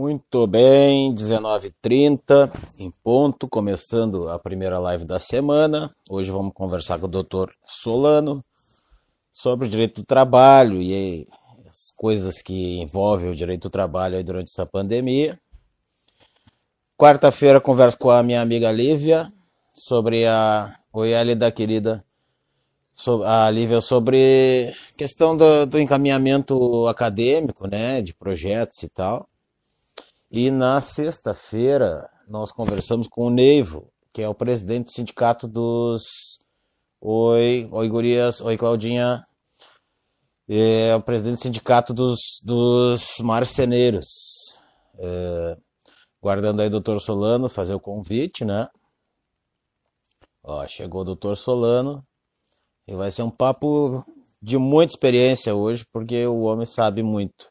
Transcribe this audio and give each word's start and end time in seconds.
Muito 0.00 0.46
bem, 0.46 1.14
19h30 1.14 2.50
em 2.78 2.90
ponto, 2.90 3.46
começando 3.46 4.30
a 4.30 4.38
primeira 4.38 4.78
live 4.78 5.04
da 5.04 5.18
semana. 5.18 5.94
Hoje 6.08 6.30
vamos 6.30 6.54
conversar 6.54 6.98
com 6.98 7.04
o 7.04 7.22
Dr. 7.22 7.52
Solano 7.62 8.42
sobre 9.30 9.68
o 9.68 9.70
direito 9.70 10.00
do 10.00 10.06
trabalho 10.06 10.80
e 10.80 11.28
as 11.68 11.92
coisas 11.94 12.40
que 12.40 12.80
envolvem 12.80 13.30
o 13.30 13.36
direito 13.36 13.64
do 13.64 13.70
trabalho 13.70 14.24
durante 14.24 14.48
essa 14.50 14.64
pandemia. 14.64 15.38
Quarta-feira 16.96 17.60
converso 17.60 17.98
com 17.98 18.08
a 18.08 18.22
minha 18.22 18.40
amiga 18.40 18.72
Lívia 18.72 19.30
sobre 19.74 20.26
a 20.26 20.74
Oi, 20.94 21.34
da 21.34 21.52
querida 21.52 22.02
a 23.26 23.50
Lívia 23.50 23.82
sobre 23.82 24.74
questão 24.96 25.36
do, 25.36 25.66
do, 25.66 25.78
encaminhamento 25.78 26.86
acadêmico, 26.86 27.66
né, 27.66 28.00
de 28.00 28.14
projetos 28.14 28.82
e 28.82 28.88
tal. 28.88 29.29
E 30.30 30.50
na 30.50 30.80
sexta-feira 30.80 32.08
nós 32.28 32.52
conversamos 32.52 33.08
com 33.08 33.26
o 33.26 33.30
Neivo, 33.30 33.92
que 34.12 34.22
é 34.22 34.28
o 34.28 34.34
presidente 34.34 34.84
do 34.84 34.92
sindicato 34.92 35.48
dos 35.48 36.38
Oi, 37.02 37.66
oi 37.72 37.88
gurias, 37.88 38.42
oi 38.42 38.58
Claudinha. 38.58 39.24
É 40.46 40.94
o 40.94 41.02
presidente 41.02 41.38
do 41.38 41.42
sindicato 41.42 41.94
dos, 41.94 42.20
dos 42.44 43.18
marceneiros. 43.20 44.06
É, 44.98 45.56
guardando 46.20 46.60
aí 46.60 46.66
o 46.66 46.70
doutor 46.70 47.00
Solano 47.00 47.48
fazer 47.48 47.72
o 47.72 47.80
convite, 47.80 48.44
né? 48.44 48.68
Ó, 50.44 50.66
chegou 50.68 51.00
o 51.00 51.04
doutor 51.04 51.38
Solano. 51.38 52.06
E 52.86 52.94
vai 52.94 53.10
ser 53.10 53.22
um 53.22 53.30
papo 53.30 54.04
de 54.42 54.58
muita 54.58 54.92
experiência 54.92 55.54
hoje, 55.54 55.86
porque 55.90 56.26
o 56.26 56.42
homem 56.42 56.66
sabe 56.66 57.02
muito. 57.02 57.50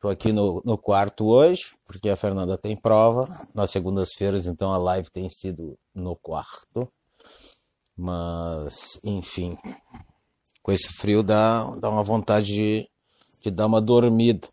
Estou 0.00 0.10
aqui 0.10 0.32
no, 0.32 0.62
no 0.64 0.78
quarto 0.78 1.26
hoje, 1.26 1.74
porque 1.84 2.08
a 2.08 2.16
Fernanda 2.16 2.56
tem 2.56 2.74
prova. 2.74 3.28
Nas 3.54 3.70
segundas-feiras, 3.70 4.46
então, 4.46 4.72
a 4.72 4.78
live 4.78 5.10
tem 5.10 5.28
sido 5.28 5.78
no 5.94 6.16
quarto. 6.16 6.90
Mas, 7.94 8.98
enfim, 9.04 9.58
com 10.62 10.72
esse 10.72 10.88
frio 10.88 11.22
dá, 11.22 11.76
dá 11.76 11.90
uma 11.90 12.02
vontade 12.02 12.46
de, 12.46 12.88
de 13.42 13.50
dar 13.50 13.66
uma 13.66 13.78
dormida. 13.78 14.48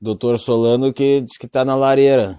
Doutor 0.00 0.38
Solano 0.38 0.90
que 0.90 1.20
diz 1.20 1.36
que 1.36 1.44
está 1.44 1.62
na 1.62 1.76
lareira. 1.76 2.38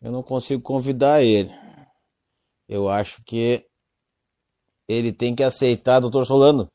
Eu 0.00 0.10
não 0.10 0.22
consigo 0.22 0.62
convidar 0.62 1.22
ele 1.22 1.52
eu 2.72 2.88
acho 2.88 3.22
que 3.24 3.66
ele 4.88 5.12
tem 5.12 5.34
que 5.34 5.42
aceitar, 5.42 6.00
doutor 6.00 6.24
Solano, 6.26 6.71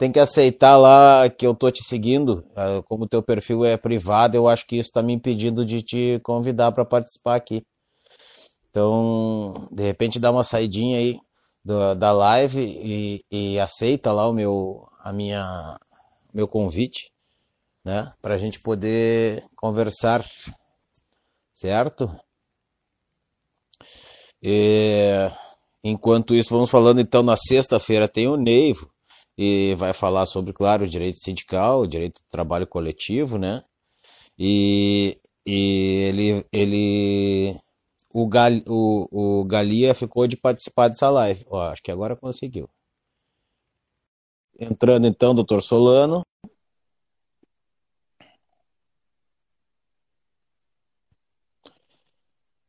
tem 0.00 0.10
que 0.10 0.18
aceitar 0.18 0.78
lá 0.78 1.28
que 1.28 1.46
eu 1.46 1.54
tô 1.54 1.70
te 1.70 1.84
seguindo, 1.84 2.42
ah, 2.56 2.82
como 2.88 3.06
teu 3.06 3.22
perfil 3.22 3.66
é 3.66 3.76
privado, 3.76 4.34
eu 4.34 4.48
acho 4.48 4.66
que 4.66 4.76
isso 4.76 4.88
está 4.88 5.02
me 5.02 5.12
impedindo 5.12 5.62
de 5.62 5.82
te 5.82 6.18
convidar 6.22 6.72
para 6.72 6.86
participar 6.86 7.36
aqui. 7.36 7.62
Então, 8.70 9.68
de 9.70 9.82
repente 9.82 10.18
dá 10.18 10.30
uma 10.30 10.42
saidinha 10.42 10.96
aí 10.96 11.20
do, 11.62 11.94
da 11.94 12.12
live 12.12 12.62
e, 12.62 13.22
e, 13.30 13.60
aceita 13.60 14.10
lá 14.10 14.26
o 14.26 14.32
meu, 14.32 14.88
a 15.00 15.12
minha, 15.12 15.78
meu 16.32 16.48
convite, 16.48 17.12
né, 17.84 18.10
para 18.22 18.36
a 18.36 18.38
gente 18.38 18.58
poder 18.58 19.44
conversar, 19.54 20.24
certo? 21.52 22.10
E, 24.42 25.30
enquanto 25.84 26.34
isso, 26.34 26.48
vamos 26.54 26.70
falando 26.70 27.02
então 27.02 27.22
na 27.22 27.36
sexta-feira 27.36 28.08
tem 28.08 28.26
o 28.28 28.38
Neivo 28.38 28.90
e 29.42 29.74
vai 29.74 29.94
falar 29.94 30.26
sobre, 30.26 30.52
claro, 30.52 30.84
o 30.84 30.88
direito 30.88 31.18
sindical, 31.18 31.80
o 31.80 31.86
direito 31.86 32.20
do 32.20 32.28
trabalho 32.28 32.66
coletivo, 32.66 33.38
né? 33.38 33.64
E, 34.38 35.18
e 35.46 36.04
ele, 36.08 36.46
ele 36.52 37.56
o, 38.12 38.26
Gal, 38.28 38.52
o, 38.68 39.40
o 39.40 39.44
Galia 39.44 39.94
ficou 39.94 40.26
de 40.26 40.36
participar 40.36 40.88
dessa 40.88 41.08
live. 41.08 41.46
Ó, 41.48 41.58
acho 41.62 41.82
que 41.82 41.90
agora 41.90 42.14
conseguiu. 42.14 42.68
Entrando 44.58 45.06
então, 45.06 45.34
doutor 45.34 45.62
Solano. 45.62 46.22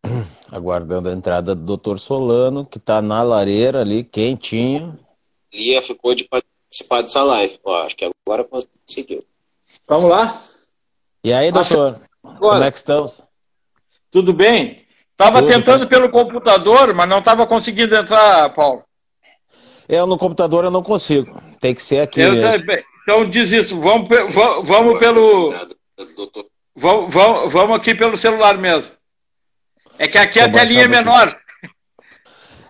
aguardando 0.50 1.09
a 1.09 1.14
entrada 1.14 1.53
do 1.53 1.76
Dr. 1.78 1.98
Solano, 1.98 2.66
que 2.66 2.78
está 2.78 3.02
na 3.02 3.22
lareira 3.24 3.82
ali, 3.82 4.06
quentinho. 4.06 4.98
Lia 5.53 5.82
ficou 5.82 6.16
de 6.16 6.24
participar 6.24 6.51
dessa 7.02 7.24
live. 7.24 7.59
Ó, 7.64 7.84
acho 7.84 7.96
que 7.96 8.09
agora 8.26 8.44
conseguiu. 8.44 9.24
Vamos 9.88 10.09
lá? 10.09 10.42
E 11.24 11.34
aí, 11.34 11.52
doutor? 11.52 11.96
Que... 11.96 12.38
Como 12.40 12.64
é 12.64 12.72
que 12.72 12.78
estamos? 12.78 13.22
Tudo 14.09 14.34
bem? 14.34 14.78
Estava 15.12 15.44
tentando 15.44 15.88
bem. 15.88 15.90
pelo 15.90 16.09
computador, 16.09 16.94
mas 16.94 17.08
não 17.08 17.20
estava 17.20 17.46
conseguindo 17.46 17.96
entrar, 17.96 18.50
Paulo. 18.54 18.84
Eu 19.88 20.08
no 20.08 20.18
computador 20.18 20.64
eu 20.64 20.72
não 20.72 20.82
consigo. 20.82 21.42
Tem 21.59 21.76
que 21.76 21.84
ser 21.84 22.00
aqui 22.00 22.22
eu, 22.22 22.32
mesmo. 22.32 22.66
Então 23.03 23.30
desisto. 23.30 23.80
Vamos, 23.80 24.08
vamos, 24.09 24.68
vamos 24.68 25.00
pelo. 25.00 25.53
Vamos, 26.76 27.14
vamos, 27.14 27.53
vamos 27.53 27.76
aqui 27.76 27.94
pelo 27.94 28.18
celular 28.18 28.58
mesmo. 28.58 28.96
É 30.00 30.08
que 30.08 30.18
aqui 30.18 30.40
a 30.40 30.52
telinha 30.52 30.84
é 30.84 30.88
menor. 30.88 31.38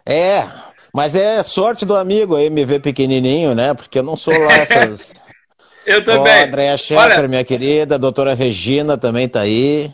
É, 0.03 0.41
mas 0.93 1.15
é 1.15 1.41
sorte 1.43 1.85
do 1.85 1.95
amigo 1.95 2.35
aí 2.35 2.49
me 2.49 2.65
ver 2.65 2.81
pequenininho, 2.81 3.55
né? 3.55 3.73
Porque 3.73 3.99
eu 3.99 4.03
não 4.03 4.15
sou 4.15 4.33
lá 4.37 4.53
essas. 4.57 5.13
eu 5.85 6.03
também. 6.03 6.43
Oh, 6.43 6.47
Andréa 6.47 6.77
Schaeffer, 6.77 7.29
minha 7.29 7.43
querida, 7.43 7.95
a 7.95 7.97
doutora 7.97 8.33
Regina 8.33 8.97
também 8.97 9.27
tá 9.27 9.41
aí. 9.41 9.91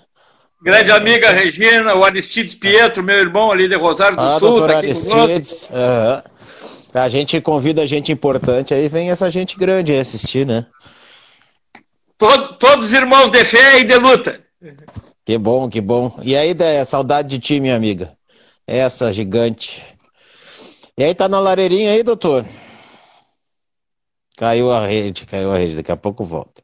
Grande 0.62 0.92
amiga 0.92 1.30
Regina, 1.32 1.96
o 1.96 2.04
Aristides 2.04 2.56
Pietro, 2.56 3.04
meu 3.04 3.18
irmão 3.18 3.52
ali 3.52 3.70
de 3.70 3.76
Rosário 3.76 4.18
do 4.18 4.24
ah, 4.24 4.40
Sul. 4.40 4.66
Tá 4.66 4.78
Aristides, 4.78 5.70
uhum. 5.70 7.00
a 7.00 7.10
gente 7.10 7.40
convida 7.40 7.86
gente 7.86 8.12
importante, 8.12 8.74
aí 8.74 8.88
vem 8.88 9.12
essa 9.12 9.30
gente 9.30 9.56
grande 9.56 9.92
aí 9.92 10.00
assistir, 10.00 10.48
né? 10.48 10.66
Todo, 12.18 12.54
todos 12.54 12.94
irmãos 12.94 13.30
de 13.30 13.46
fé 13.46 13.80
e 13.80 13.84
de 13.84 13.96
luta. 13.98 14.42
Que 15.24 15.38
bom, 15.38 15.70
que 15.70 15.80
bom. 15.80 16.18
E 16.24 16.36
aí, 16.36 16.50
ideia, 16.50 16.84
saudade 16.86 17.28
de 17.28 17.38
ti, 17.38 17.60
minha 17.60 17.76
amiga. 17.76 18.14
Essa 18.66 19.14
gigante. 19.14 19.86
E 20.98 21.04
aí, 21.04 21.14
tá 21.14 21.30
na 21.30 21.40
lareirinha 21.40 21.92
aí, 21.92 22.02
doutor? 22.02 22.44
Caiu 24.36 24.72
a 24.72 24.86
rede, 24.88 25.26
caiu 25.26 25.52
a 25.52 25.58
rede. 25.58 25.76
Daqui 25.76 25.92
a 25.92 25.98
pouco 25.98 26.24
volta. 26.24 26.64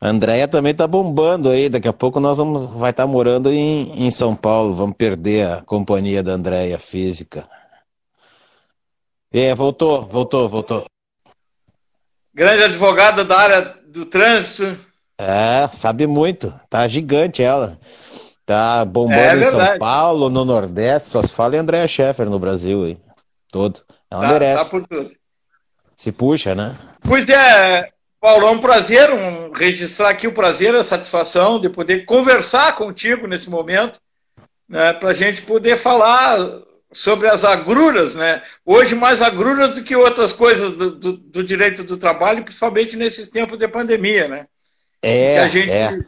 A 0.00 0.08
Andréia 0.08 0.48
também 0.48 0.74
tá 0.74 0.86
bombando 0.86 1.50
aí. 1.50 1.68
Daqui 1.68 1.88
a 1.88 1.92
pouco 1.92 2.20
nós 2.20 2.38
vamos, 2.38 2.64
vai 2.76 2.90
estar 2.90 3.04
tá 3.04 3.06
morando 3.06 3.52
em, 3.52 4.06
em 4.06 4.10
São 4.10 4.34
Paulo. 4.34 4.74
Vamos 4.74 4.96
perder 4.96 5.46
a 5.46 5.62
companhia 5.62 6.22
da 6.22 6.32
Andréia 6.32 6.78
física. 6.78 7.48
É, 9.32 9.54
voltou, 9.54 10.02
voltou, 10.02 10.48
voltou. 10.48 10.84
Grande 12.32 12.64
advogada 12.64 13.24
da 13.24 13.38
área 13.38 13.78
do 13.86 14.06
trânsito. 14.06 14.78
É, 15.18 15.68
sabe 15.72 16.06
muito. 16.06 16.52
Tá 16.68 16.86
gigante 16.88 17.42
ela. 17.42 17.78
Tá 18.46 18.84
bombando 18.84 19.20
é 19.20 19.38
em 19.38 19.50
São 19.50 19.78
Paulo, 19.78 20.28
no 20.28 20.44
Nordeste, 20.44 21.08
só 21.08 21.22
se 21.22 21.32
fala 21.32 21.56
em 21.56 21.58
Andréa 21.60 21.88
Scheffer 21.88 22.28
no 22.28 22.38
Brasil 22.38 22.84
aí. 22.84 22.98
Todo. 23.50 23.80
Ela 24.10 24.22
tá, 24.22 24.28
merece. 24.28 24.64
Tá 24.64 24.70
por 24.70 24.86
tudo. 24.86 25.10
Se 25.96 26.12
puxa, 26.12 26.54
né? 26.54 26.74
Pois 27.00 27.26
é, 27.28 27.88
Paulo, 28.20 28.46
é 28.46 28.50
um 28.50 28.58
prazer 28.58 29.10
um, 29.10 29.52
registrar 29.52 30.10
aqui 30.10 30.26
o 30.26 30.32
prazer, 30.32 30.74
a 30.74 30.84
satisfação 30.84 31.60
de 31.60 31.70
poder 31.70 32.04
conversar 32.04 32.74
contigo 32.74 33.26
nesse 33.26 33.48
momento, 33.48 34.00
né, 34.68 34.92
para 34.94 35.10
a 35.10 35.14
gente 35.14 35.42
poder 35.42 35.78
falar 35.78 36.38
sobre 36.92 37.28
as 37.28 37.44
agruras, 37.44 38.14
né? 38.14 38.42
Hoje 38.64 38.94
mais 38.94 39.20
agruras 39.20 39.74
do 39.74 39.82
que 39.82 39.96
outras 39.96 40.32
coisas 40.32 40.74
do, 40.76 40.92
do, 40.92 41.12
do 41.16 41.44
direito 41.44 41.82
do 41.82 41.96
trabalho, 41.96 42.44
principalmente 42.44 42.96
nesse 42.96 43.30
tempo 43.30 43.56
de 43.56 43.68
pandemia, 43.68 44.28
né? 44.28 44.46
É, 45.02 45.48
gente... 45.48 45.70
é. 45.70 45.98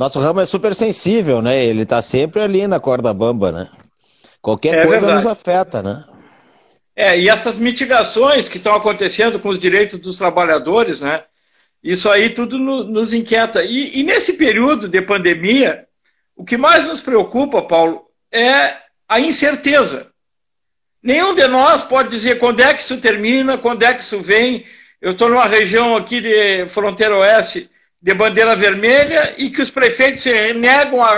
Nosso 0.00 0.18
ramo 0.18 0.40
é 0.40 0.46
super 0.46 0.74
sensível, 0.74 1.42
né? 1.42 1.62
Ele 1.62 1.84
tá 1.84 2.00
sempre 2.00 2.40
ali 2.40 2.66
na 2.66 2.80
corda 2.80 3.12
bamba, 3.12 3.52
né? 3.52 3.68
Qualquer 4.40 4.78
é 4.78 4.86
coisa 4.86 5.04
verdade. 5.04 5.14
nos 5.16 5.26
afeta, 5.26 5.82
né? 5.82 6.02
É, 6.96 7.20
e 7.20 7.28
essas 7.28 7.56
mitigações 7.56 8.48
que 8.48 8.56
estão 8.56 8.74
acontecendo 8.74 9.38
com 9.38 9.50
os 9.50 9.58
direitos 9.58 10.00
dos 10.00 10.16
trabalhadores, 10.16 11.02
né? 11.02 11.22
Isso 11.84 12.08
aí 12.08 12.30
tudo 12.30 12.58
no, 12.58 12.82
nos 12.82 13.12
inquieta. 13.12 13.62
E, 13.62 14.00
e, 14.00 14.02
nesse 14.02 14.38
período 14.38 14.88
de 14.88 15.02
pandemia, 15.02 15.86
o 16.34 16.46
que 16.46 16.56
mais 16.56 16.86
nos 16.86 17.02
preocupa, 17.02 17.60
Paulo, 17.60 18.06
é 18.32 18.72
a 19.06 19.20
incerteza. 19.20 20.10
Nenhum 21.02 21.34
de 21.34 21.46
nós 21.46 21.82
pode 21.82 22.08
dizer 22.08 22.38
quando 22.38 22.60
é 22.60 22.72
que 22.72 22.82
isso 22.82 23.02
termina, 23.02 23.58
quando 23.58 23.82
é 23.82 23.92
que 23.92 24.02
isso 24.02 24.22
vem. 24.22 24.64
Eu 24.98 25.12
estou 25.12 25.28
numa 25.28 25.46
região 25.46 25.94
aqui 25.94 26.22
de 26.22 26.66
fronteira 26.70 27.18
oeste 27.18 27.68
de 28.02 28.14
bandeira 28.14 28.56
vermelha 28.56 29.34
e 29.36 29.50
que 29.50 29.60
os 29.60 29.70
prefeitos 29.70 30.22
se 30.22 30.54
negam 30.54 31.02
a, 31.02 31.10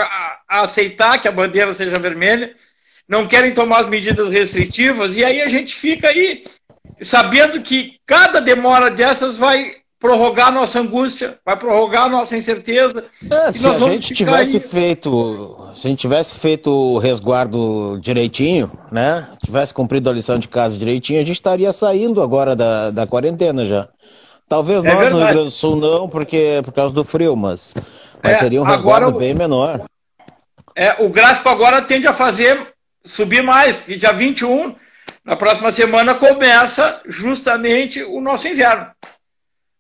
a, 0.49 0.63
aceitar 0.63 1.21
que 1.21 1.29
a 1.29 1.33
bandeira 1.33 1.73
seja 1.75 1.99
vermelha, 1.99 2.55
não 3.09 3.27
querem 3.27 3.53
tomar 3.53 3.81
as 3.81 3.89
medidas 3.89 4.31
restritivas, 4.31 5.17
e 5.17 5.25
aí 5.25 5.43
a 5.43 5.49
gente 5.49 5.75
fica 5.75 6.09
aí 6.09 6.43
sabendo 7.01 7.61
que 7.63 7.97
cada 8.07 8.41
demora 8.41 8.91
dessas 8.91 9.37
vai 9.37 9.77
prorrogar 10.03 10.49
a 10.49 10.51
nossa 10.51 10.81
angústia, 10.81 11.39
vai 11.47 11.57
prorrogar 11.57 12.07
a 12.07 12.09
nossa 12.09 12.37
incerteza. 12.37 13.05
É, 13.31 13.53
se 13.53 13.65
a 13.69 13.75
gente 13.75 14.13
tivesse 14.13 14.57
aí... 14.57 14.63
feito, 14.63 15.57
se 15.77 15.87
a 15.87 15.91
gente 15.91 16.01
tivesse 16.01 16.37
feito 16.41 16.69
o 16.69 16.99
resguardo 16.99 18.01
direitinho, 18.01 18.69
né? 18.91 19.29
Tivesse 19.45 19.73
cumprido 19.73 20.11
a 20.11 20.13
lição 20.13 20.41
de 20.41 20.49
casa 20.49 20.77
direitinho, 20.77 21.21
a 21.21 21.25
gente 21.25 21.37
estaria 21.37 21.73
saindo 21.73 22.21
agora 22.21 22.57
da, 22.57 22.91
da 22.91 23.07
quarentena 23.07 23.65
já. 23.65 23.89
Talvez 24.53 24.85
é 24.85 24.89
nós 24.89 24.99
verdade. 24.99 25.15
no 25.15 25.19
Rio 25.19 25.29
Grande 25.29 25.45
do 25.45 25.51
Sul 25.51 25.77
não, 25.77 26.07
porque 26.11 26.61
por 26.63 26.75
causa 26.75 26.95
do 26.95 27.03
frio, 27.03 27.35
mas, 27.35 27.75
mas 28.23 28.37
é, 28.37 28.39
seria 28.39 28.61
um 28.61 28.65
resguardo 28.65 29.07
agora, 29.07 29.19
bem 29.19 29.33
menor. 29.33 29.87
É, 30.77 31.03
o 31.03 31.09
gráfico 31.09 31.49
agora 31.49 31.81
tende 31.81 32.07
a 32.07 32.13
fazer 32.13 32.75
subir 33.03 33.43
mais, 33.43 33.77
porque 33.77 33.97
dia 33.97 34.13
21, 34.13 34.77
na 35.25 35.37
próxima 35.37 35.73
semana, 35.73 36.17
começa 36.17 37.01
justamente 37.07 38.03
o 38.03 38.21
nosso 38.21 38.47
inverno. 38.47 38.91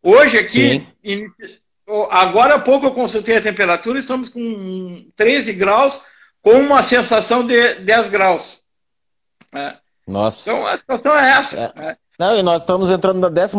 Hoje 0.02 0.38
aqui, 0.38 0.86
em, 1.04 1.30
agora 2.10 2.54
há 2.54 2.58
pouco 2.58 2.86
eu 2.86 2.94
consultei 2.94 3.36
a 3.36 3.42
temperatura, 3.42 3.98
estamos 3.98 4.30
com 4.30 5.04
13 5.14 5.52
graus, 5.52 6.00
com 6.40 6.54
uma 6.54 6.82
sensação 6.82 7.46
de 7.46 7.74
10 7.74 8.08
graus. 8.08 8.62
É. 9.54 9.74
Nossa. 10.06 10.50
Então 10.50 10.66
a 10.66 10.78
situação 10.78 11.18
é 11.18 11.30
essa. 11.30 11.74
É. 11.76 12.01
Não, 12.22 12.38
e 12.38 12.42
nós 12.44 12.62
estamos 12.62 12.88
entrando 12.88 13.18
na 13.18 13.28
12 13.28 13.56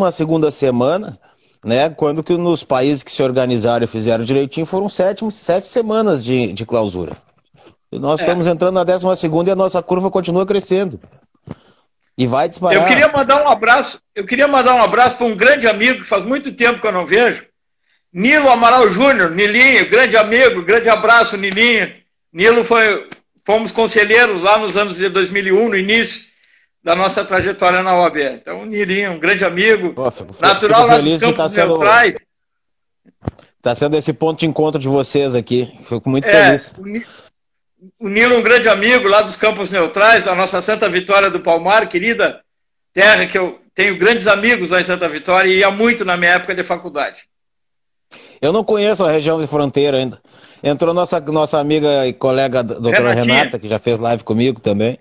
semana, 0.50 1.19
né? 1.65 1.89
Quando 1.89 2.24
que 2.24 2.38
nos 2.38 2.63
países 2.63 3.04
que 3.04 3.12
se 3.12 3.21
organizaram 3.21 3.83
e 3.83 3.88
fizeram 3.88 4.24
direitinho 4.24 4.65
foram 4.65 4.88
sete, 4.88 5.30
sete 5.33 5.68
semanas 5.68 6.24
de, 6.24 6.54
de 6.54 6.65
clausura. 6.65 7.12
E 7.92 8.00
nós 8.00 8.21
é. 8.21 8.24
estamos 8.24 8.48
entrando 8.48 8.75
na 8.75 8.86
12 8.86 9.06
e 9.45 9.51
a 9.51 9.56
nossa 9.56 9.83
curva 9.83 10.10
continua 10.10 10.45
crescendo. 10.45 10.98
E 12.18 12.25
vai 12.25 12.48
disparar. 12.48 12.81
Eu 12.81 12.88
queria 12.88 13.10
mandar 13.10 13.44
um 13.44 13.50
abraço, 13.50 14.00
eu 14.15 14.25
queria 14.25 14.48
mandar 14.48 14.75
um 14.75 14.81
abraço 14.81 15.18
para 15.18 15.27
um 15.27 15.36
grande 15.36 15.68
amigo 15.68 16.00
que 16.00 16.07
faz 16.07 16.24
muito 16.24 16.54
tempo 16.54 16.80
que 16.80 16.88
eu 16.88 16.92
não 16.94 17.06
vejo, 17.06 17.45
Nilo 18.13 18.50
Amaral 18.50 18.88
Júnior, 18.88 19.31
Nilinho, 19.31 19.89
grande 19.89 20.16
amigo, 20.16 20.63
grande 20.63 20.88
abraço, 20.88 21.36
Nilinho. 21.36 21.92
Nilo 22.31 22.63
foi, 22.63 23.09
fomos 23.44 23.74
conselheiros 23.74 24.42
lá 24.42 24.57
nos 24.57 24.77
anos 24.77 24.95
de 24.95 25.09
2001, 25.09 25.68
no 25.68 25.75
início 25.75 26.32
da 26.83 26.95
nossa 26.95 27.24
trajetória 27.24 27.81
na 27.81 27.95
OAB. 27.95 28.18
Então, 28.18 28.65
Nilinho, 28.65 29.13
um 29.13 29.19
grande 29.19 29.45
amigo, 29.45 29.94
fico, 30.12 30.35
natural 30.41 30.88
lá 30.88 30.97
dos 31.00 31.19
Campos 31.19 31.38
tá 31.38 31.50
sendo, 31.50 31.68
Neutrais. 31.69 32.15
Está 33.57 33.75
sendo 33.75 33.95
esse 33.95 34.12
ponto 34.12 34.39
de 34.39 34.45
encontro 34.45 34.80
de 34.80 34.88
vocês 34.88 35.33
aqui. 35.33 35.74
Fico 35.85 36.09
muito 36.09 36.27
é, 36.27 36.57
feliz 36.57 36.74
o 38.00 38.07
Nilo, 38.07 38.38
um 38.38 38.41
grande 38.41 38.69
amigo 38.69 39.07
lá 39.07 39.21
dos 39.21 39.35
Campos 39.35 39.71
Neutrais, 39.71 40.24
da 40.24 40.35
nossa 40.35 40.62
Santa 40.62 40.88
Vitória 40.89 41.30
do 41.30 41.39
Palmar, 41.39 41.88
querida 41.88 42.41
terra 42.94 43.25
que 43.25 43.38
eu 43.38 43.59
tenho 43.74 43.97
grandes 43.97 44.27
amigos 44.27 44.69
lá 44.69 44.80
em 44.80 44.83
Santa 44.83 45.09
Vitória 45.09 45.50
e 45.50 45.59
ia 45.59 45.71
muito 45.71 46.06
na 46.06 46.15
minha 46.15 46.33
época 46.33 46.53
de 46.53 46.63
faculdade. 46.63 47.24
Eu 48.41 48.53
não 48.53 48.63
conheço 48.63 49.03
a 49.03 49.12
região 49.12 49.41
de 49.41 49.47
fronteira 49.47 49.97
ainda. 49.97 50.21
Entrou 50.63 50.94
nossa, 50.94 51.19
nossa 51.19 51.59
amiga 51.59 52.07
e 52.07 52.13
colega 52.13 52.63
doutora 52.63 53.13
Renatinha. 53.13 53.35
Renata, 53.35 53.59
que 53.59 53.68
já 53.68 53.80
fez 53.80 54.00
live 54.00 54.24
comigo 54.24 54.62
também. 54.62 55.00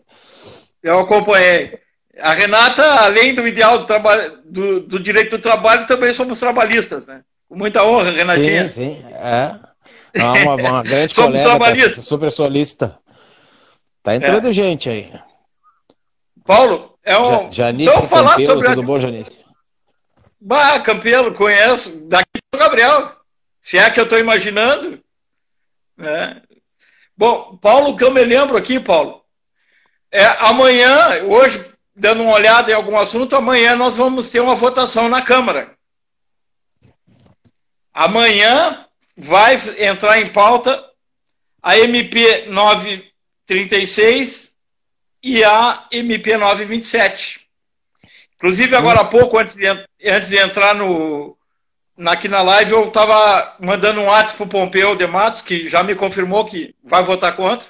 Eu 0.82 0.98
acompanhei. 1.00 1.78
A 2.20 2.32
Renata, 2.32 2.82
além 3.02 3.34
do 3.34 3.46
ideal 3.46 3.78
do, 3.78 3.86
trabalho, 3.86 4.38
do, 4.44 4.80
do 4.80 5.00
direito 5.00 5.36
do 5.36 5.42
trabalho, 5.42 5.86
também 5.86 6.12
somos 6.12 6.38
trabalhistas, 6.38 7.06
né? 7.06 7.22
Com 7.48 7.56
muita 7.56 7.84
honra, 7.84 8.10
Renatinha. 8.10 8.68
Sim, 8.68 9.00
sim. 9.00 9.04
É. 9.14 9.58
Uma, 10.14 10.54
uma 10.54 10.82
grande 10.84 11.14
colega, 11.14 11.58
tá 11.58 12.02
super 12.02 12.30
solista. 12.30 12.98
Tá 14.02 14.16
entrando 14.16 14.48
é. 14.48 14.52
gente 14.52 14.90
aí. 14.90 15.12
Paulo, 16.44 16.98
é 17.04 17.16
um. 17.16 17.44
Ja, 17.44 17.50
Janice 17.50 17.90
então, 17.90 18.06
falar 18.06 18.30
Campelo, 18.30 18.52
sobre... 18.52 18.68
tudo 18.68 18.82
bom, 18.82 19.00
Janice? 19.00 19.40
Bah, 20.40 20.80
Campelo, 20.80 21.32
conheço. 21.32 22.08
Daqui 22.08 22.40
do 22.52 22.58
Gabriel. 22.58 23.12
Se 23.60 23.78
é 23.78 23.88
que 23.90 24.00
eu 24.00 24.04
estou 24.04 24.18
imaginando. 24.18 25.00
É. 26.00 26.42
Bom, 27.16 27.56
Paulo, 27.58 27.96
que 27.96 28.02
eu 28.02 28.10
me 28.10 28.24
lembro 28.24 28.56
aqui, 28.56 28.80
Paulo. 28.80 29.21
É, 30.14 30.26
amanhã, 30.40 31.24
hoje, 31.24 31.64
dando 31.96 32.22
uma 32.22 32.34
olhada 32.34 32.70
em 32.70 32.74
algum 32.74 32.98
assunto, 32.98 33.34
amanhã 33.34 33.74
nós 33.74 33.96
vamos 33.96 34.28
ter 34.28 34.40
uma 34.40 34.54
votação 34.54 35.08
na 35.08 35.22
Câmara. 35.22 35.74
Amanhã 37.94 38.86
vai 39.16 39.58
entrar 39.78 40.20
em 40.20 40.28
pauta 40.28 40.84
a 41.62 41.78
MP 41.78 42.44
936 42.48 44.54
e 45.22 45.42
a 45.42 45.86
MP 45.90 46.36
927. 46.36 47.48
Inclusive, 48.34 48.76
agora 48.76 49.00
há 49.00 49.06
pouco, 49.06 49.38
antes 49.38 49.54
de, 49.54 49.66
antes 49.66 50.28
de 50.28 50.36
entrar 50.36 50.74
no, 50.74 51.38
aqui 52.06 52.28
na 52.28 52.42
live, 52.42 52.72
eu 52.72 52.88
estava 52.88 53.56
mandando 53.60 54.00
um 54.00 54.06
WhatsApp 54.06 54.36
para 54.36 54.44
o 54.44 54.48
Pompeu 54.48 54.94
de 54.94 55.06
Matos, 55.06 55.40
que 55.40 55.70
já 55.70 55.82
me 55.82 55.94
confirmou 55.94 56.44
que 56.44 56.74
vai 56.84 57.02
votar 57.02 57.34
contra. 57.34 57.66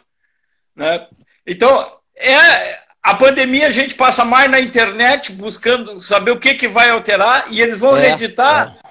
Né? 0.75 1.07
Então, 1.47 2.02
é, 2.17 2.79
a 3.03 3.15
pandemia 3.15 3.67
a 3.67 3.73
gente 3.73 3.95
passa 3.95 4.25
mais 4.25 4.51
na 4.51 4.61
internet 4.61 5.33
buscando 5.33 6.01
saber 6.01 6.31
o 6.31 6.39
que, 6.41 6.55
que 6.55 6.69
vai 6.69 6.91
alterar 6.91 7.47
e 7.51 7.61
eles 7.61 7.81
vão 7.81 7.97
é, 7.97 8.09
reeditar 8.09 8.77
é 8.79 8.83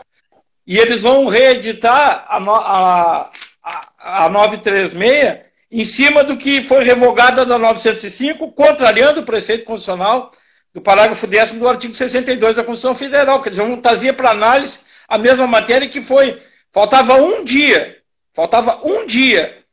e 0.66 0.78
eles 0.78 1.02
vão 1.02 1.28
reeditar 1.28 2.26
a, 2.28 2.38
a, 2.38 3.30
a, 3.64 4.26
a 4.26 4.30
936 4.30 5.40
em 5.72 5.86
cima 5.86 6.24
do 6.24 6.38
que 6.38 6.62
foi 6.64 6.84
revogada 6.84 7.46
da 7.46 7.58
905, 7.58 8.52
contrariando 8.52 9.22
o 9.22 9.26
preceito 9.26 9.64
constitucional 9.64 10.30
do 10.74 10.82
parágrafo 10.82 11.26
10 11.26 11.56
do 11.56 11.68
artigo 11.68 11.96
62 11.96 12.56
da 12.56 12.64
Constituição 12.64 12.96
Federal. 12.96 13.42
Quer 13.42 13.52
dizer, 13.52 13.68
não 13.68 13.80
trazia 13.80 14.14
para 14.14 14.32
análise 14.32 14.82
a 15.08 15.18
mesma 15.18 15.48
matéria 15.48 15.88
que 15.88 16.02
foi. 16.02 16.38
Faltava 16.74 17.16
um 17.16 17.44
dia, 17.44 17.98
faltava 18.34 18.80
um 18.86 19.06
dia, 19.06 19.64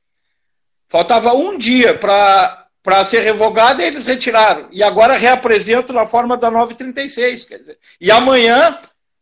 faltava 0.88 1.32
um 1.32 1.58
dia 1.58 1.94
para 1.94 2.66
ser 3.04 3.20
revogada 3.20 3.82
eles 3.82 4.04
retiraram. 4.04 4.68
E 4.70 4.82
agora 4.82 5.16
reapresentam 5.16 5.94
na 5.94 6.06
forma 6.06 6.36
da 6.36 6.50
936. 6.50 7.44
Quer 7.44 7.58
dizer, 7.58 7.78
e 8.00 8.10
amanhã 8.10 8.78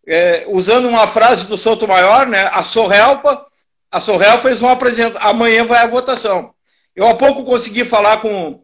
é, 0.07 0.45
usando 0.49 0.89
uma 0.89 1.07
frase 1.07 1.47
do 1.47 1.59
Souto 1.59 1.89
Maior, 1.89 2.27
né, 2.27 2.49
a 2.53 2.63
Sorrelpa, 2.63 3.45
a 3.91 4.01
Sorrel 4.01 4.39
fez 4.39 4.63
uma 4.63 4.73
apresentação, 4.73 5.29
amanhã 5.29 5.65
vai 5.65 5.83
a 5.83 5.87
votação. 5.87 6.55
Eu 6.95 7.07
há 7.07 7.15
pouco 7.15 7.45
consegui 7.45 7.85
falar 7.85 8.19
com, 8.19 8.63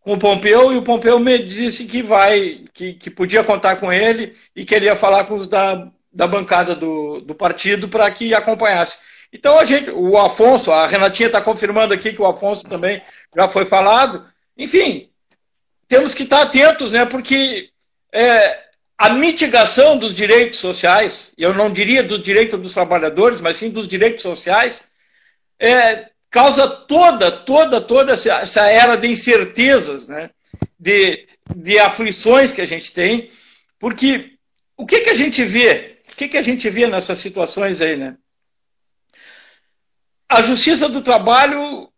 com 0.00 0.12
o 0.12 0.18
Pompeu 0.18 0.72
e 0.72 0.76
o 0.76 0.82
Pompeu 0.82 1.18
me 1.18 1.38
disse 1.38 1.84
que 1.86 2.02
vai, 2.02 2.64
que, 2.72 2.94
que 2.94 3.10
podia 3.10 3.42
contar 3.42 3.76
com 3.76 3.92
ele 3.92 4.36
e 4.54 4.64
queria 4.64 4.94
falar 4.94 5.24
com 5.24 5.34
os 5.34 5.46
da, 5.46 5.88
da 6.12 6.26
bancada 6.26 6.74
do, 6.74 7.20
do 7.20 7.34
partido 7.34 7.88
para 7.88 8.10
que 8.10 8.34
acompanhasse. 8.34 8.98
Então 9.32 9.58
a 9.58 9.64
gente, 9.64 9.90
o 9.90 10.16
Afonso, 10.16 10.70
a 10.70 10.86
Renatinha 10.86 11.26
está 11.26 11.40
confirmando 11.40 11.92
aqui 11.92 12.12
que 12.12 12.22
o 12.22 12.26
Afonso 12.26 12.68
também 12.68 13.02
já 13.34 13.48
foi 13.48 13.66
falado. 13.66 14.24
Enfim, 14.56 15.10
temos 15.88 16.14
que 16.14 16.22
estar 16.22 16.42
atentos, 16.42 16.92
né? 16.92 17.04
Porque 17.04 17.70
é, 18.12 18.64
a 18.96 19.10
mitigação 19.10 19.98
dos 19.98 20.14
direitos 20.14 20.58
sociais, 20.58 21.32
eu 21.36 21.52
não 21.52 21.72
diria 21.72 22.02
do 22.02 22.18
direito 22.18 22.56
dos 22.56 22.72
trabalhadores, 22.72 23.40
mas 23.40 23.56
sim 23.56 23.70
dos 23.70 23.86
direitos 23.86 24.22
sociais, 24.22 24.88
é, 25.58 26.10
causa 26.30 26.66
toda, 26.66 27.30
toda, 27.30 27.80
toda 27.80 28.12
essa 28.12 28.70
era 28.70 28.96
de 28.96 29.08
incertezas, 29.08 30.08
né? 30.08 30.30
de, 30.78 31.26
de 31.54 31.78
aflições 31.78 32.52
que 32.52 32.60
a 32.60 32.66
gente 32.66 32.92
tem, 32.92 33.30
porque 33.78 34.36
o 34.76 34.86
que, 34.86 35.00
que 35.00 35.10
a 35.10 35.14
gente 35.14 35.44
vê? 35.44 35.96
O 36.12 36.16
que, 36.16 36.28
que 36.28 36.38
a 36.38 36.42
gente 36.42 36.68
vê 36.68 36.86
nessas 36.86 37.18
situações 37.18 37.80
aí, 37.80 37.96
né? 37.96 38.16
A 40.28 40.42
justiça 40.42 40.88
do 40.88 41.02
trabalho 41.02 41.90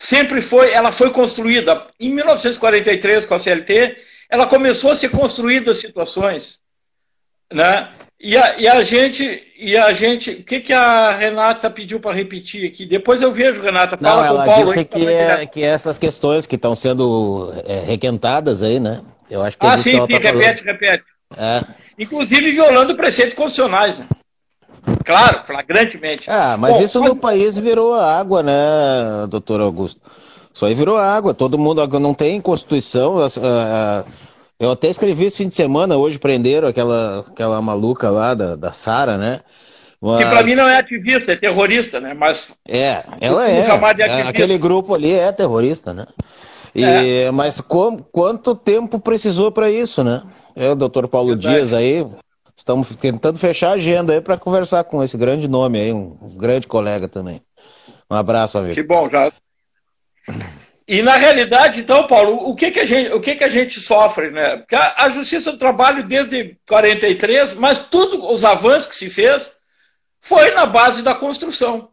sempre 0.00 0.40
foi, 0.40 0.72
ela 0.72 0.90
foi 0.90 1.10
construída 1.10 1.86
em 2.00 2.08
1943 2.08 3.26
com 3.26 3.34
a 3.34 3.38
CLT, 3.38 3.98
ela 4.30 4.46
começou 4.46 4.90
a 4.90 4.94
ser 4.94 5.10
construída 5.10 5.74
situações, 5.74 6.60
né? 7.52 7.90
E 8.18 8.36
a, 8.36 8.58
e 8.58 8.68
a 8.68 8.82
gente, 8.82 9.42
e 9.58 9.76
a 9.76 9.92
gente, 9.92 10.30
o 10.30 10.44
que, 10.44 10.60
que 10.60 10.72
a 10.72 11.12
Renata 11.12 11.70
pediu 11.70 12.00
para 12.00 12.14
repetir 12.14 12.66
aqui? 12.66 12.86
Depois 12.86 13.22
eu 13.22 13.32
vejo, 13.32 13.62
Renata, 13.62 13.96
fala 13.96 14.22
Não, 14.22 14.28
com 14.28 14.42
o 14.42 14.44
Paulo. 14.44 14.62
Ela 14.62 14.64
disse 14.64 14.84
que, 14.84 15.06
é, 15.06 15.46
que 15.46 15.62
essas 15.62 15.98
questões 15.98 16.46
que 16.46 16.56
estão 16.56 16.74
sendo 16.74 17.52
é, 17.66 17.80
requentadas 17.80 18.62
aí, 18.62 18.80
né? 18.80 19.02
Eu 19.30 19.42
acho 19.42 19.56
que 19.56 19.66
ah, 19.66 19.76
sim, 19.76 19.92
sim, 19.92 20.06
tá 20.06 20.18
repete, 20.18 20.64
repete. 20.64 21.04
É. 21.36 21.60
Inclusive 21.98 22.52
violando 22.52 22.96
preceitos 22.96 23.34
constitucionais, 23.34 23.98
né? 23.98 24.06
Claro, 25.04 25.42
flagrantemente. 25.46 26.30
Ah, 26.30 26.56
mas 26.58 26.74
Bom, 26.74 26.82
isso 26.82 27.00
no 27.00 27.16
país 27.16 27.58
virou 27.58 27.94
água, 27.94 28.42
né, 28.42 28.52
doutor 29.28 29.60
Augusto? 29.60 30.00
Isso 30.52 30.66
aí 30.66 30.74
virou 30.74 30.96
água, 30.96 31.32
todo 31.32 31.58
mundo 31.58 31.86
não 31.98 32.12
tem 32.12 32.40
constituição. 32.40 33.16
Eu 34.58 34.70
até 34.72 34.88
escrevi 34.88 35.24
esse 35.24 35.38
fim 35.38 35.48
de 35.48 35.54
semana, 35.54 35.96
hoje 35.96 36.18
prenderam 36.18 36.68
aquela, 36.68 37.20
aquela 37.20 37.62
maluca 37.62 38.10
lá 38.10 38.34
da, 38.34 38.56
da 38.56 38.72
Sara, 38.72 39.16
né? 39.16 39.40
Mas... 40.00 40.24
Que 40.24 40.30
pra 40.30 40.42
mim 40.42 40.54
não 40.54 40.68
é 40.68 40.78
ativista, 40.78 41.32
é 41.32 41.36
terrorista, 41.36 42.00
né? 42.00 42.14
Mas. 42.14 42.54
É, 42.66 43.04
ela 43.20 43.48
é. 43.50 43.66
é 44.00 44.22
aquele 44.22 44.56
grupo 44.56 44.94
ali 44.94 45.12
é 45.12 45.30
terrorista, 45.30 45.92
né? 45.92 46.06
E, 46.74 46.84
é. 46.84 47.30
Mas 47.30 47.60
com, 47.60 47.98
quanto 47.98 48.54
tempo 48.54 48.98
precisou 48.98 49.52
para 49.52 49.70
isso, 49.70 50.02
né? 50.02 50.22
É 50.56 50.70
o 50.70 50.74
doutor 50.74 51.06
Paulo 51.06 51.30
Verdade. 51.30 51.54
Dias 51.54 51.74
aí, 51.74 52.06
Estamos 52.60 52.94
tentando 52.94 53.38
fechar 53.38 53.70
a 53.70 53.72
agenda 53.72 54.12
aí 54.12 54.20
para 54.20 54.36
conversar 54.36 54.84
com 54.84 55.02
esse 55.02 55.16
grande 55.16 55.48
nome 55.48 55.80
aí, 55.80 55.94
um 55.94 56.36
grande 56.36 56.66
colega 56.66 57.08
também. 57.08 57.40
Um 58.10 58.14
abraço, 58.14 58.58
amigo. 58.58 58.74
Que 58.74 58.82
bom, 58.82 59.08
já. 59.08 59.32
E 60.86 61.00
na 61.00 61.16
realidade, 61.16 61.80
então, 61.80 62.06
Paulo, 62.06 62.50
o 62.50 62.54
que, 62.54 62.70
que, 62.70 62.80
a, 62.80 62.84
gente, 62.84 63.12
o 63.14 63.20
que, 63.20 63.34
que 63.34 63.44
a 63.44 63.48
gente 63.48 63.80
sofre, 63.80 64.30
né? 64.30 64.58
Porque 64.58 64.76
a, 64.76 65.04
a 65.04 65.08
Justiça 65.08 65.52
do 65.52 65.56
Trabalho 65.56 66.06
desde 66.06 66.54
43, 66.68 67.54
mas 67.54 67.78
tudo 67.78 68.30
os 68.30 68.44
avanços 68.44 68.90
que 68.90 68.96
se 68.96 69.08
fez 69.08 69.56
foi 70.20 70.50
na 70.50 70.66
base 70.66 71.02
da 71.02 71.14
construção. 71.14 71.88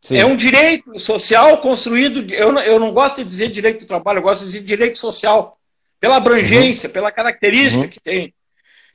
Sim. 0.00 0.16
É 0.16 0.24
um 0.24 0.34
direito 0.34 0.98
social 0.98 1.58
construído. 1.58 2.32
Eu 2.32 2.52
não, 2.52 2.62
eu 2.62 2.80
não 2.80 2.90
gosto 2.94 3.16
de 3.16 3.28
dizer 3.28 3.50
direito 3.50 3.80
do 3.80 3.86
trabalho, 3.86 4.20
eu 4.20 4.22
gosto 4.22 4.40
de 4.40 4.46
dizer 4.46 4.62
direito 4.62 4.98
social, 4.98 5.58
pela 6.00 6.16
abrangência, 6.16 6.86
uhum. 6.86 6.92
pela 6.94 7.12
característica 7.12 7.82
uhum. 7.82 7.90
que 7.90 8.00
tem. 8.00 8.32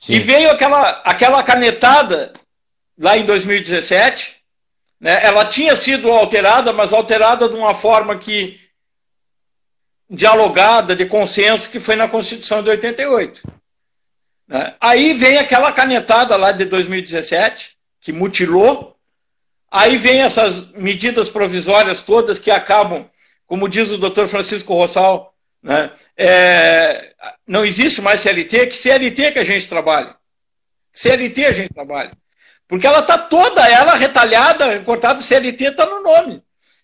Sim. 0.04 0.16
E 0.16 0.18
veio 0.18 0.50
aquela, 0.50 1.00
aquela 1.02 1.42
canetada 1.42 2.34
lá 2.98 3.16
em 3.16 3.24
2017. 3.24 4.34
Né? 5.00 5.24
Ela 5.24 5.46
tinha 5.46 5.74
sido 5.74 6.10
alterada, 6.10 6.74
mas 6.74 6.92
alterada 6.92 7.48
de 7.48 7.56
uma 7.56 7.74
forma 7.74 8.18
que 8.18 8.60
dialogada, 10.10 10.94
de 10.94 11.06
consenso, 11.06 11.70
que 11.70 11.80
foi 11.80 11.96
na 11.96 12.06
Constituição 12.06 12.62
de 12.62 12.68
88. 12.68 13.50
Né? 14.46 14.74
Aí 14.78 15.14
vem 15.14 15.38
aquela 15.38 15.72
canetada 15.72 16.36
lá 16.36 16.52
de 16.52 16.66
2017, 16.66 17.74
que 17.98 18.12
mutilou. 18.12 18.94
Aí 19.70 19.96
vem 19.96 20.20
essas 20.20 20.70
medidas 20.72 21.30
provisórias 21.30 22.02
todas 22.02 22.38
que 22.38 22.50
acabam, 22.50 23.08
como 23.46 23.70
diz 23.70 23.90
o 23.90 23.96
doutor 23.96 24.28
Francisco 24.28 24.74
Rossal, 24.74 25.33
né? 25.64 25.90
É, 26.14 27.14
não 27.46 27.64
existe 27.64 28.02
mais 28.02 28.20
CLT, 28.20 28.66
que 28.66 28.76
CLT 28.76 29.32
que 29.32 29.38
a 29.38 29.44
gente 29.44 29.66
trabalha. 29.66 30.14
CLT 30.92 31.46
a 31.46 31.52
gente 31.52 31.72
trabalha. 31.72 32.12
Porque 32.68 32.86
ela 32.86 33.00
está 33.00 33.16
toda 33.16 33.66
ela 33.66 33.94
retalhada, 33.94 34.80
cortada, 34.80 35.22
CLT 35.22 35.64
está 35.64 35.86
no 35.86 36.02
nome. 36.02 36.42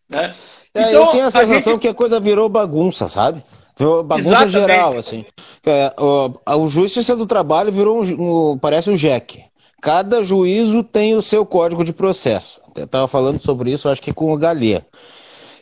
Né? 0.08 0.34
É, 0.75 0.88
então, 0.88 1.04
eu 1.04 1.10
tenho 1.10 1.25
a 1.25 1.30
sensação 1.30 1.54
a 1.54 1.75
gente... 1.75 1.82
que 1.82 1.88
a 1.88 1.94
coisa 1.94 2.18
virou 2.18 2.49
bagunça, 2.49 3.06
sabe? 3.06 3.44
Virou 3.76 4.02
bagunça 4.02 4.28
Exatamente. 4.28 4.52
geral, 4.52 4.96
assim. 4.96 5.26
É, 5.64 5.94
o, 5.99 6.32
o 6.64 6.68
Justiça 6.68 7.14
do 7.14 7.26
Trabalho 7.26 7.70
virou 7.70 8.02
um, 8.02 8.52
um, 8.52 8.58
parece 8.58 8.88
um 8.88 8.96
jeque. 8.96 9.44
Cada 9.82 10.22
juízo 10.22 10.82
tem 10.82 11.14
o 11.14 11.22
seu 11.22 11.44
código 11.44 11.84
de 11.84 11.92
processo. 11.92 12.60
Eu 12.75 12.84
estava 12.84 13.06
falando 13.08 13.40
sobre 13.40 13.72
isso, 13.72 13.88
acho 13.88 14.00
que 14.02 14.12
com 14.12 14.32
o 14.32 14.37
Galia. 14.37 14.87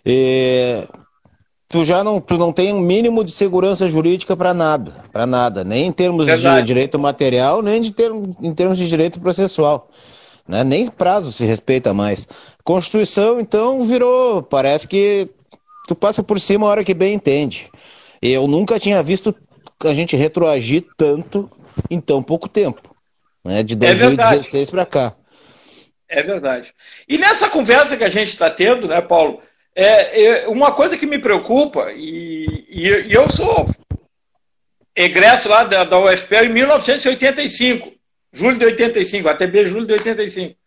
E, 0.04 0.84
tu 1.68 1.84
já 1.84 2.02
não, 2.02 2.20
tu 2.20 2.38
não 2.38 2.52
tem 2.52 2.72
um 2.72 2.80
mínimo 2.80 3.22
de 3.22 3.30
segurança 3.30 3.88
jurídica 3.88 4.36
para 4.36 4.54
nada, 4.54 4.92
para 5.12 5.26
nada, 5.26 5.62
nem 5.62 5.86
em 5.86 5.92
termos 5.92 6.26
Verdade. 6.26 6.62
de 6.62 6.66
direito 6.66 6.98
material, 6.98 7.60
nem 7.60 7.80
de 7.80 7.92
ter, 7.92 8.10
em 8.10 8.54
termos 8.54 8.78
de 8.78 8.88
direito 8.88 9.20
processual. 9.20 9.90
Né? 10.46 10.64
Nem 10.64 10.86
prazo 10.86 11.30
se 11.30 11.44
respeita 11.44 11.92
mais. 11.92 12.26
Constituição, 12.64 13.38
então, 13.38 13.82
virou. 13.82 14.42
Parece 14.42 14.88
que 14.88 15.28
tu 15.86 15.94
passa 15.94 16.22
por 16.22 16.40
cima 16.40 16.66
a 16.66 16.70
hora 16.70 16.84
que 16.84 16.94
bem 16.94 17.14
entende. 17.14 17.70
Eu 18.22 18.48
nunca 18.48 18.80
tinha 18.80 19.02
visto 19.02 19.34
a 19.84 19.92
gente 19.92 20.16
retroagir 20.16 20.86
tanto 20.96 21.50
em 21.90 22.00
tão 22.00 22.22
pouco 22.22 22.48
tempo. 22.48 22.96
Né? 23.44 23.62
De 23.62 23.76
2016 23.76 24.68
é 24.68 24.70
para 24.70 24.86
cá. 24.86 25.14
É 26.08 26.22
verdade. 26.22 26.72
E 27.06 27.18
nessa 27.18 27.50
conversa 27.50 27.96
que 27.96 28.04
a 28.04 28.08
gente 28.08 28.28
está 28.28 28.48
tendo, 28.48 28.88
né, 28.88 29.02
Paulo? 29.02 29.40
É, 29.80 30.24
é, 30.24 30.48
uma 30.48 30.72
coisa 30.72 30.98
que 30.98 31.06
me 31.06 31.20
preocupa, 31.20 31.92
e, 31.92 32.66
e, 32.68 32.88
e 32.88 33.12
eu 33.12 33.30
sou 33.30 33.64
egresso 34.92 35.48
lá 35.48 35.62
da, 35.62 35.84
da 35.84 36.00
UFPE 36.00 36.46
em 36.46 36.48
1985. 36.48 37.92
Julho 38.32 38.58
de 38.58 38.64
85, 38.64 39.28
ATB 39.28 39.66
julho 39.66 39.86
de 39.86 39.92
85. 39.92 40.58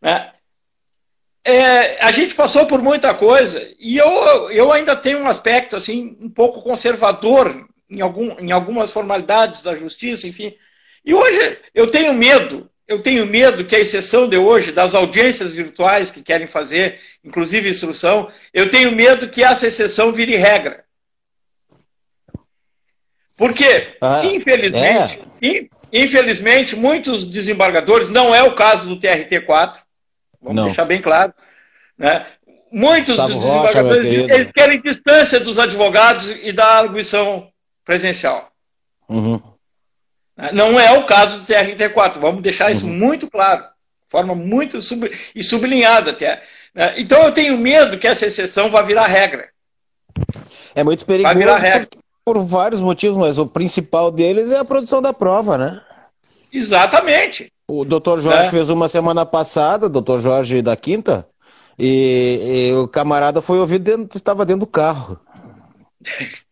Né? 0.00 0.32
É, 1.44 2.00
a 2.00 2.12
gente 2.12 2.36
passou 2.36 2.64
por 2.64 2.80
muita 2.80 3.12
coisa 3.12 3.60
e 3.76 3.98
eu, 3.98 4.08
eu 4.52 4.70
ainda 4.70 4.94
tenho 4.94 5.18
um 5.18 5.28
aspecto 5.28 5.74
assim 5.74 6.16
um 6.22 6.30
pouco 6.30 6.62
conservador 6.62 7.68
em, 7.90 8.00
algum, 8.00 8.38
em 8.38 8.52
algumas 8.52 8.92
formalidades 8.92 9.62
da 9.62 9.74
justiça, 9.74 10.28
enfim. 10.28 10.54
E 11.04 11.12
hoje 11.12 11.58
eu 11.74 11.90
tenho 11.90 12.14
medo, 12.14 12.70
eu 12.86 13.02
tenho 13.02 13.26
medo 13.26 13.64
que 13.64 13.74
a 13.74 13.80
exceção 13.80 14.28
de 14.28 14.36
hoje 14.36 14.72
das 14.72 14.94
audiências 14.94 15.52
virtuais 15.52 16.10
que 16.10 16.22
querem 16.22 16.46
fazer, 16.46 17.00
inclusive 17.24 17.68
instrução, 17.68 18.28
eu 18.52 18.70
tenho 18.70 18.92
medo 18.92 19.28
que 19.28 19.42
essa 19.42 19.66
exceção 19.66 20.12
vire 20.12 20.36
regra. 20.36 20.84
Porque, 23.36 23.96
ah, 24.00 24.22
infelizmente, 24.24 25.20
é. 25.42 25.66
Infelizmente, 25.92 26.74
muitos 26.74 27.24
desembargadores, 27.24 28.10
não 28.10 28.34
é 28.34 28.42
o 28.42 28.54
caso 28.54 28.88
do 28.88 28.98
TRT4, 28.98 29.78
vamos 30.42 30.56
não. 30.56 30.64
deixar 30.66 30.84
bem 30.84 31.00
claro, 31.00 31.32
né? 31.96 32.26
muitos 32.74 33.16
Gustavo 33.16 33.32
dos 33.32 33.44
desembargadores 33.44 34.20
Rocha, 34.20 34.34
eles 34.34 34.52
querem 34.52 34.82
distância 34.82 35.38
dos 35.38 35.58
advogados 35.58 36.30
e 36.42 36.52
da 36.52 36.78
arguição 36.78 37.48
presencial. 37.84 38.50
Uhum. 39.08 39.40
Né? 40.36 40.50
Não 40.52 40.78
é 40.78 40.98
o 40.98 41.04
caso 41.04 41.40
do 41.40 41.46
TRT4, 41.46 42.18
vamos 42.18 42.42
deixar 42.42 42.70
isso 42.70 42.86
uhum. 42.86 42.92
muito 42.92 43.30
claro, 43.30 43.62
de 43.62 44.10
forma 44.10 44.34
muito 44.34 44.80
sub, 44.82 45.10
e 45.34 45.42
sublinhada 45.42 46.10
até. 46.10 46.42
Né? 46.74 46.94
Então 46.98 47.22
eu 47.22 47.32
tenho 47.32 47.58
medo 47.58 47.98
que 47.98 48.06
essa 48.06 48.26
exceção 48.26 48.70
vá 48.70 48.82
virar 48.82 49.06
regra. 49.06 49.48
É 50.74 50.82
muito 50.82 51.06
perigoso. 51.06 51.34
Regra 51.34 51.88
por 52.24 52.42
vários 52.42 52.80
motivos, 52.80 53.18
mas 53.18 53.38
o 53.38 53.46
principal 53.46 54.10
deles 54.10 54.50
é 54.50 54.58
a 54.58 54.64
produção 54.64 55.02
da 55.02 55.12
prova, 55.12 55.58
né? 55.58 55.82
Exatamente. 56.50 57.52
O 57.68 57.84
doutor 57.84 58.20
Jorge 58.20 58.48
é. 58.48 58.50
fez 58.50 58.70
uma 58.70 58.88
semana 58.88 59.26
passada, 59.26 59.88
doutor 59.88 60.20
Jorge 60.20 60.62
da 60.62 60.76
Quinta, 60.76 61.26
e, 61.78 62.70
e, 62.70 62.74
o 62.74 62.88
camarada 62.88 63.42
foi 63.42 63.58
ouvido 63.58 63.84
dentro, 63.84 64.16
estava 64.16 64.46
dentro 64.46 64.60
do 64.60 64.66
carro. 64.66 65.18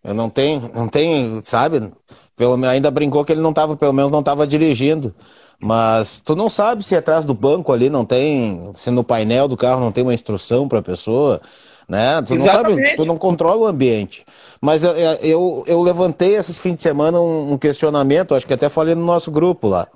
Eu 0.03 0.15
não 0.15 0.29
tenho, 0.29 0.71
não 0.75 0.89
tenho, 0.89 1.41
sabe? 1.45 1.93
Pelo, 2.37 2.55
ainda 2.67 2.91
brincou 2.91 3.25
que 3.25 3.33
ele 3.33 3.41
não 3.41 3.51
estava, 3.51 3.77
pelo 3.77 3.93
menos 3.93 4.11
não 4.11 4.21
estava 4.21 4.47
dirigindo. 4.47 5.15
Mas 5.61 6.21
tu 6.21 6.35
não 6.35 6.49
sabe 6.49 6.83
se 6.83 6.97
atrás 6.97 7.25
do 7.25 7.33
banco 7.33 7.73
ali 7.73 7.89
não 7.89 8.05
tem, 8.05 8.73
se 8.75 8.91
no 8.91 9.05
painel 9.05 9.47
do 9.47 9.57
carro 9.57 9.81
não 9.81 9.93
tem 9.93 10.03
uma 10.03 10.13
instrução 10.13 10.67
para 10.67 10.81
a 10.81 10.83
pessoa, 10.83 11.41
né? 11.89 12.21
Tu 12.23 12.35
Exatamente. 12.35 12.81
não 12.81 12.85
sabe, 12.85 12.97
tu 12.97 13.05
não 13.05 13.17
controla 13.17 13.61
o 13.61 13.67
ambiente. 13.67 14.25
Mas 14.61 14.83
eu, 14.83 14.91
eu, 14.91 15.65
eu 15.67 15.81
levantei 15.81 16.35
esses 16.35 16.59
fins 16.59 16.75
de 16.75 16.83
semana 16.83 17.21
um, 17.21 17.53
um 17.53 17.59
questionamento, 17.59 18.35
acho 18.35 18.47
que 18.47 18.55
até 18.55 18.69
falei 18.69 18.97
no 18.97 19.05
nosso 19.05 19.31
grupo 19.31 19.69
lá, 19.69 19.87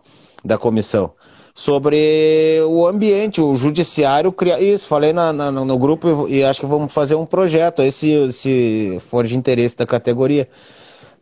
da 0.44 0.56
comissão, 0.56 1.12
sobre 1.56 2.60
o 2.68 2.86
ambiente, 2.86 3.40
o 3.40 3.56
judiciário 3.56 4.30
criar. 4.30 4.60
Isso, 4.60 4.86
falei 4.86 5.14
na, 5.14 5.32
na, 5.32 5.50
no 5.50 5.78
grupo 5.78 6.28
e 6.28 6.44
acho 6.44 6.60
que 6.60 6.66
vamos 6.66 6.92
fazer 6.92 7.14
um 7.14 7.24
projeto 7.24 7.80
aí, 7.80 7.90
se, 7.90 9.00
for 9.00 9.26
de 9.26 9.34
interesse 9.34 9.74
da 9.74 9.86
categoria. 9.86 10.46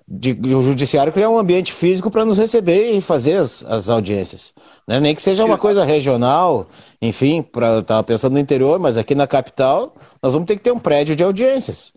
De, 0.07 0.35
de 0.35 0.55
o 0.55 0.61
judiciário 0.61 1.13
criar 1.13 1.31
um 1.31 1.39
ambiente 1.39 1.73
físico 1.73 2.11
para 2.11 2.25
nos 2.25 2.37
receber 2.37 2.91
e 2.91 3.01
fazer 3.01 3.37
as, 3.37 3.65
as 3.65 3.89
audiências. 3.89 4.53
Né? 4.87 4.99
Nem 4.99 5.15
que 5.15 5.23
seja 5.23 5.45
uma 5.45 5.57
coisa 5.57 5.85
regional, 5.85 6.67
enfim, 7.01 7.41
pra, 7.41 7.79
estava 7.79 8.03
pensando 8.03 8.33
no 8.33 8.39
interior, 8.41 8.79
mas 8.81 8.99
aqui 8.99 9.15
na 9.15 9.29
capital 9.29 9.95
nós 10.21 10.33
vamos 10.33 10.47
ter 10.49 10.57
que 10.57 10.65
ter 10.65 10.73
um 10.73 10.81
prédio 10.81 11.15
de 11.15 11.23
audiências. 11.23 11.93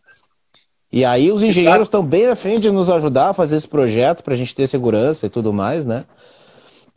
E 0.91 1.03
aí 1.03 1.31
os 1.31 1.41
engenheiros 1.41 1.87
estão 1.87 2.03
bem 2.03 2.27
afim 2.27 2.59
de 2.59 2.71
nos 2.71 2.87
ajudar 2.89 3.29
a 3.29 3.33
fazer 3.33 3.57
esse 3.57 3.67
projeto 3.67 4.23
para 4.23 4.35
a 4.35 4.37
gente 4.37 4.55
ter 4.55 4.67
segurança 4.67 5.25
e 5.25 5.29
tudo 5.29 5.51
mais, 5.51 5.85
né? 5.87 6.05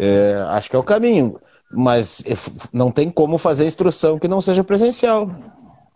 É, 0.00 0.42
acho 0.48 0.70
que 0.70 0.76
é 0.76 0.78
o 0.78 0.84
caminho. 0.84 1.38
Mas 1.70 2.24
não 2.72 2.90
tem 2.90 3.10
como 3.10 3.38
fazer 3.38 3.66
instrução 3.66 4.18
que 4.18 4.26
não 4.26 4.40
seja 4.40 4.64
presencial. 4.64 5.30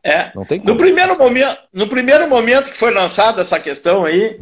É. 0.05 0.31
Não 0.35 0.45
tem 0.45 0.61
como. 0.61 0.71
No 0.71 0.77
primeiro 0.77 1.19
momento, 1.19 1.59
no 1.73 1.89
primeiro 1.89 2.29
momento 2.29 2.71
que 2.71 2.77
foi 2.77 2.93
lançada 2.93 3.41
essa 3.41 3.59
questão 3.59 4.05
aí, 4.05 4.39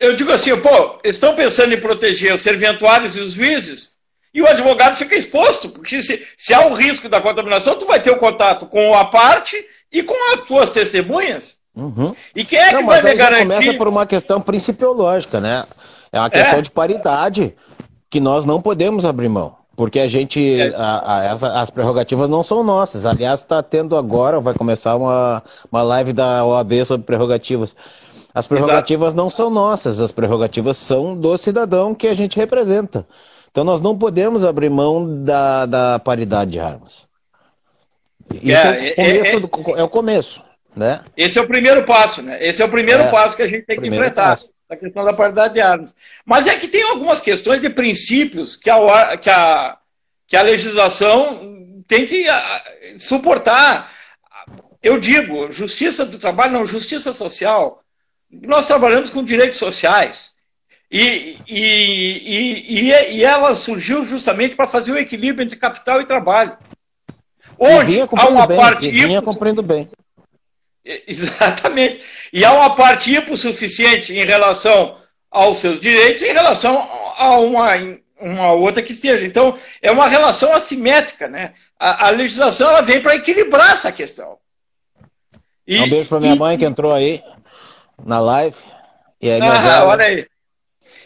eu 0.00 0.16
digo 0.16 0.32
assim, 0.32 0.58
pô, 0.60 0.98
estão 1.04 1.36
pensando 1.36 1.74
em 1.74 1.80
proteger 1.80 2.34
os 2.34 2.40
serventuários 2.40 3.14
e 3.14 3.20
os 3.20 3.32
juízes, 3.32 3.98
e 4.32 4.40
o 4.40 4.46
advogado 4.46 4.96
fica 4.96 5.14
exposto, 5.14 5.68
porque 5.68 6.02
se, 6.02 6.26
se 6.36 6.54
há 6.54 6.66
o 6.66 6.74
risco 6.74 7.08
da 7.08 7.20
contaminação, 7.20 7.78
tu 7.78 7.86
vai 7.86 8.00
ter 8.00 8.10
o 8.10 8.18
contato 8.18 8.66
com 8.66 8.94
a 8.94 9.04
parte 9.04 9.56
e 9.92 10.02
com 10.02 10.32
as 10.32 10.46
tuas 10.46 10.70
testemunhas. 10.70 11.58
Uhum. 11.74 12.14
E 12.34 12.44
quem 12.44 12.58
é 12.58 12.72
Não, 12.72 12.80
que 12.80 12.86
vai 12.86 13.02
me 13.02 13.14
garantir? 13.14 13.42
começa 13.42 13.74
por 13.74 13.88
uma 13.88 14.06
questão 14.06 14.40
principiológica, 14.40 15.40
né? 15.40 15.64
É 16.12 16.18
uma 16.18 16.30
questão 16.30 16.58
é. 16.58 16.62
de 16.62 16.70
paridade 16.70 17.54
que 18.10 18.20
nós 18.20 18.44
não 18.44 18.60
podemos 18.60 19.04
abrir 19.04 19.28
mão. 19.28 19.56
Porque 19.76 20.00
a 20.00 20.08
gente, 20.08 20.60
é. 20.60 20.74
a, 20.74 21.18
a, 21.18 21.24
essa, 21.24 21.60
as 21.60 21.70
prerrogativas 21.70 22.28
não 22.28 22.42
são 22.42 22.64
nossas. 22.64 23.06
Aliás, 23.06 23.40
está 23.40 23.62
tendo 23.62 23.96
agora, 23.96 24.40
vai 24.40 24.52
começar 24.52 24.96
uma, 24.96 25.40
uma 25.70 25.82
live 25.82 26.12
da 26.12 26.44
OAB 26.44 26.84
sobre 26.84 27.06
prerrogativas. 27.06 27.76
As 28.34 28.46
prerrogativas 28.46 29.08
Exato. 29.08 29.16
não 29.16 29.30
são 29.30 29.50
nossas, 29.50 30.00
as 30.00 30.10
prerrogativas 30.10 30.76
são 30.76 31.16
do 31.16 31.36
cidadão 31.38 31.94
que 31.94 32.08
a 32.08 32.14
gente 32.14 32.36
representa. 32.36 33.06
Então 33.50 33.64
nós 33.64 33.80
não 33.80 33.96
podemos 33.96 34.44
abrir 34.44 34.68
mão 34.68 35.22
da, 35.22 35.64
da 35.66 35.98
paridade 35.98 36.52
de 36.52 36.60
armas. 36.60 37.06
Isso 38.42 38.66
é, 38.66 38.88
é, 38.88 38.92
o, 38.96 39.00
é, 39.00 39.16
começo 39.16 39.40
do, 39.40 39.76
é 39.76 39.82
o 39.82 39.88
começo. 39.88 40.42
Né? 40.76 41.00
Esse 41.16 41.38
é 41.38 41.42
o 41.42 41.46
primeiro 41.46 41.84
passo, 41.84 42.22
né? 42.22 42.38
Esse 42.44 42.62
é 42.62 42.64
o 42.64 42.68
primeiro 42.68 43.04
é, 43.04 43.10
passo 43.10 43.36
que 43.36 43.42
a 43.42 43.48
gente 43.48 43.64
tem 43.64 43.80
que 43.80 43.88
enfrentar. 43.88 44.30
Passo. 44.30 44.50
Da 44.68 44.76
questão 44.76 45.04
da 45.04 45.12
paridade 45.12 45.54
de 45.54 45.60
armas. 45.60 45.94
Mas 46.24 46.46
é 46.46 46.56
que 46.56 46.68
tem 46.68 46.82
algumas 46.82 47.20
questões 47.20 47.60
de 47.60 47.70
princípios 47.70 48.54
que 48.54 48.68
a, 48.68 49.16
que 49.16 49.30
a, 49.30 49.78
que 50.26 50.36
a 50.36 50.42
legislação 50.42 51.82
tem 51.86 52.06
que 52.06 52.26
suportar. 52.98 53.90
Eu 54.82 55.00
digo, 55.00 55.50
justiça 55.50 56.04
do 56.04 56.18
trabalho, 56.18 56.52
não, 56.52 56.66
justiça 56.66 57.12
social. 57.12 57.80
Nós 58.30 58.66
trabalhamos 58.66 59.08
com 59.10 59.24
direitos 59.24 59.58
sociais. 59.58 60.36
E, 60.90 61.36
e, 61.46 62.88
e, 62.88 62.92
e, 63.16 63.24
ela 63.24 63.54
surgiu 63.54 64.04
justamente 64.04 64.56
para 64.56 64.66
fazer 64.66 64.92
o 64.92 64.98
equilíbrio 64.98 65.44
entre 65.44 65.56
capital 65.56 66.00
e 66.00 66.06
trabalho. 66.06 66.56
Onde 67.58 68.00
há 68.00 68.28
uma 68.28 68.46
bem, 68.46 68.56
parte. 68.56 68.90
Vinha 68.90 69.20
cumprindo 69.20 69.62
bem. 69.62 69.90
Exatamente. 71.06 72.00
E 72.32 72.44
há 72.44 72.52
uma 72.52 72.74
parte 72.74 73.14
hipossuficiente 73.14 74.14
em 74.14 74.24
relação 74.24 74.96
aos 75.30 75.58
seus 75.58 75.80
direitos 75.80 76.22
em 76.22 76.32
relação 76.32 76.88
a 77.18 77.36
uma, 77.36 77.72
uma 78.18 78.52
outra 78.52 78.82
que 78.82 78.92
esteja. 78.92 79.26
Então, 79.26 79.58
é 79.82 79.90
uma 79.90 80.08
relação 80.08 80.52
assimétrica. 80.54 81.28
Né? 81.28 81.52
A, 81.78 82.06
a 82.06 82.10
legislação 82.10 82.70
ela 82.70 82.80
vem 82.80 83.00
para 83.00 83.16
equilibrar 83.16 83.72
essa 83.72 83.92
questão. 83.92 84.38
E, 85.66 85.78
um 85.80 85.90
beijo 85.90 86.08
para 86.08 86.20
minha 86.20 86.34
e... 86.34 86.38
mãe 86.38 86.56
que 86.56 86.64
entrou 86.64 86.92
aí 86.92 87.22
na 88.04 88.20
live. 88.20 88.56
E 89.20 89.30
aí, 89.30 89.40
ah, 89.42 89.84
olha 89.84 90.04
aí. 90.06 90.26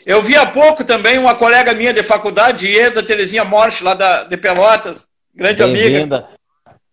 Eu 0.05 0.23
vi 0.23 0.37
há 0.37 0.47
pouco 0.47 0.85
também 0.85 1.19
uma 1.19 1.35
colega 1.35 1.73
minha 1.73 1.93
de 1.93 2.03
faculdade, 2.03 2.69
Ieda 2.69 3.03
Terezinha 3.03 3.45
Morte, 3.45 3.83
lá 3.83 3.95
da, 3.95 4.25
de 4.25 4.37
Pelotas, 4.37 5.07
grande 5.35 5.63
amiga. 5.63 6.29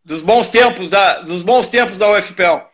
Dos 0.04 0.22
bons 0.22 0.48
tempos 0.48 0.90
da, 0.90 1.22
dos 1.22 1.42
bons 1.42 1.68
tempos 1.68 1.98
da 1.98 2.10
UFPEL. 2.10 2.68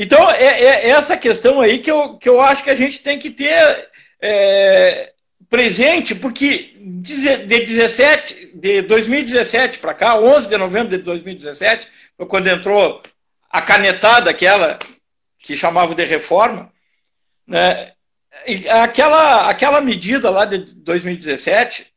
Então, 0.00 0.30
é, 0.30 0.44
é, 0.44 0.90
essa 0.90 1.16
questão 1.16 1.60
aí 1.60 1.80
que 1.80 1.90
eu, 1.90 2.16
que 2.18 2.28
eu 2.28 2.40
acho 2.40 2.62
que 2.62 2.70
a 2.70 2.74
gente 2.76 3.02
tem 3.02 3.18
que 3.18 3.30
ter 3.30 3.90
é, 4.22 5.12
presente, 5.50 6.14
porque 6.14 6.72
de 6.80 7.36
17, 7.44 8.52
de 8.54 8.82
2017 8.82 9.80
para 9.80 9.92
cá, 9.92 10.16
11 10.16 10.48
de 10.48 10.56
novembro 10.56 10.96
de 10.96 11.02
2017, 11.02 11.88
foi 12.16 12.26
quando 12.26 12.46
entrou 12.46 13.02
a 13.50 13.60
canetada 13.60 14.30
aquela 14.30 14.78
que 15.36 15.56
chamavam 15.56 15.96
de 15.96 16.04
reforma, 16.04 16.72
né, 17.44 17.90
aquela, 18.80 19.50
aquela 19.50 19.80
medida 19.80 20.30
lá 20.30 20.44
de 20.44 20.58
2017, 20.58 21.92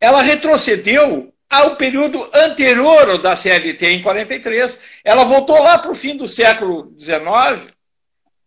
ela 0.00 0.22
retrocedeu 0.22 1.32
ao 1.50 1.76
período 1.76 2.28
anterior 2.34 3.18
da 3.18 3.34
CLT, 3.34 3.86
em 3.86 4.02
43. 4.02 4.80
Ela 5.04 5.24
voltou 5.24 5.60
lá 5.62 5.78
para 5.78 5.90
o 5.90 5.94
fim 5.94 6.16
do 6.16 6.28
século 6.28 6.92
XIX 6.98 7.72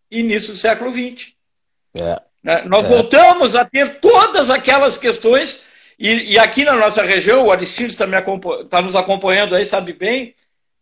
e 0.09 0.19
início 0.19 0.53
do 0.53 0.57
século 0.57 0.91
XX. 0.91 1.33
É. 1.95 2.21
Né? 2.43 2.63
Nós 2.65 2.85
é. 2.85 2.89
voltamos 2.89 3.55
a 3.55 3.65
ter 3.65 3.99
todas 3.99 4.49
aquelas 4.49 4.97
questões, 4.97 5.63
e, 5.97 6.33
e 6.33 6.39
aqui 6.39 6.63
na 6.63 6.75
nossa 6.75 7.03
região, 7.03 7.45
o 7.45 7.51
Aristides 7.51 7.93
está 7.93 8.05
tá 8.69 8.81
nos 8.81 8.95
acompanhando 8.95 9.55
aí, 9.55 9.65
sabe 9.65 9.93
bem, 9.93 10.35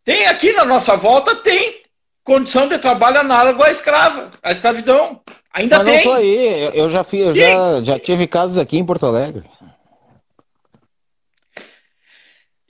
tem 0.03 0.25
aqui 0.27 0.53
na 0.53 0.65
nossa 0.65 0.95
volta, 0.95 1.35
tem 1.35 1.81
condição 2.23 2.67
de 2.67 2.77
trabalho 2.77 3.19
análogo 3.19 3.63
à 3.63 3.71
escrava, 3.71 4.31
à 4.41 4.51
escravidão. 4.51 5.21
Ainda 5.53 5.79
Mas 5.79 5.87
tem. 5.87 5.95
Não 5.95 6.03
só 6.03 6.13
aí, 6.15 6.71
eu 6.73 6.89
já, 6.89 7.03
fui, 7.03 7.19
eu 7.21 7.33
já, 7.33 7.83
já 7.83 7.99
tive 7.99 8.27
casos 8.27 8.57
aqui 8.57 8.77
em 8.77 8.85
Porto 8.85 9.05
Alegre. 9.05 9.43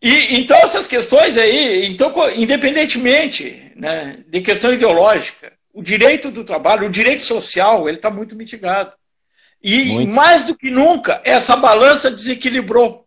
E, 0.02 0.40
então, 0.40 0.58
essas 0.58 0.88
questões 0.88 1.38
aí, 1.38 1.86
então, 1.88 2.14
independentemente 2.36 3.72
né, 3.76 4.20
de 4.28 4.42
questão 4.42 4.74
ideológica, 4.74 5.52
o 5.74 5.84
direito 5.84 6.32
do 6.32 6.44
trabalho, 6.44 6.88
o 6.88 6.92
direito 6.92 7.26
social, 7.26 7.88
ele 7.88 7.98
está 7.98 8.10
muito 8.10 8.36
mitigado. 8.36 8.92
E 9.62 9.86
muito. 9.86 10.12
mais 10.12 10.46
do 10.46 10.56
que 10.56 10.72
nunca, 10.72 11.22
essa 11.26 11.56
balança 11.56 12.10
desequilibrou. 12.10 13.06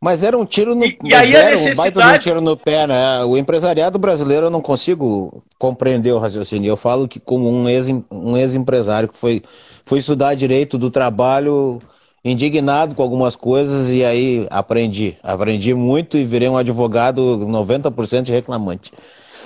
Mas 0.00 0.22
era 0.22 0.38
um 0.38 0.44
tiro 0.44 0.74
no, 0.74 0.84
e, 0.84 0.98
e 1.02 1.14
aí 1.14 1.34
era 1.34 1.50
necessidade... 1.50 1.74
um 1.74 1.76
baita 1.76 2.00
de 2.00 2.08
um 2.08 2.18
tiro 2.18 2.40
no 2.40 2.56
pé, 2.56 2.86
né? 2.86 3.24
O 3.24 3.36
empresariado 3.36 3.98
brasileiro 3.98 4.46
eu 4.46 4.50
não 4.50 4.60
consigo 4.60 5.42
compreender 5.58 6.12
o 6.12 6.18
raciocínio. 6.18 6.68
Eu 6.68 6.76
falo 6.76 7.08
que 7.08 7.18
como 7.18 7.50
um 7.50 7.68
ex-empresário 7.68 9.08
um 9.08 9.10
ex 9.10 9.12
que 9.12 9.18
foi, 9.18 9.42
foi 9.84 9.98
estudar 9.98 10.34
direito 10.34 10.78
do 10.78 10.90
trabalho 10.90 11.80
indignado 12.24 12.94
com 12.94 13.02
algumas 13.02 13.36
coisas 13.36 13.90
e 13.90 14.04
aí 14.04 14.46
aprendi. 14.50 15.16
Aprendi 15.22 15.74
muito 15.74 16.16
e 16.16 16.24
virei 16.24 16.48
um 16.48 16.56
advogado 16.56 17.38
90% 17.38 18.28
reclamante. 18.28 18.92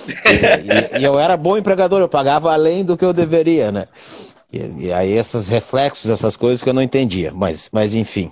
E, 0.07 0.97
e, 0.97 0.99
e, 0.99 1.03
eu 1.03 1.17
era 1.17 1.37
bom 1.37 1.57
empregador, 1.57 2.01
eu 2.01 2.09
pagava 2.09 2.51
além 2.51 2.83
do 2.83 2.97
que 2.97 3.05
eu 3.05 3.13
deveria, 3.13 3.71
né? 3.71 3.87
E, 4.51 4.85
e 4.87 4.93
aí 4.93 5.13
esses 5.13 5.47
reflexos, 5.47 6.09
essas 6.09 6.35
coisas 6.35 6.61
que 6.61 6.69
eu 6.69 6.73
não 6.73 6.81
entendia, 6.81 7.31
mas, 7.33 7.69
mas 7.71 7.95
enfim. 7.95 8.31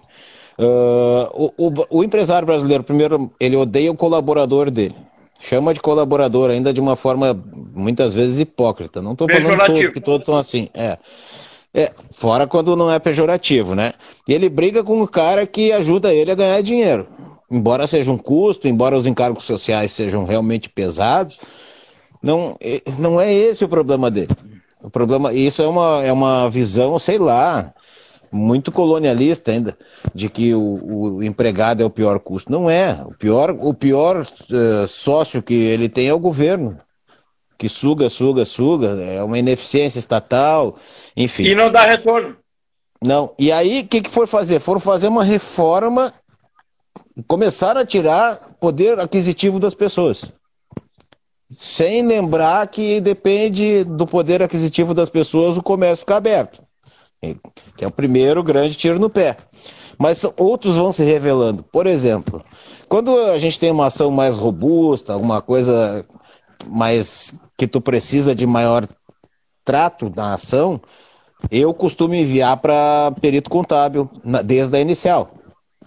Uh, 0.60 1.52
o, 1.58 1.68
o, 1.68 1.74
o, 1.90 2.04
empresário 2.04 2.46
brasileiro, 2.46 2.84
primeiro, 2.84 3.32
ele 3.40 3.56
odeia 3.56 3.92
o 3.92 3.96
colaborador 3.96 4.70
dele. 4.70 4.96
Chama 5.40 5.74
de 5.74 5.80
colaborador 5.80 6.52
ainda 6.52 6.72
de 6.72 6.80
uma 6.80 6.96
forma, 6.96 7.34
muitas 7.74 8.14
vezes, 8.14 8.38
hipócrita. 8.38 9.02
Não 9.02 9.14
estou 9.14 9.28
falando 9.28 9.66
todo, 9.66 9.92
que 9.92 10.00
todos 10.00 10.26
são 10.26 10.38
assim. 10.38 10.70
É. 10.74 11.00
É, 11.74 11.92
fora 12.12 12.46
quando 12.46 12.76
não 12.76 12.92
é 12.92 13.00
pejorativo, 13.00 13.76
né? 13.76 13.94
E 14.28 14.34
ele 14.34 14.50
briga 14.50 14.84
com 14.84 15.02
o 15.02 15.08
cara 15.08 15.48
que 15.48 15.72
ajuda 15.72 16.14
ele 16.14 16.32
a 16.32 16.36
ganhar 16.36 16.62
dinheiro. 16.62 17.08
Embora 17.50 17.88
seja 17.88 18.12
um 18.12 18.18
custo, 18.18 18.68
embora 18.68 18.98
os 18.98 19.06
encargos 19.06 19.46
sociais 19.46 19.92
sejam 19.92 20.26
realmente 20.26 20.70
pesados, 20.70 21.38
não, 22.22 22.58
não 22.98 23.20
é 23.20 23.34
esse 23.34 23.64
o 23.64 23.70
problema 23.70 24.12
dele. 24.12 24.30
O 24.84 24.90
problema, 24.90 25.34
isso 25.34 25.62
é 25.62 25.68
uma, 25.68 26.04
é 26.04 26.12
uma 26.12 26.50
visão, 26.50 26.98
sei 27.00 27.18
lá, 27.18 27.74
muito 28.32 28.72
colonialista 28.72 29.52
ainda, 29.52 29.78
de 30.14 30.30
que 30.30 30.54
o, 30.54 31.18
o 31.18 31.24
empregado 31.24 31.84
é 31.84 31.86
o 31.86 31.90
pior 31.90 32.20
custo. 32.20 32.52
Não 32.52 32.70
é. 32.70 33.02
O 33.06 33.14
pior, 33.14 33.56
o 33.60 33.74
pior 33.74 34.26
uh, 34.26 34.88
sócio 34.88 35.42
que 35.42 35.54
ele 35.54 35.88
tem 35.88 36.08
é 36.08 36.14
o 36.14 36.20
governo 36.20 36.78
que 37.62 37.70
suga, 37.70 38.10
suga, 38.10 38.44
suga, 38.44 39.00
é 39.04 39.22
uma 39.22 39.38
ineficiência 39.38 40.00
estatal, 40.00 40.78
enfim. 41.16 41.44
E 41.44 41.54
não 41.54 41.72
dá 41.72 41.82
retorno. 41.82 42.36
Não. 43.00 43.36
E 43.38 43.52
aí, 43.52 43.82
o 43.82 43.88
que, 43.88 44.02
que 44.02 44.10
foram 44.10 44.26
fazer? 44.26 44.60
Foram 44.60 44.80
fazer 44.80 45.08
uma 45.08 45.24
reforma 45.24 46.12
começaram 47.28 47.82
a 47.82 47.86
tirar 47.86 48.56
poder 48.60 49.00
aquisitivo 49.00 49.60
das 49.60 49.76
pessoas. 49.76 50.26
Sem 51.52 52.04
lembrar 52.04 52.66
que 52.66 53.00
depende 53.00 53.84
do 53.84 54.08
poder 54.08 54.42
aquisitivo 54.42 54.96
das 54.96 55.12
pessoas 55.12 55.56
o 55.56 55.62
comércio 55.62 56.02
ficar 56.02 56.18
aberto. 56.18 56.64
Que 57.78 57.86
é 57.86 57.88
o 57.88 57.92
primeiro 57.92 58.42
grande 58.42 58.76
tiro 58.76 58.98
no 58.98 59.08
pé. 59.10 59.38
Mas 60.00 60.26
outros 60.36 60.78
vão 60.78 60.92
se 60.92 61.04
revelando. 61.04 61.62
Por 61.62 61.86
exemplo, 61.86 62.44
quando 62.90 63.16
a 63.20 63.38
gente 63.38 63.60
tem 63.60 63.70
uma 63.70 63.86
ação 63.86 64.10
mais 64.10 64.36
robusta, 64.36 65.14
alguma 65.14 65.44
coisa 65.44 66.04
mais 66.68 67.34
que 67.62 67.68
tu 67.68 67.80
precisa 67.80 68.34
de 68.34 68.48
maior 68.48 68.88
trato 69.64 70.12
na 70.16 70.34
ação, 70.34 70.82
eu 71.52 71.72
costumo 71.76 72.16
enviar 72.16 72.58
para 72.58 73.14
perito 73.22 73.52
contábil 73.52 74.10
na, 74.24 74.42
desde 74.42 74.76
a 74.76 74.80
inicial, 74.80 75.30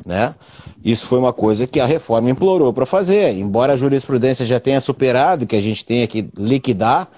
né? 0.06 0.36
Isso 0.84 1.08
foi 1.08 1.18
uma 1.18 1.32
coisa 1.32 1.66
que 1.66 1.80
a 1.80 1.86
reforma 1.86 2.30
implorou 2.30 2.72
para 2.72 2.86
fazer, 2.86 3.34
embora 3.36 3.72
a 3.72 3.76
jurisprudência 3.76 4.44
já 4.44 4.60
tenha 4.60 4.80
superado, 4.80 5.48
que 5.48 5.56
a 5.56 5.60
gente 5.60 5.84
tenha 5.84 6.06
que 6.06 6.28
liquidar, 6.38 7.08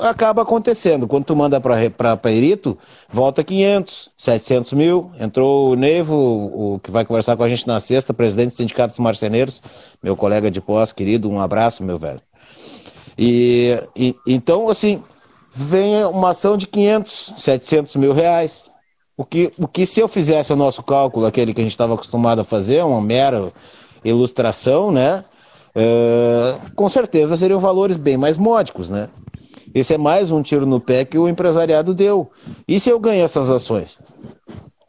acaba 0.00 0.40
acontecendo. 0.40 1.06
Quando 1.06 1.26
tu 1.26 1.36
manda 1.36 1.60
para 1.60 2.16
perito, 2.16 2.78
volta 3.10 3.44
500, 3.44 4.10
700 4.16 4.72
mil. 4.72 5.10
Entrou 5.20 5.72
o 5.72 5.76
Nevo, 5.76 6.14
o, 6.14 6.80
que 6.82 6.90
vai 6.90 7.04
conversar 7.04 7.36
com 7.36 7.42
a 7.42 7.48
gente 7.48 7.66
na 7.66 7.78
sexta, 7.78 8.14
presidente 8.14 8.52
do 8.52 8.56
Sindicato 8.56 8.92
dos 8.92 9.00
Marceneiros, 9.00 9.62
meu 10.02 10.16
colega 10.16 10.50
de 10.50 10.62
pós, 10.62 10.92
querido, 10.92 11.28
um 11.28 11.38
abraço, 11.38 11.84
meu 11.84 11.98
velho. 11.98 12.22
E, 13.18 13.80
e, 13.94 14.16
então, 14.26 14.68
assim, 14.68 15.02
vem 15.52 16.04
uma 16.04 16.30
ação 16.30 16.56
de 16.56 16.66
500, 16.66 17.32
700 17.36 17.96
mil 17.96 18.12
reais. 18.12 18.70
O 19.16 19.24
que, 19.24 19.50
o 19.58 19.66
que 19.66 19.86
se 19.86 20.00
eu 20.00 20.08
fizesse 20.08 20.52
o 20.52 20.56
nosso 20.56 20.82
cálculo, 20.82 21.26
aquele 21.26 21.54
que 21.54 21.60
a 21.60 21.64
gente 21.64 21.72
estava 21.72 21.94
acostumado 21.94 22.40
a 22.40 22.44
fazer, 22.44 22.84
uma 22.84 23.00
mera 23.00 23.50
ilustração, 24.04 24.92
né? 24.92 25.24
É, 25.74 26.56
com 26.74 26.88
certeza 26.88 27.36
seriam 27.36 27.58
valores 27.60 27.96
bem 27.96 28.16
mais 28.16 28.36
módicos, 28.36 28.90
né? 28.90 29.08
Esse 29.74 29.94
é 29.94 29.98
mais 29.98 30.30
um 30.30 30.42
tiro 30.42 30.64
no 30.64 30.80
pé 30.80 31.04
que 31.04 31.18
o 31.18 31.28
empresariado 31.28 31.94
deu. 31.94 32.30
E 32.66 32.78
se 32.80 32.88
eu 32.88 32.98
ganhar 32.98 33.24
essas 33.24 33.50
ações? 33.50 33.98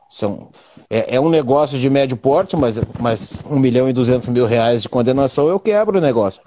São, 0.10 0.50
é, 0.90 1.16
é, 1.16 1.20
um 1.20 1.30
negócio 1.30 1.78
de 1.78 1.90
médio 1.90 2.16
porte, 2.16 2.56
mas, 2.56 2.80
mas 3.00 3.42
1 3.50 3.60
milhão 3.60 3.90
e 3.90 3.94
200 3.94 4.30
mil 4.30 4.46
reais 4.46 4.82
de 4.82 4.90
condenação, 4.90 5.50
eu 5.50 5.60
quebro 5.60 5.98
o 5.98 6.02
negócio. 6.02 6.42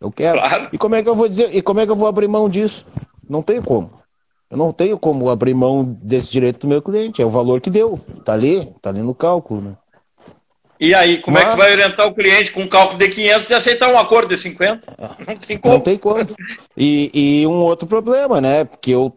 Eu 0.00 0.12
quero. 0.12 0.40
Claro. 0.40 0.68
E 0.72 0.78
como 0.78 0.94
é 0.94 1.02
que 1.02 1.08
eu 1.08 1.14
vou 1.14 1.28
dizer? 1.28 1.54
E 1.54 1.60
como 1.60 1.80
é 1.80 1.86
que 1.86 1.92
eu 1.92 1.96
vou 1.96 2.08
abrir 2.08 2.28
mão 2.28 2.48
disso? 2.48 2.84
Não 3.28 3.42
tenho 3.42 3.62
como. 3.62 3.90
Eu 4.50 4.56
não 4.56 4.72
tenho 4.72 4.98
como 4.98 5.28
abrir 5.28 5.54
mão 5.54 5.84
desse 5.84 6.30
direito 6.30 6.60
do 6.60 6.68
meu 6.68 6.80
cliente. 6.80 7.20
É 7.20 7.26
o 7.26 7.30
valor 7.30 7.60
que 7.60 7.68
deu. 7.68 8.00
Tá 8.24 8.32
ali, 8.32 8.72
tá 8.80 8.90
ali 8.90 9.00
no 9.00 9.14
cálculo, 9.14 9.60
né? 9.60 9.76
E 10.80 10.94
aí, 10.94 11.18
como 11.18 11.34
Mas... 11.34 11.44
é 11.44 11.46
que 11.46 11.54
tu 11.54 11.58
vai 11.58 11.72
orientar 11.72 12.06
o 12.06 12.14
cliente 12.14 12.52
com 12.52 12.62
um 12.62 12.68
cálculo 12.68 12.98
de 12.98 13.08
500 13.08 13.50
e 13.50 13.54
aceitar 13.54 13.92
um 13.92 13.98
acordo 13.98 14.28
de 14.28 14.38
50? 14.38 14.86
Não 15.26 15.36
tem 15.36 15.58
como. 15.58 15.74
Não 15.74 15.80
tem 15.80 15.98
como. 15.98 16.26
E, 16.76 17.10
e 17.12 17.46
um 17.46 17.60
outro 17.62 17.86
problema, 17.88 18.40
né? 18.40 18.64
Porque 18.64 18.92
eu 18.92 19.12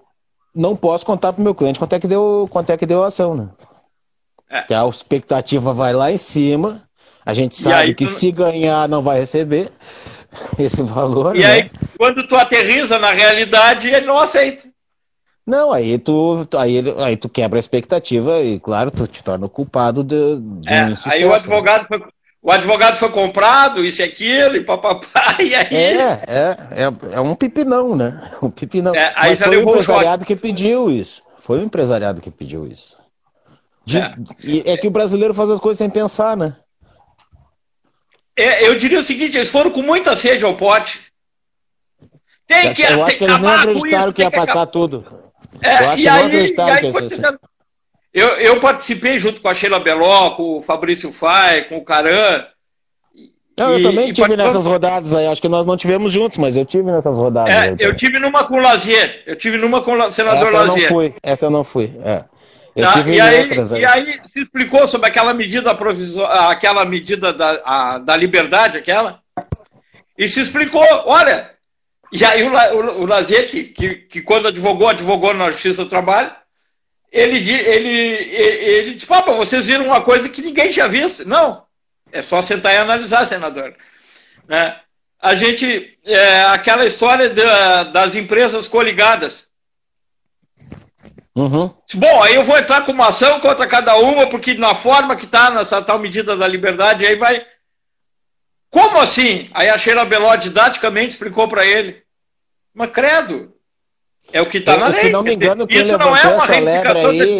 não 0.55 0.75
posso 0.75 1.05
contar 1.05 1.31
para 1.31 1.39
o 1.39 1.43
meu 1.43 1.53
cliente 1.53 1.77
quanto 1.77 1.93
é 1.93 1.99
que 1.99 2.07
deu, 2.07 2.47
quanto 2.49 2.71
é 2.71 2.77
que 2.77 2.85
deu 2.85 3.03
a 3.03 3.07
ação, 3.07 3.35
né? 3.35 3.49
É. 4.49 4.63
Que 4.63 4.73
a 4.73 4.85
expectativa 4.87 5.73
vai 5.73 5.93
lá 5.93 6.11
em 6.11 6.17
cima, 6.17 6.81
a 7.25 7.33
gente 7.33 7.55
sabe 7.55 7.75
aí, 7.75 7.95
que 7.95 8.05
tu... 8.05 8.11
se 8.11 8.31
ganhar 8.31 8.89
não 8.89 9.01
vai 9.01 9.19
receber 9.19 9.71
esse 10.57 10.81
valor. 10.81 11.35
E 11.35 11.39
né? 11.39 11.45
aí, 11.45 11.71
quando 11.97 12.27
tu 12.27 12.35
aterriza 12.35 12.97
na 12.97 13.11
realidade, 13.11 13.89
ele 13.89 14.05
não 14.05 14.17
aceita. 14.17 14.69
Não, 15.45 15.71
aí 15.71 15.97
tu, 15.97 16.47
aí, 16.55 16.83
aí 16.99 17.17
tu 17.17 17.27
quebra 17.27 17.57
a 17.57 17.59
expectativa 17.59 18.41
e, 18.41 18.59
claro, 18.59 18.91
tu 18.91 19.07
te 19.07 19.23
torna 19.23 19.47
o 19.47 19.49
culpado 19.49 20.03
de, 20.03 20.37
de 20.37 20.71
é, 20.71 20.85
um 20.85 20.89
insucesso, 20.89 21.15
Aí 21.15 21.25
o 21.25 21.33
advogado, 21.33 21.81
né? 21.81 21.87
foi, 21.87 22.03
o 22.43 22.51
advogado 22.51 22.97
foi 22.97 23.09
comprado, 23.09 23.83
isso 23.83 24.01
e 24.01 24.05
aquilo, 24.05 24.55
e 24.55 24.63
papapá, 24.63 25.37
e 25.41 25.55
aí... 25.55 25.75
É, 25.75 26.23
é, 26.27 26.57
é, 26.71 27.15
é 27.15 27.19
um 27.19 27.35
pipinão, 27.35 27.95
né? 27.95 28.31
Um 28.41 28.51
pipinão. 28.51 28.95
É, 28.95 29.11
aí 29.15 29.31
Mas 29.31 29.41
foi 29.41 29.57
o 29.57 29.69
empresariado 29.69 30.25
que 30.25 30.35
pediu 30.35 30.89
isso. 30.89 31.23
Foi 31.39 31.59
o 31.59 31.63
empresariado 31.63 32.21
que 32.21 32.29
pediu 32.29 32.67
isso. 32.67 32.97
De, 33.83 33.97
é. 33.97 34.13
É 34.73 34.77
que 34.77 34.87
o 34.87 34.91
brasileiro 34.91 35.33
faz 35.33 35.49
as 35.49 35.59
coisas 35.59 35.79
sem 35.79 35.89
pensar, 35.89 36.37
né? 36.37 36.55
É, 38.41 38.67
eu 38.67 38.75
diria 38.75 38.99
o 38.99 39.03
seguinte, 39.03 39.37
eles 39.37 39.51
foram 39.51 39.71
com 39.71 39.81
muita 39.81 40.15
sede 40.15 40.43
ao 40.43 40.55
pote. 40.55 41.01
Tem 42.47 42.73
que, 42.73 42.81
eu 42.81 43.03
acho 43.03 43.17
que 43.17 43.23
eles 43.23 43.39
nem 43.39 43.51
acreditaram 43.51 44.13
que 44.13 44.21
ia 44.21 44.31
passar 44.31 44.65
tudo. 44.65 45.05
É, 45.61 45.95
e 45.97 46.07
aí, 46.07 46.53
e 46.53 46.59
aí 46.59 46.91
eu, 48.13 48.27
eu 48.39 48.59
participei 48.59 49.19
junto 49.19 49.41
com 49.41 49.47
a 49.47 49.53
Sheila 49.53 49.79
Beló, 49.79 50.31
com 50.31 50.57
o 50.57 50.61
Fabrício 50.61 51.11
Fai, 51.11 51.63
com 51.63 51.77
o 51.77 51.85
Caran. 51.85 52.45
Não, 53.57 53.73
eu 53.73 53.83
também 53.83 54.11
tive 54.11 54.35
nessas 54.35 54.65
rodadas 54.65 55.13
aí, 55.13 55.27
acho 55.27 55.41
que 55.41 55.47
nós 55.47 55.65
não 55.65 55.77
tivemos 55.77 56.11
juntos, 56.11 56.37
mas 56.37 56.57
eu 56.57 56.65
tive 56.65 56.91
nessas 56.91 57.15
rodadas. 57.15 57.53
É, 57.53 57.75
eu 57.77 57.95
tive 57.95 58.19
numa 58.19 58.45
com 58.45 58.55
o 58.55 58.61
Lazier, 58.61 59.23
eu 59.25 59.35
tive 59.35 59.57
numa 59.57 59.81
com 59.81 59.93
o 59.93 60.11
senador 60.11 60.47
essa 60.47 60.57
Lazier. 60.57 60.77
Eu 60.77 60.89
não 60.89 60.89
fui, 60.89 61.13
essa 61.21 61.45
eu 61.45 61.49
não 61.49 61.63
fui, 61.63 61.93
é. 62.03 62.23
Eu 62.75 62.85
tá, 62.85 62.93
tive 62.93 63.15
e, 63.15 63.21
aí, 63.21 63.41
outras 63.41 63.71
aí. 63.71 63.81
e 63.81 63.85
aí 63.85 64.21
se 64.27 64.41
explicou 64.41 64.87
sobre 64.87 65.07
aquela 65.07 65.33
medida 65.33 65.75
provisória, 65.75 66.49
aquela 66.49 66.85
medida 66.85 67.33
da, 67.33 67.61
a, 67.65 67.97
da 67.97 68.15
liberdade, 68.15 68.77
aquela, 68.77 69.21
e 70.17 70.27
se 70.27 70.39
explicou, 70.39 70.85
olha, 71.05 71.51
e 72.11 72.23
aí 72.23 72.43
o, 72.43 72.51
o, 72.51 73.01
o 73.01 73.05
Lazier, 73.05 73.47
que, 73.47 73.63
que, 73.63 73.95
que, 73.95 74.21
quando 74.21 74.47
advogou, 74.47 74.89
advogou 74.89 75.33
na 75.33 75.49
Justiça 75.51 75.83
do 75.83 75.89
Trabalho, 75.89 76.31
ele, 77.11 77.37
ele, 77.37 77.89
ele, 77.89 78.39
ele 78.39 78.93
disse, 78.93 79.05
Papa, 79.05 79.33
vocês 79.33 79.65
viram 79.67 79.85
uma 79.85 80.01
coisa 80.01 80.29
que 80.29 80.41
ninguém 80.41 80.71
tinha 80.71 80.87
visto. 80.87 81.27
Não, 81.27 81.65
é 82.11 82.21
só 82.21 82.41
sentar 82.41 82.73
e 82.73 82.77
analisar, 82.77 83.25
senador. 83.25 83.75
Né? 84.47 84.79
A 85.21 85.35
gente, 85.35 85.97
é, 86.05 86.43
aquela 86.45 86.85
história 86.85 87.29
da, 87.29 87.83
das 87.85 88.15
empresas 88.15 88.67
coligadas. 88.67 89.50
Uhum. 91.35 91.73
Bom, 91.95 92.23
aí 92.23 92.35
eu 92.35 92.43
vou 92.43 92.57
entrar 92.57 92.85
com 92.85 92.91
uma 92.91 93.07
ação 93.07 93.39
contra 93.39 93.65
cada 93.65 93.95
uma, 93.95 94.27
porque 94.27 94.53
na 94.53 94.75
forma 94.75 95.15
que 95.15 95.25
está 95.25 95.49
nessa 95.49 95.81
tal 95.81 95.97
medida 95.97 96.35
da 96.35 96.47
liberdade, 96.47 97.05
aí 97.05 97.15
vai, 97.15 97.45
como 98.69 98.99
assim? 98.99 99.49
Aí 99.53 99.69
a 99.69 99.77
Sheila 99.77 100.05
Beló 100.05 100.35
didaticamente 100.35 101.11
explicou 101.11 101.47
para 101.47 101.65
ele. 101.65 102.03
Mas 102.73 102.89
credo, 102.91 103.53
é 104.33 104.41
o 104.41 104.45
que 104.45 104.57
está 104.57 104.77
na 104.77 104.87
lei. 104.87 105.01
Se 105.01 105.09
não 105.09 105.23
me 105.23 105.33
engano, 105.33 105.65
quem 105.65 105.77
Isso 105.77 105.87
levantou 105.87 106.31
é 106.31 106.35
essa 106.35 106.59
lebre 106.59 106.99
aí... 106.99 107.39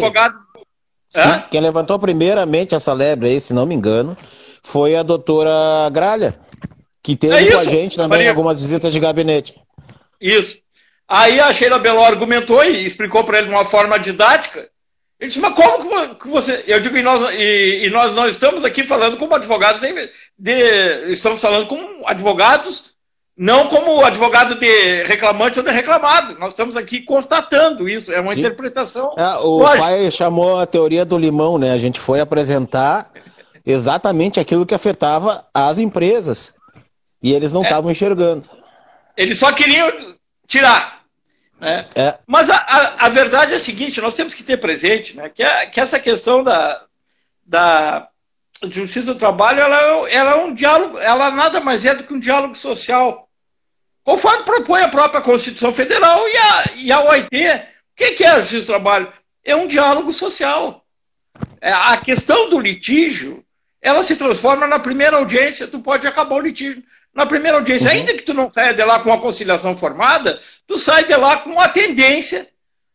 Sim, 1.14 1.42
quem 1.50 1.60
levantou 1.60 1.98
primeiramente 1.98 2.74
essa 2.74 2.94
lebre 2.94 3.28
aí, 3.28 3.38
se 3.38 3.52
não 3.52 3.66
me 3.66 3.74
engano, 3.74 4.16
foi 4.62 4.96
a 4.96 5.02
doutora 5.02 5.90
Gralha, 5.90 6.34
que 7.02 7.14
teve 7.14 7.34
é 7.34 7.52
com 7.52 7.58
a 7.58 7.64
gente 7.64 7.96
também 7.96 8.20
Maria. 8.20 8.30
algumas 8.30 8.58
visitas 8.58 8.90
de 8.90 8.98
gabinete. 8.98 9.60
Isso. 10.18 10.58
Aí 11.12 11.38
a 11.40 11.52
Sheila 11.52 11.78
Beló 11.78 12.04
argumentou 12.04 12.64
e 12.64 12.86
explicou 12.86 13.22
para 13.22 13.38
ele 13.38 13.48
de 13.48 13.52
uma 13.52 13.64
forma 13.64 13.98
didática 13.98 14.68
ele 15.22 15.28
disse, 15.28 15.38
mas 15.38 15.54
como 15.54 16.16
que 16.16 16.26
você. 16.26 16.64
Eu 16.66 16.80
digo, 16.80 16.96
e 16.96 17.02
nós, 17.02 17.22
e, 17.34 17.86
e 17.86 17.90
nós 17.90 18.12
não 18.12 18.26
estamos 18.26 18.64
aqui 18.64 18.82
falando 18.82 19.16
como 19.16 19.32
advogados, 19.36 19.80
de, 20.36 21.12
estamos 21.12 21.40
falando 21.40 21.68
como 21.68 22.08
advogados, 22.08 22.86
não 23.38 23.68
como 23.68 24.04
advogado 24.04 24.56
de 24.56 25.04
reclamante 25.04 25.60
ou 25.60 25.64
de 25.64 25.70
reclamado. 25.70 26.36
Nós 26.40 26.54
estamos 26.54 26.76
aqui 26.76 27.02
constatando 27.02 27.88
isso, 27.88 28.10
é 28.10 28.20
uma 28.20 28.34
Sim. 28.34 28.40
interpretação. 28.40 29.14
É, 29.16 29.36
o 29.36 29.58
lógica. 29.58 29.78
pai 29.78 30.10
chamou 30.10 30.58
a 30.58 30.66
teoria 30.66 31.04
do 31.04 31.16
limão, 31.16 31.56
né? 31.56 31.70
A 31.70 31.78
gente 31.78 32.00
foi 32.00 32.18
apresentar 32.18 33.12
exatamente 33.64 34.40
aquilo 34.40 34.66
que 34.66 34.74
afetava 34.74 35.46
as 35.54 35.78
empresas. 35.78 36.52
E 37.22 37.32
eles 37.32 37.52
não 37.52 37.62
estavam 37.62 37.90
é. 37.90 37.92
enxergando. 37.92 38.50
Eles 39.16 39.38
só 39.38 39.52
queriam 39.52 40.16
tirar. 40.48 41.01
Né? 41.62 41.86
É. 41.94 42.18
Mas 42.26 42.50
a, 42.50 42.56
a, 42.56 43.06
a, 43.06 43.08
verdade 43.08 43.52
é 43.52 43.56
a 43.56 43.60
seguinte: 43.60 44.00
nós 44.00 44.14
temos 44.14 44.34
que 44.34 44.42
ter 44.42 44.56
presente 44.56 45.16
né, 45.16 45.28
que, 45.28 45.44
a, 45.44 45.64
que 45.66 45.78
essa 45.80 46.00
questão 46.00 46.42
da, 46.42 46.84
da 47.46 48.08
justiça 48.64 49.14
do 49.14 49.18
trabalho 49.18 49.60
ela, 49.60 50.10
ela 50.10 50.32
é 50.32 50.44
um 50.44 50.52
diálogo, 50.52 50.98
ela 50.98 51.30
nada 51.30 51.60
mais 51.60 51.84
é 51.84 51.94
do 51.94 52.02
que 52.02 52.12
um 52.12 52.18
diálogo 52.18 52.56
social. 52.56 53.28
Conforme 54.02 54.42
propõe 54.42 54.82
a 54.82 54.88
própria 54.88 55.20
Constituição 55.22 55.72
Federal 55.72 56.28
e 56.28 56.36
a, 56.36 56.64
e 56.78 56.92
a 56.92 57.00
OIT. 57.00 57.26
O 57.28 57.94
que 57.94 58.24
é 58.24 58.30
a 58.30 58.40
justiça 58.40 58.64
do 58.64 58.66
trabalho? 58.66 59.12
É 59.44 59.54
um 59.54 59.68
diálogo 59.68 60.12
social. 60.12 60.84
É, 61.60 61.72
a 61.72 61.96
questão 61.98 62.50
do 62.50 62.58
litígio 62.58 63.44
ela 63.80 64.02
se 64.02 64.16
transforma 64.16 64.66
na 64.66 64.80
primeira 64.80 65.16
audiência, 65.16 65.68
tu 65.68 65.78
pode 65.78 66.06
acabar 66.06 66.34
o 66.34 66.40
litígio 66.40 66.82
na 67.14 67.26
primeira 67.26 67.58
audiência. 67.58 67.90
Uhum. 67.90 67.96
Ainda 67.96 68.14
que 68.14 68.22
tu 68.22 68.34
não 68.34 68.48
saia 68.48 68.74
de 68.74 68.82
lá 68.84 69.00
com 69.00 69.10
uma 69.10 69.20
conciliação 69.20 69.76
formada, 69.76 70.40
tu 70.66 70.78
sai 70.78 71.04
de 71.04 71.14
lá 71.14 71.38
com 71.38 71.50
uma 71.50 71.68
tendência, 71.68 72.48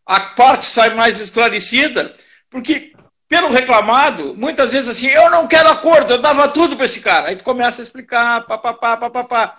a 0.06 0.20
parte 0.20 0.66
sai 0.66 0.92
mais 0.92 1.20
esclarecida, 1.20 2.16
porque 2.50 2.94
pelo 3.28 3.50
reclamado, 3.50 4.34
muitas 4.36 4.72
vezes 4.72 4.90
assim, 4.90 5.08
eu 5.08 5.30
não 5.30 5.48
quero 5.48 5.70
acordo, 5.70 6.14
eu 6.14 6.22
dava 6.22 6.48
tudo 6.48 6.76
para 6.76 6.86
esse 6.86 7.02
cara. 7.02 7.28
Aí 7.28 7.36
tu 7.36 7.44
começa 7.44 7.82
a 7.82 7.84
explicar, 7.84 8.46
papapá, 8.46 8.96
papapá. 8.96 9.56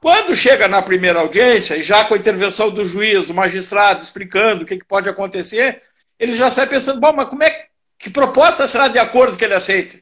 Quando 0.00 0.36
chega 0.36 0.68
na 0.68 0.82
primeira 0.82 1.20
audiência, 1.20 1.82
já 1.82 2.04
com 2.04 2.14
a 2.14 2.18
intervenção 2.18 2.70
do 2.70 2.84
juiz, 2.84 3.24
do 3.24 3.34
magistrado, 3.34 4.02
explicando 4.02 4.62
o 4.62 4.66
que, 4.66 4.76
que 4.76 4.84
pode 4.84 5.08
acontecer, 5.08 5.82
ele 6.18 6.36
já 6.36 6.50
sai 6.50 6.66
pensando, 6.66 7.00
bom, 7.00 7.12
mas 7.12 7.28
como 7.28 7.42
é 7.42 7.66
que 7.98 8.10
proposta 8.10 8.68
será 8.68 8.88
de 8.88 8.98
acordo 8.98 9.36
que 9.36 9.44
ele 9.44 9.54
aceita? 9.54 9.98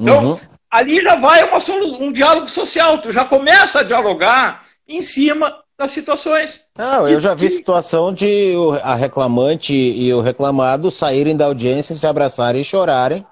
Então, 0.00 0.30
uhum. 0.30 0.40
Ali 0.74 1.00
já 1.02 1.14
vai 1.14 1.44
uma, 1.44 1.58
um 2.00 2.10
diálogo 2.10 2.48
social, 2.48 2.98
tu 2.98 3.12
já 3.12 3.24
começa 3.24 3.78
a 3.78 3.82
dialogar 3.84 4.62
em 4.88 5.00
cima 5.00 5.56
das 5.78 5.92
situações. 5.92 6.62
Não, 6.76 7.06
eu 7.06 7.20
já 7.20 7.32
vi 7.32 7.48
situação 7.48 8.12
de 8.12 8.54
a 8.82 8.96
reclamante 8.96 9.72
e 9.72 10.12
o 10.12 10.20
reclamado 10.20 10.90
saírem 10.90 11.36
da 11.36 11.46
audiência, 11.46 11.94
se 11.94 12.06
abraçarem 12.06 12.60
e 12.60 12.64
chorarem, 12.64 13.24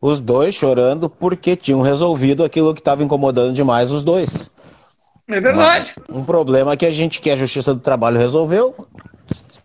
os 0.00 0.20
dois 0.20 0.54
chorando 0.54 1.10
porque 1.10 1.56
tinham 1.56 1.80
resolvido 1.82 2.44
aquilo 2.44 2.72
que 2.72 2.80
estava 2.80 3.02
incomodando 3.02 3.52
demais 3.52 3.90
os 3.90 4.04
dois. 4.04 4.48
É 5.28 5.40
verdade. 5.40 5.94
um 6.08 6.24
problema 6.24 6.76
que 6.76 6.86
a 6.86 6.92
gente, 6.92 7.20
que 7.20 7.30
a 7.30 7.36
Justiça 7.36 7.74
do 7.74 7.80
Trabalho 7.80 8.18
resolveu, 8.18 8.86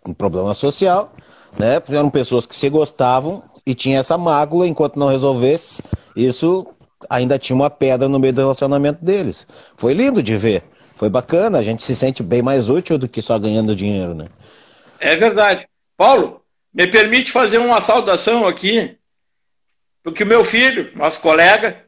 um 0.06 0.12
problema 0.12 0.54
social, 0.54 1.12
né? 1.56 1.80
Eram 1.88 2.10
pessoas 2.10 2.46
que 2.46 2.54
se 2.54 2.68
gostavam 2.68 3.42
e 3.64 3.74
tinha 3.74 3.98
essa 3.98 4.18
mácula, 4.18 4.66
enquanto 4.66 4.96
não 4.96 5.08
resolvesse, 5.08 5.82
isso 6.14 6.66
ainda 7.08 7.38
tinha 7.38 7.56
uma 7.56 7.70
pedra 7.70 8.08
no 8.08 8.18
meio 8.18 8.32
do 8.32 8.40
relacionamento 8.40 9.04
deles. 9.04 9.46
Foi 9.76 9.92
lindo 9.92 10.22
de 10.22 10.36
ver. 10.36 10.62
Foi 10.96 11.10
bacana, 11.10 11.58
a 11.58 11.62
gente 11.62 11.82
se 11.82 11.94
sente 11.94 12.22
bem 12.22 12.40
mais 12.42 12.70
útil 12.70 12.96
do 12.96 13.06
que 13.06 13.20
só 13.20 13.38
ganhando 13.38 13.76
dinheiro, 13.76 14.14
né? 14.14 14.28
É 14.98 15.14
verdade. 15.14 15.68
Paulo, 15.96 16.42
me 16.72 16.86
permite 16.86 17.30
fazer 17.30 17.58
uma 17.58 17.80
saudação 17.80 18.46
aqui, 18.46 18.96
porque 20.02 20.22
o 20.22 20.26
meu 20.26 20.44
filho, 20.44 20.90
nosso 20.94 21.20
colega, 21.20 21.84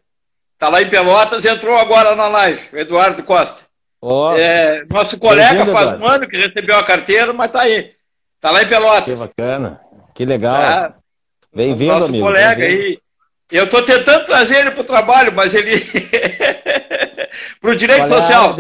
está 0.55 0.69
lá 0.69 0.83
em 0.83 0.89
Pelotas, 0.91 1.45
entrou 1.45 1.79
agora 1.79 2.15
na 2.15 2.29
live, 2.29 2.61
o 2.73 2.77
Eduardo 2.79 3.23
Costa. 3.23 3.63
Oh, 4.01 4.33
é, 4.37 4.85
nosso 4.91 5.19
colega 5.19 5.67
faz 5.67 5.93
um 5.93 6.07
ano 6.07 6.29
que 6.29 6.37
recebeu 6.37 6.77
a 6.77 6.85
carteira, 6.85 7.33
mas 7.33 7.49
está 7.49 7.63
aí. 7.63 7.93
Está 8.37 8.51
lá 8.51 8.63
em 8.63 8.69
Pelotas. 8.69 9.05
Que 9.05 9.27
bacana, 9.27 9.81
que 10.15 10.25
legal. 10.25 10.55
Ah, 10.55 10.95
Bem-vindo, 11.55 11.95
nosso 11.95 12.07
amigo. 12.07 12.25
colega 12.27 12.65
aí. 12.65 12.99
Eu 13.51 13.65
estou 13.65 13.83
tentando 13.83 14.27
trazer 14.27 14.59
ele 14.59 14.71
para 14.73 14.83
o 14.83 14.85
trabalho, 14.85 15.33
mas 15.33 15.55
ele. 15.55 15.81
para 17.61 17.71
o 17.71 17.77
direito 17.77 18.07
Qual 18.07 18.19
é 18.19 18.23
social. 18.23 18.57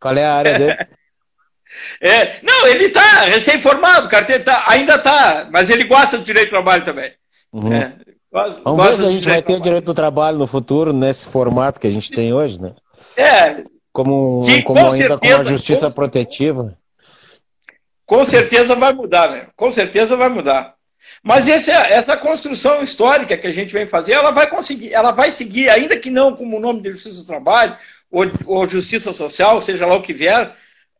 Qual 0.00 0.16
é 0.16 0.24
a 0.24 0.34
área 0.34 0.58
dele? 0.58 0.76
É, 2.00 2.40
não, 2.42 2.66
ele 2.66 2.86
está 2.86 3.24
recém-formado, 3.24 4.08
carteira 4.08 4.42
tá, 4.42 4.64
ainda 4.68 4.94
está, 4.94 5.48
mas 5.50 5.68
ele 5.68 5.84
gosta 5.84 6.16
do 6.16 6.24
direito 6.24 6.48
do 6.48 6.52
trabalho 6.52 6.84
também. 6.84 7.12
Uhum. 7.52 7.72
É, 7.72 7.92
gosta, 8.32 8.60
Vamos 8.64 8.78
gosta 8.78 8.92
ver 8.92 9.02
se 9.02 9.08
a 9.08 9.10
gente 9.12 9.28
vai 9.28 9.42
ter 9.42 9.60
direito 9.60 9.84
do 9.84 9.94
trabalho 9.94 10.38
no 10.38 10.46
futuro, 10.46 10.92
nesse 10.92 11.28
formato 11.28 11.80
que 11.80 11.86
a 11.86 11.92
gente 11.92 12.10
tem 12.10 12.32
hoje, 12.32 12.60
né? 12.60 12.74
É. 13.16 13.64
Como, 13.92 14.42
que, 14.44 14.62
como 14.62 14.80
com 14.80 14.92
ainda 14.92 15.08
certeza, 15.08 15.34
com 15.34 15.40
a 15.40 15.44
justiça 15.44 15.86
com, 15.86 15.92
protetiva. 15.92 16.78
Com 18.04 18.24
certeza 18.24 18.74
vai 18.74 18.92
mudar, 18.92 19.30
né? 19.30 19.48
Com 19.56 19.70
certeza 19.70 20.16
vai 20.16 20.28
mudar. 20.28 20.75
Mas 21.22 21.48
esse, 21.48 21.70
essa 21.70 22.16
construção 22.16 22.82
histórica 22.82 23.36
que 23.36 23.46
a 23.46 23.52
gente 23.52 23.72
vem 23.72 23.86
fazer, 23.86 24.12
ela 24.12 24.30
vai 24.30 24.48
conseguir, 24.48 24.92
ela 24.92 25.10
vai 25.10 25.30
seguir, 25.30 25.68
ainda 25.68 25.98
que 25.98 26.10
não 26.10 26.36
como 26.36 26.56
o 26.56 26.60
nome 26.60 26.80
de 26.80 26.92
Justiça 26.92 27.22
do 27.22 27.26
Trabalho 27.26 27.76
ou, 28.10 28.24
ou 28.46 28.68
Justiça 28.68 29.12
Social, 29.12 29.60
seja 29.60 29.86
lá 29.86 29.96
o 29.96 30.02
que 30.02 30.12
vier, 30.12 30.54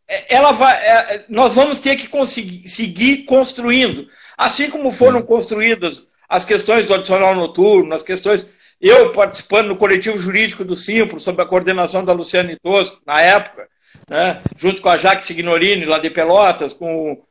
é, 0.09 0.35
ela 0.35 0.53
vai, 0.53 0.77
é, 0.77 1.25
nós 1.29 1.55
vamos 1.55 1.81
ter 1.81 1.97
que 1.97 2.09
conseguir, 2.09 2.69
seguir 2.69 3.25
construindo. 3.25 4.09
Assim 4.37 4.71
como 4.71 4.91
foram 4.91 5.23
construídas 5.23 6.09
as 6.29 6.45
questões 6.45 6.87
do 6.87 6.95
adicional 6.95 7.35
noturno, 7.35 7.95
as 7.95 8.03
questões. 8.03 8.55
Eu 8.81 9.13
participando 9.13 9.69
no 9.69 9.77
coletivo 9.77 10.19
jurídico 10.19 10.65
do 10.65 10.77
Simpro, 10.77 11.19
sob 11.19 11.41
a 11.41 11.47
coordenação 11.47 12.05
da 12.05 12.13
Luciane 12.13 12.59
Tosco, 12.63 13.01
na 13.07 13.23
época, 13.23 13.69
né, 14.09 14.43
junto 14.57 14.83
com 14.83 14.91
a 14.91 14.99
Jaque 14.99 15.25
Signorini, 15.25 15.87
lá 15.87 15.99
de 15.99 16.11
Pelotas, 16.11 16.75
com, 16.75 17.23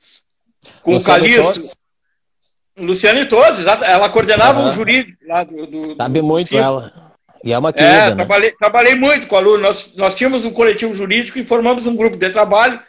com 0.81 0.95
o 0.95 1.03
Calixto. 1.03 1.69
Luciane 2.77 3.25
Tosi, 3.25 3.63
ela 3.67 4.09
coordenava 4.09 4.59
uhum. 4.59 4.69
o 4.69 4.73
jurídico 4.73 5.17
lá 5.27 5.43
do. 5.43 5.65
do 5.65 5.95
Sabe 5.95 6.19
do 6.19 6.25
muito 6.25 6.57
ela. 6.57 6.91
E 7.43 7.53
é 7.53 7.57
uma 7.57 7.71
querida, 7.71 7.93
é, 7.93 8.09
né? 8.09 8.15
trabalhei, 8.15 8.51
trabalhei 8.51 8.95
muito 8.95 9.27
com 9.27 9.37
aluno. 9.37 9.61
Nós, 9.61 9.93
nós 9.95 10.15
tínhamos 10.15 10.43
um 10.43 10.51
coletivo 10.51 10.95
jurídico 10.95 11.37
e 11.37 11.45
formamos 11.45 11.85
um 11.85 11.95
grupo 11.95 12.17
de 12.17 12.29
trabalho 12.31 12.81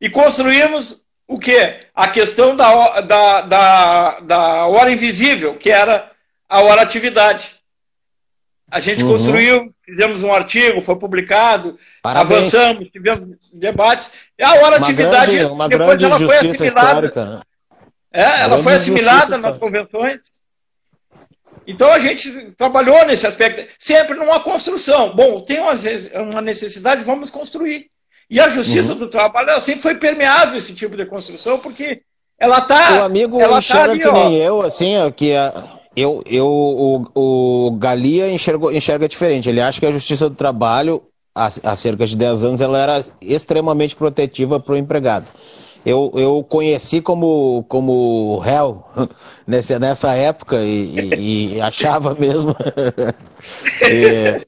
e 0.00 0.08
construímos 0.08 1.04
o 1.26 1.38
quê? 1.38 1.80
A 1.94 2.06
questão 2.06 2.54
da, 2.54 3.00
da, 3.00 3.40
da, 3.40 4.20
da 4.20 4.66
hora 4.66 4.92
invisível, 4.92 5.56
que 5.56 5.68
era 5.68 6.10
a 6.48 6.60
hora 6.60 6.82
atividade. 6.82 7.56
A 8.70 8.78
gente 8.78 9.02
uhum. 9.02 9.10
construiu, 9.10 9.74
fizemos 9.84 10.22
um 10.22 10.32
artigo, 10.32 10.80
foi 10.80 10.96
publicado, 10.96 11.78
Parabéns. 12.02 12.38
avançamos, 12.38 12.88
tivemos 12.88 13.36
debates. 13.52 14.12
E 14.38 14.44
a 14.44 14.54
hora 14.54 14.76
uma 14.76 14.86
atividade, 14.86 15.32
grande, 15.32 15.52
uma 15.52 15.68
depois 15.68 15.88
grande 15.88 16.04
ela 16.04 16.18
foi 16.18 16.50
assimilada. 16.50 17.12
Né? 17.14 17.40
É, 18.14 18.42
ela 18.42 18.62
foi 18.62 18.74
assimilada 18.74 19.36
nas 19.38 19.58
convenções. 19.58 20.20
Então 21.66 21.90
a 21.90 21.98
gente 21.98 22.52
trabalhou 22.52 23.04
nesse 23.06 23.26
aspecto, 23.26 23.66
sempre 23.76 24.16
numa 24.16 24.38
construção. 24.38 25.12
Bom, 25.16 25.40
tem 25.40 25.58
uma 25.58 26.40
necessidade, 26.40 27.02
vamos 27.02 27.28
construir. 27.28 27.86
E 28.30 28.38
a 28.38 28.48
justiça 28.48 28.92
uhum. 28.92 29.00
do 29.00 29.08
trabalho 29.08 29.50
ela 29.50 29.60
sempre 29.60 29.82
foi 29.82 29.96
permeável 29.96 30.56
esse 30.56 30.74
tipo 30.74 30.96
de 30.96 31.04
construção, 31.06 31.58
porque 31.58 32.02
ela 32.38 32.58
está. 32.58 33.00
O 33.00 33.04
amigo 33.04 33.40
ela 33.40 33.58
enxerga 33.58 33.86
tá 33.86 33.90
ali, 33.90 34.00
que 34.00 34.08
ó, 34.08 34.28
nem 34.28 34.36
eu, 34.36 34.62
assim, 34.62 34.94
que 35.16 35.34
a, 35.34 35.80
eu, 35.96 36.22
eu, 36.24 36.46
o, 36.46 37.06
o 37.14 37.70
Galia 37.72 38.30
enxergou, 38.30 38.72
enxerga 38.72 39.08
diferente. 39.08 39.48
Ele 39.48 39.60
acha 39.60 39.80
que 39.80 39.86
a 39.86 39.92
justiça 39.92 40.28
do 40.28 40.36
trabalho, 40.36 41.02
há, 41.34 41.46
há 41.64 41.76
cerca 41.76 42.06
de 42.06 42.16
10 42.16 42.44
anos, 42.44 42.60
ela 42.60 42.78
era 42.78 43.04
extremamente 43.20 43.96
protetiva 43.96 44.60
para 44.60 44.74
o 44.74 44.76
empregado 44.76 45.26
eu, 45.84 46.12
eu 46.14 46.44
conheci 46.48 47.00
como, 47.00 47.64
como 47.68 48.38
réu 48.38 48.82
nessa, 49.46 49.78
nessa 49.78 50.12
época 50.14 50.62
e, 50.62 50.98
e, 51.16 51.54
e 51.54 51.60
achava 51.60 52.14
mesmo. 52.14 52.56
é, 53.82 54.40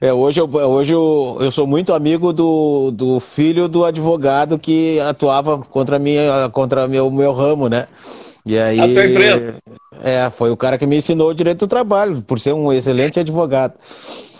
é, 0.00 0.12
hoje 0.12 0.40
eu, 0.40 0.48
hoje 0.48 0.94
eu, 0.94 1.38
eu 1.40 1.50
sou 1.50 1.66
muito 1.66 1.92
amigo 1.92 2.32
do, 2.32 2.92
do 2.92 3.18
filho 3.18 3.66
do 3.66 3.84
advogado 3.84 4.58
que 4.58 5.00
atuava 5.00 5.58
contra, 5.58 5.98
minha, 5.98 6.48
contra 6.50 6.86
meu, 6.86 7.10
meu 7.10 7.32
ramo, 7.32 7.68
né? 7.68 7.88
E 8.46 8.58
aí. 8.58 8.78
É, 10.00 10.30
foi 10.30 10.50
o 10.50 10.56
cara 10.56 10.78
que 10.78 10.86
me 10.86 10.96
ensinou 10.96 11.30
o 11.30 11.34
direito 11.34 11.66
do 11.66 11.68
trabalho, 11.68 12.22
por 12.22 12.38
ser 12.38 12.52
um 12.54 12.72
excelente 12.72 13.18
advogado. 13.18 13.74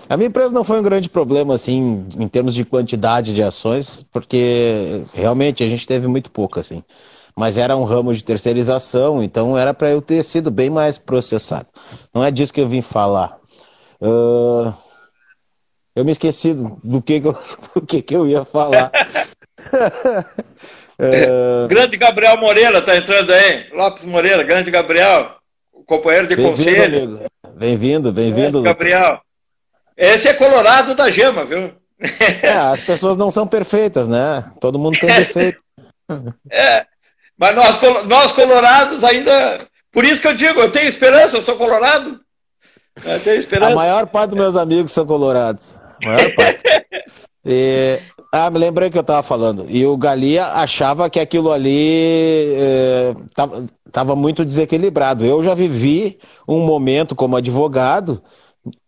A 0.09 0.17
minha 0.17 0.29
empresa 0.29 0.55
não 0.55 0.65
foi 0.65 0.81
um 0.81 0.83
grande 0.83 1.11
problema, 1.11 1.55
assim, 1.55 2.09
em 2.19 2.27
termos 2.27 2.55
de 2.55 2.65
quantidade 2.65 3.35
de 3.35 3.43
ações, 3.43 4.03
porque 4.11 5.03
realmente 5.13 5.63
a 5.63 5.69
gente 5.69 5.87
teve 5.87 6.07
muito 6.07 6.31
pouco, 6.31 6.59
assim. 6.59 6.83
Mas 7.37 7.59
era 7.59 7.77
um 7.77 7.85
ramo 7.85 8.15
de 8.15 8.25
terceirização, 8.25 9.23
então 9.23 9.57
era 9.57 9.75
para 9.75 9.91
eu 9.91 10.01
ter 10.01 10.25
sido 10.25 10.51
bem 10.51 10.71
mais 10.71 10.97
processado. 10.97 11.67
Não 12.13 12.25
é 12.25 12.31
disso 12.31 12.55
que 12.55 12.61
eu 12.61 12.69
vim 12.69 12.81
falar. 12.81 13.37
Uh, 14.01 14.73
eu 15.95 16.05
me 16.07 16.13
esqueci 16.13 16.55
do 16.55 17.03
que, 17.03 17.21
que, 17.21 17.29
eu, 17.29 17.37
do 17.77 17.83
que, 17.83 18.01
que 18.01 18.17
eu 18.17 18.27
ia 18.27 18.47
falar. 18.47 18.91
uh, 20.99 21.69
grande 21.69 21.99
Gabriel 21.99 22.39
Moreira 22.39 22.79
está 22.79 22.97
entrando 22.97 23.31
aí. 23.31 23.67
Lopes 23.73 24.07
Moreira, 24.07 24.43
grande 24.43 24.71
Gabriel, 24.71 25.35
companheiro 25.85 26.27
de 26.27 26.37
bem 26.37 26.47
conselho. 26.47 27.21
Bem-vindo, 27.55 28.11
bem-vindo. 28.11 28.63
Gabriel. 28.63 29.21
Esse 29.99 30.29
é 30.29 30.35
colorado 30.35 30.95
da 30.95 31.11
gema, 31.11 31.45
viu? 31.45 31.75
É, 32.41 32.53
as 32.53 32.83
pessoas 32.83 33.17
não 33.17 33.33
são 33.33 33.45
perfeitas, 33.45 34.07
né? 34.07 34.45
Todo 34.61 34.79
mundo 34.79 34.99
tem 34.99 35.09
defeito. 35.13 35.61
É, 36.51 36.87
mas 37.39 37.55
nós, 37.55 37.79
nós 38.07 38.33
colorados 38.33 39.05
ainda. 39.05 39.59
Por 39.93 40.07
isso 40.07 40.23
que 40.23 40.27
eu 40.27 40.35
digo, 40.35 40.59
eu 40.59 40.73
tenho 40.73 40.89
esperança, 40.89 41.37
eu 41.37 41.43
sou 41.43 41.55
colorado. 41.55 42.19
Eu 43.05 43.21
tenho 43.21 43.41
esperança. 43.41 43.73
A 43.73 43.77
maior 43.77 44.07
parte 44.07 44.31
dos 44.31 44.39
meus 44.39 44.57
amigos 44.57 44.91
são 44.91 45.05
colorados. 45.05 45.75
A 46.03 46.07
maior 46.07 46.35
parte. 46.35 46.63
E, 47.51 47.99
ah, 48.33 48.51
me 48.51 48.59
lembrei 48.59 48.91
que 48.91 48.99
eu 48.99 49.03
estava 49.03 49.23
falando. 49.23 49.65
E 49.69 49.87
o 49.87 49.97
Galia 49.97 50.45
achava 50.47 51.09
que 51.09 51.19
aquilo 51.19 51.51
ali 51.51 52.55
estava 53.87 54.13
é, 54.13 54.17
muito 54.17 54.45
desequilibrado. 54.45 55.25
Eu 55.25 55.43
já 55.43 55.55
vivi 55.55 56.19
um 56.47 56.61
momento 56.61 57.15
como 57.15 57.37
advogado 57.37 58.23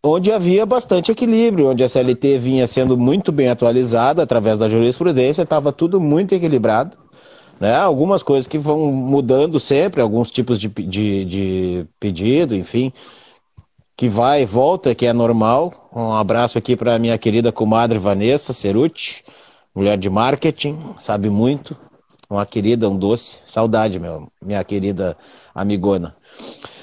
onde 0.02 0.32
havia 0.32 0.64
bastante 0.64 1.12
equilíbrio, 1.12 1.70
onde 1.70 1.84
a 1.84 1.88
CLT 1.88 2.38
vinha 2.38 2.66
sendo 2.66 2.96
muito 2.96 3.30
bem 3.30 3.48
atualizada 3.48 4.22
através 4.22 4.58
da 4.58 4.68
jurisprudência, 4.68 5.42
estava 5.42 5.72
tudo 5.72 6.00
muito 6.00 6.34
equilibrado. 6.34 6.96
Né? 7.60 7.74
Algumas 7.74 8.22
coisas 8.22 8.46
que 8.46 8.58
vão 8.58 8.90
mudando 8.90 9.60
sempre, 9.60 10.00
alguns 10.00 10.30
tipos 10.30 10.58
de, 10.58 10.68
de, 10.68 11.24
de 11.24 11.86
pedido, 11.98 12.54
enfim, 12.54 12.92
que 13.96 14.08
vai 14.08 14.42
e 14.42 14.46
volta, 14.46 14.94
que 14.94 15.04
é 15.04 15.12
normal. 15.12 15.90
Um 15.94 16.12
abraço 16.12 16.56
aqui 16.56 16.74
para 16.74 16.98
minha 16.98 17.18
querida 17.18 17.52
comadre 17.52 17.98
Vanessa 17.98 18.54
Ceruti, 18.54 19.22
mulher 19.74 19.98
de 19.98 20.08
marketing, 20.08 20.78
sabe 20.96 21.28
muito. 21.28 21.76
Uma 22.30 22.46
querida, 22.46 22.88
um 22.88 22.96
doce. 22.96 23.40
Saudade, 23.44 23.98
meu, 23.98 24.28
minha 24.40 24.62
querida 24.64 25.16
amigona. 25.54 26.16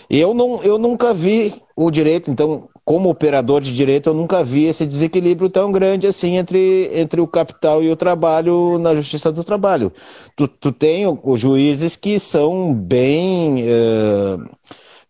Eu, 0.09 0.33
não, 0.33 0.61
eu 0.61 0.77
nunca 0.77 1.13
vi 1.13 1.53
o 1.75 1.89
direito, 1.89 2.29
então, 2.29 2.69
como 2.87 3.09
operador 3.09 3.59
de 3.59 3.75
direito, 3.75 4.09
eu 4.09 4.13
nunca 4.13 4.41
vi 4.41 4.63
esse 4.63 4.85
desequilíbrio 4.85 5.49
tão 5.49 5.73
grande 5.73 6.07
assim 6.07 6.37
entre, 6.37 6.89
entre 6.93 7.19
o 7.19 7.27
capital 7.27 7.83
e 7.83 7.91
o 7.91 7.97
trabalho 7.97 8.79
na 8.79 8.95
justiça 8.95 9.29
do 9.29 9.43
trabalho. 9.43 9.91
Tu, 10.37 10.47
tu 10.47 10.71
tem 10.71 11.03
os 11.05 11.37
juízes 11.37 11.97
que 11.97 12.17
são 12.17 12.73
bem, 12.73 13.65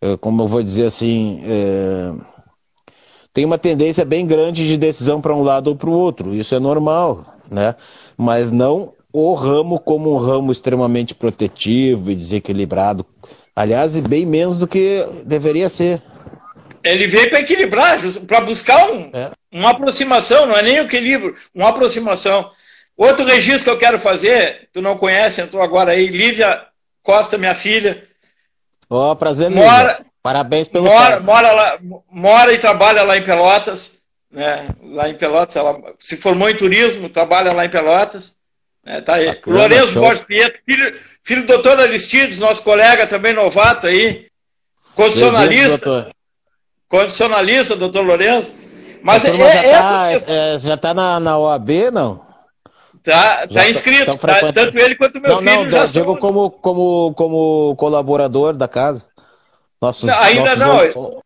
é, 0.02 0.18
como 0.20 0.42
eu 0.42 0.48
vou 0.48 0.64
dizer 0.64 0.86
assim, 0.86 1.40
é, 1.46 2.14
tem 3.32 3.46
uma 3.46 3.60
tendência 3.60 4.04
bem 4.04 4.26
grande 4.26 4.68
de 4.68 4.76
decisão 4.76 5.22
para 5.22 5.36
um 5.36 5.44
lado 5.44 5.68
ou 5.68 5.76
para 5.76 5.92
o 5.92 5.94
outro. 5.94 6.34
Isso 6.34 6.56
é 6.56 6.60
normal, 6.60 7.28
né? 7.48 7.76
Mas 8.18 8.52
não 8.52 8.92
o 9.14 9.36
ramo 9.36 9.80
como 9.80 10.12
um 10.12 10.18
ramo 10.18 10.52
extremamente 10.52 11.14
protetivo 11.14 12.10
e 12.10 12.16
desequilibrado. 12.16 13.06
Aliás, 13.56 13.96
bem 13.98 14.26
menos 14.26 14.58
do 14.58 14.66
que 14.66 15.08
deveria 15.24 15.70
ser. 15.70 16.02
Ele 16.92 17.08
veio 17.08 17.30
para 17.30 17.40
equilibrar, 17.40 18.00
para 18.28 18.42
buscar 18.42 18.90
um, 18.90 19.12
é. 19.14 19.32
uma 19.52 19.72
aproximação, 19.72 20.46
não 20.46 20.56
é 20.56 20.62
nem 20.62 20.80
o 20.80 20.84
equilíbrio, 20.84 21.36
uma 21.54 21.70
aproximação. 21.70 22.52
Outro 22.96 23.26
registro 23.26 23.66
que 23.66 23.70
eu 23.70 23.78
quero 23.78 24.00
fazer, 24.00 24.70
tu 24.74 24.82
não 24.82 24.98
conhece, 24.98 25.42
entrou 25.42 25.62
agora 25.62 25.92
aí, 25.92 26.08
Lívia 26.08 26.66
Costa, 27.04 27.38
minha 27.38 27.56
filha. 27.56 28.04
Ó, 28.90 29.12
oh, 29.12 29.16
prazer, 29.16 29.50
mora, 29.50 30.06
Parabéns 30.22 30.68
pelo 30.68 30.86
mora, 30.86 31.20
mora, 31.20 31.54
lá, 31.54 31.80
mora 32.12 32.52
e 32.52 32.58
trabalha 32.58 33.04
lá 33.04 33.18
em 33.18 33.24
Pelotas, 33.24 34.02
né? 34.32 34.68
Lá 34.84 35.08
em 35.08 35.18
Pelotas, 35.18 35.56
ela 35.56 35.80
se 35.98 36.18
formou 36.18 36.50
em 36.50 36.56
turismo, 36.56 37.08
trabalha 37.08 37.54
lá 37.54 37.66
em 37.66 37.70
Pelotas. 37.70 38.36
Né? 38.84 39.00
Tá 39.02 39.16
aí. 39.16 39.28
Bacana, 39.28 39.58
Lourenço 39.58 40.00
Borges 40.00 40.26
Pietro, 40.26 40.60
filho, 40.66 41.00
filho 41.24 41.42
do 41.44 41.48
doutor 41.48 41.80
Aristides, 41.80 42.40
nosso 42.40 42.62
colega 42.64 43.08
também 43.08 43.34
novato 43.34 43.88
aí, 43.88 44.28
constitucionalista 44.96 46.10
condicionalista, 46.90 47.76
doutor 47.76 48.06
Lourenço. 48.06 48.54
Mas 49.04 49.24
é, 49.26 49.34
já 49.34 50.14
está 50.14 50.32
é, 50.32 50.60
já 50.60 50.78
tá 50.78 50.94
na, 50.94 51.20
na 51.20 51.38
OAB, 51.38 51.92
não? 51.92 52.26
Tá, 53.04 53.48
tá 53.48 53.70
inscrito, 53.70 54.18
tá, 54.18 54.52
tanto 54.52 54.78
ele 54.78 54.96
quanto 54.96 55.22
meu 55.22 55.30
não, 55.30 55.38
filho 55.40 55.64
não, 55.64 55.72
já 55.72 55.86
digo 55.86 56.14
estão... 56.14 56.18
como, 56.18 56.52
como, 56.52 57.14
como 57.14 57.76
colaborador 57.78 58.54
da 58.54 58.68
casa. 58.68 59.06
Nossos, 59.82 60.04
não, 60.04 60.20
ainda 60.20 60.56
nossos 60.58 60.96
não. 60.96 61.22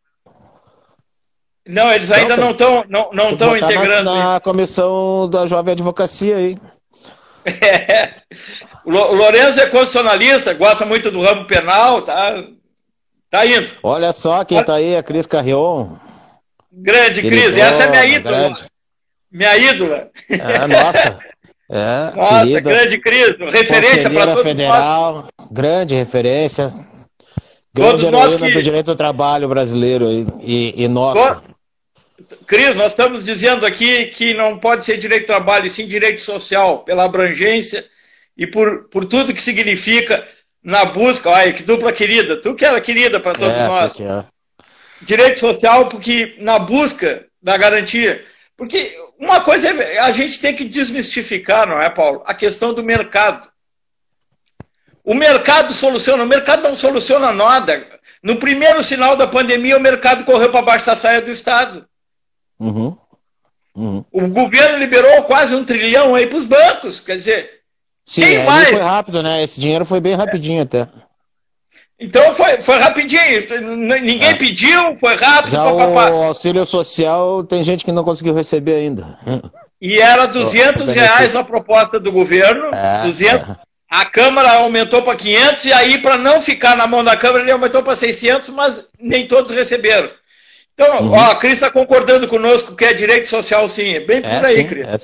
Não, 1.66 1.92
eles 1.92 2.10
ainda 2.10 2.36
não 2.36 2.50
estão 2.50 2.84
não, 2.88 3.10
não, 3.12 3.30
não 3.30 3.36
tão 3.36 3.56
integrando. 3.56 4.04
Na, 4.04 4.34
na 4.34 4.40
comissão 4.40 5.28
da 5.28 5.46
Jovem 5.46 5.72
Advocacia 5.72 6.36
aí. 6.36 6.58
É. 7.44 8.22
O 8.84 8.90
Lourenço 8.90 9.60
é 9.60 9.66
constitucionalista, 9.66 10.54
gosta 10.54 10.84
muito 10.84 11.10
do 11.10 11.20
ramo 11.20 11.44
penal, 11.44 12.02
tá? 12.02 12.32
Tá 13.32 13.46
indo. 13.46 13.66
Olha 13.82 14.12
só 14.12 14.44
quem 14.44 14.62
tá 14.62 14.74
aí, 14.74 14.94
a 14.94 15.02
Cris 15.02 15.26
Carrion. 15.26 15.96
Grande, 16.70 17.22
Cris. 17.22 17.56
Essa 17.56 17.84
é 17.84 17.90
minha 17.90 18.04
ídola. 18.04 18.36
Grande. 18.36 18.66
Minha 19.32 19.56
ídola. 19.56 20.10
É, 20.28 20.66
nossa. 20.68 21.18
É, 21.74 22.14
nossa, 22.14 22.40
querida, 22.40 22.60
grande 22.60 22.98
Cris. 22.98 23.28
Referência 23.50 24.10
para 24.10 24.26
todos 24.26 24.42
federal, 24.42 25.14
nós. 25.14 25.48
Grande 25.50 25.94
referência. 25.94 26.68
Grande 27.74 28.04
todos 28.04 28.10
nós 28.10 28.34
que... 28.34 28.50
do 28.50 28.62
direito 28.62 28.86
do 28.86 28.96
trabalho 28.96 29.48
brasileiro 29.48 30.12
e, 30.42 30.74
e, 30.76 30.86
nosso. 30.86 31.42
Cris, 32.46 32.76
nós 32.76 32.88
estamos 32.88 33.24
dizendo 33.24 33.64
aqui 33.64 34.06
que 34.08 34.34
não 34.34 34.58
pode 34.58 34.84
ser 34.84 34.98
direito 34.98 35.22
de 35.22 35.28
trabalho, 35.28 35.66
e 35.66 35.70
sim 35.70 35.86
direito 35.86 36.20
social, 36.20 36.80
pela 36.80 37.04
abrangência 37.04 37.82
e 38.36 38.46
por, 38.46 38.90
por 38.90 39.06
tudo 39.06 39.32
que 39.32 39.42
significa 39.42 40.22
na 40.62 40.84
busca. 40.84 41.30
Olha, 41.30 41.52
que 41.52 41.62
dupla 41.62 41.92
querida, 41.92 42.40
tu 42.40 42.54
que 42.54 42.64
era 42.64 42.80
querida 42.80 43.18
para 43.20 43.32
todos 43.32 43.58
é, 43.58 43.66
nós. 43.66 44.00
É. 44.00 44.24
Direito 45.02 45.40
social, 45.40 45.88
porque 45.88 46.36
na 46.38 46.58
busca 46.58 47.26
da 47.42 47.56
garantia. 47.56 48.24
Porque 48.56 48.96
uma 49.18 49.40
coisa 49.40 49.68
é, 49.68 49.98
a 49.98 50.12
gente 50.12 50.38
tem 50.38 50.54
que 50.54 50.64
desmistificar, 50.64 51.66
não 51.66 51.80
é, 51.80 51.90
Paulo? 51.90 52.22
A 52.26 52.34
questão 52.34 52.72
do 52.72 52.82
mercado. 52.82 53.50
O 55.04 55.14
mercado 55.14 55.72
soluciona, 55.72 56.22
o 56.22 56.26
mercado 56.26 56.62
não 56.62 56.74
soluciona 56.74 57.32
nada. 57.32 57.84
No 58.22 58.36
primeiro 58.36 58.82
sinal 58.84 59.16
da 59.16 59.26
pandemia, 59.26 59.76
o 59.76 59.80
mercado 59.80 60.24
correu 60.24 60.50
para 60.52 60.62
baixo 60.62 60.86
da 60.86 60.94
saia 60.94 61.20
do 61.20 61.30
Estado. 61.30 61.84
Uhum. 62.58 62.96
Uhum. 63.74 64.04
O 64.12 64.28
governo 64.28 64.78
liberou 64.78 65.24
quase 65.24 65.54
um 65.54 65.64
trilhão 65.64 66.14
aí 66.14 66.28
para 66.28 66.38
os 66.38 66.44
bancos. 66.44 67.00
Quer 67.00 67.16
dizer, 67.16 67.61
Sim, 68.04 68.22
quem 68.22 68.44
mais? 68.44 68.68
foi 68.68 68.80
rápido, 68.80 69.22
né? 69.22 69.42
Esse 69.42 69.60
dinheiro 69.60 69.86
foi 69.86 70.00
bem 70.00 70.14
rapidinho 70.14 70.62
até. 70.62 70.88
Então 71.98 72.34
foi, 72.34 72.60
foi 72.60 72.78
rapidinho. 72.78 73.46
Ninguém 74.00 74.30
é. 74.30 74.34
pediu, 74.34 74.96
foi 74.96 75.14
rápido. 75.14 75.52
Já 75.52 75.72
o 75.72 76.22
auxílio 76.24 76.66
social 76.66 77.44
tem 77.44 77.62
gente 77.62 77.84
que 77.84 77.92
não 77.92 78.02
conseguiu 78.02 78.34
receber 78.34 78.74
ainda. 78.74 79.18
E 79.80 80.00
era 80.00 80.26
200 80.26 80.90
reais 80.90 81.32
na 81.34 81.44
proposta 81.44 82.00
do 82.00 82.10
governo. 82.10 82.74
É, 82.74 83.02
200, 83.04 83.48
é. 83.50 83.56
A 83.88 84.04
Câmara 84.06 84.52
aumentou 84.54 85.02
para 85.02 85.16
500 85.16 85.64
e 85.66 85.72
aí, 85.72 85.98
para 85.98 86.16
não 86.16 86.40
ficar 86.40 86.76
na 86.76 86.86
mão 86.86 87.04
da 87.04 87.16
Câmara, 87.16 87.44
ele 87.44 87.52
aumentou 87.52 87.82
para 87.82 87.94
600, 87.94 88.50
mas 88.50 88.88
nem 88.98 89.26
todos 89.26 89.50
receberam. 89.50 90.10
Então, 90.72 91.02
uhum. 91.02 91.12
ó, 91.12 91.32
a 91.32 91.36
Cris 91.36 91.54
está 91.54 91.70
concordando 91.70 92.26
conosco 92.26 92.74
que 92.74 92.84
é 92.84 92.94
direito 92.94 93.28
social, 93.28 93.68
sim. 93.68 93.94
É 93.94 94.00
bem 94.00 94.22
por 94.22 94.30
é, 94.30 94.46
aí, 94.46 94.64
Cris. 94.64 94.86
É, 94.86 94.98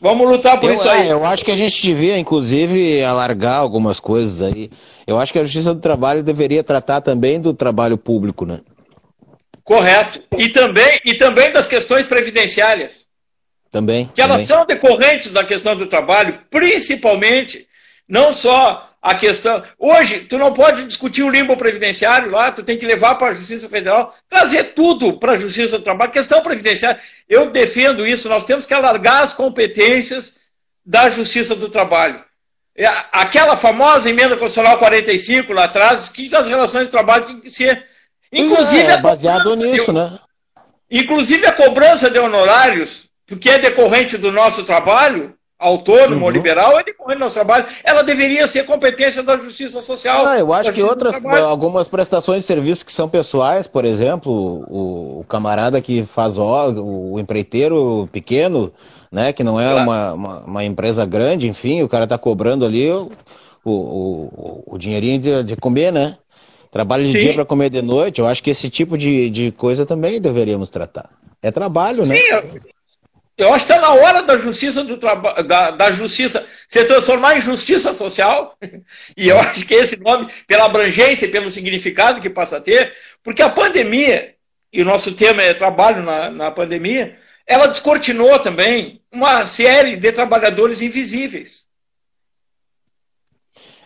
Vamos 0.00 0.28
lutar 0.28 0.60
por 0.60 0.70
eu, 0.70 0.76
isso 0.76 0.88
aí. 0.88 1.08
É, 1.08 1.12
eu 1.12 1.24
acho 1.26 1.44
que 1.44 1.50
a 1.50 1.56
gente 1.56 1.82
devia, 1.82 2.18
inclusive, 2.18 3.02
alargar 3.02 3.58
algumas 3.58 3.98
coisas 3.98 4.42
aí. 4.42 4.70
Eu 5.06 5.18
acho 5.18 5.32
que 5.32 5.38
a 5.38 5.44
Justiça 5.44 5.74
do 5.74 5.80
Trabalho 5.80 6.22
deveria 6.22 6.62
tratar 6.62 7.00
também 7.00 7.40
do 7.40 7.52
trabalho 7.52 7.98
público, 7.98 8.46
né? 8.46 8.60
Correto. 9.64 10.22
E 10.38 10.48
também, 10.48 10.98
e 11.04 11.14
também 11.14 11.52
das 11.52 11.66
questões 11.66 12.06
previdenciárias. 12.06 13.06
Também. 13.70 14.06
Que 14.06 14.22
também. 14.22 14.36
elas 14.36 14.46
são 14.46 14.64
decorrentes 14.64 15.30
da 15.30 15.44
questão 15.44 15.76
do 15.76 15.86
trabalho, 15.86 16.40
principalmente 16.48 17.67
não 18.08 18.32
só 18.32 18.88
a 19.02 19.14
questão. 19.14 19.62
Hoje, 19.78 20.20
tu 20.20 20.38
não 20.38 20.52
pode 20.52 20.84
discutir 20.84 21.22
o 21.22 21.30
limbo 21.30 21.56
previdenciário 21.56 22.30
lá, 22.30 22.50
tu 22.50 22.62
tem 22.62 22.78
que 22.78 22.86
levar 22.86 23.16
para 23.16 23.28
a 23.28 23.34
Justiça 23.34 23.68
Federal, 23.68 24.14
trazer 24.28 24.72
tudo 24.74 25.18
para 25.18 25.32
a 25.32 25.36
Justiça 25.36 25.78
do 25.78 25.84
Trabalho. 25.84 26.12
Questão 26.12 26.42
previdenciária, 26.42 27.00
eu 27.28 27.50
defendo 27.50 28.06
isso, 28.06 28.28
nós 28.28 28.44
temos 28.44 28.66
que 28.66 28.74
alargar 28.74 29.22
as 29.22 29.32
competências 29.32 30.48
da 30.84 31.10
Justiça 31.10 31.54
do 31.54 31.68
Trabalho. 31.68 32.24
É, 32.74 32.86
aquela 33.12 33.56
famosa 33.56 34.08
emenda 34.08 34.36
constitucional 34.36 34.78
45 34.78 35.52
lá 35.52 35.64
atrás 35.64 36.00
diz 36.00 36.08
que 36.08 36.34
as 36.34 36.46
relações 36.46 36.84
de 36.84 36.92
trabalho 36.92 37.24
têm 37.24 37.40
que 37.40 37.50
ser. 37.50 37.84
Inclusive. 38.32 38.84
É, 38.84 39.00
baseado 39.00 39.54
nisso, 39.56 39.86
de, 39.86 39.92
né? 39.92 40.18
Inclusive 40.90 41.44
a 41.44 41.52
cobrança 41.52 42.08
de 42.08 42.18
honorários, 42.18 43.08
porque 43.26 43.50
é 43.50 43.58
decorrente 43.58 44.16
do 44.16 44.30
nosso 44.30 44.64
trabalho, 44.64 45.34
autônomo 45.58 46.16
uhum. 46.16 46.24
ou 46.24 46.30
liberal, 46.30 46.78
ele 46.78 46.92
corre 46.92 47.16
nosso 47.16 47.34
trabalho. 47.34 47.66
Ela 47.82 48.02
deveria 48.02 48.46
ser 48.46 48.64
competência 48.64 49.22
da 49.22 49.36
justiça 49.36 49.82
social. 49.82 50.24
Ah, 50.24 50.38
eu 50.38 50.52
acho 50.52 50.72
que 50.72 50.82
outras, 50.82 51.16
algumas 51.24 51.88
prestações 51.88 52.42
de 52.42 52.46
serviço 52.46 52.86
que 52.86 52.92
são 52.92 53.08
pessoais, 53.08 53.66
por 53.66 53.84
exemplo, 53.84 54.32
o, 54.32 55.20
o 55.20 55.24
camarada 55.24 55.80
que 55.80 56.04
faz 56.04 56.38
o, 56.38 57.12
o 57.12 57.18
empreiteiro 57.18 58.08
pequeno, 58.12 58.72
né, 59.10 59.32
que 59.32 59.42
não 59.42 59.60
é 59.60 59.72
claro. 59.72 59.82
uma, 59.82 60.12
uma, 60.12 60.40
uma, 60.40 60.64
empresa 60.64 61.04
grande, 61.04 61.48
enfim, 61.48 61.82
o 61.82 61.88
cara 61.88 62.04
está 62.04 62.16
cobrando 62.16 62.64
ali 62.64 62.90
o, 62.92 63.10
o, 63.64 64.62
o 64.66 64.78
dinheirinho 64.78 65.18
de, 65.18 65.42
de 65.42 65.56
comer, 65.56 65.92
né? 65.92 66.16
Trabalho 66.70 67.06
de 67.06 67.12
Sim. 67.12 67.18
dia 67.18 67.34
para 67.34 67.46
comer 67.46 67.70
de 67.70 67.80
noite, 67.80 68.20
eu 68.20 68.26
acho 68.26 68.42
que 68.42 68.50
esse 68.50 68.68
tipo 68.68 68.96
de, 68.96 69.30
de 69.30 69.50
coisa 69.52 69.86
também 69.86 70.20
deveríamos 70.20 70.68
tratar. 70.70 71.08
É 71.42 71.50
trabalho, 71.50 72.06
né? 72.06 72.16
Sim, 72.16 72.58
eu 73.38 73.46
eu 73.46 73.54
acho 73.54 73.64
que 73.64 73.72
está 73.72 73.80
na 73.80 73.94
hora 73.94 74.22
da 74.22 74.36
justiça 74.36 74.82
do 74.82 74.96
trabalho, 74.96 75.46
da, 75.46 75.70
da, 75.70 75.92
justiça 75.92 76.44
se 76.66 76.84
transformar 76.84 77.38
em 77.38 77.40
justiça 77.40 77.94
social, 77.94 78.52
e 79.16 79.28
eu 79.28 79.38
acho 79.38 79.64
que 79.64 79.74
esse 79.74 79.96
nome, 79.96 80.26
pela 80.46 80.64
abrangência 80.64 81.26
e 81.26 81.30
pelo 81.30 81.50
significado 81.50 82.20
que 82.20 82.28
passa 82.28 82.56
a 82.56 82.60
ter, 82.60 82.92
porque 83.22 83.40
a 83.40 83.48
pandemia, 83.48 84.34
e 84.72 84.82
o 84.82 84.84
nosso 84.84 85.14
tema 85.14 85.40
é 85.40 85.54
trabalho 85.54 86.02
na, 86.02 86.30
na 86.30 86.50
pandemia, 86.50 87.16
ela 87.46 87.68
descortinou 87.68 88.38
também 88.40 89.00
uma 89.10 89.46
série 89.46 89.96
de 89.96 90.12
trabalhadores 90.12 90.82
invisíveis. 90.82 91.68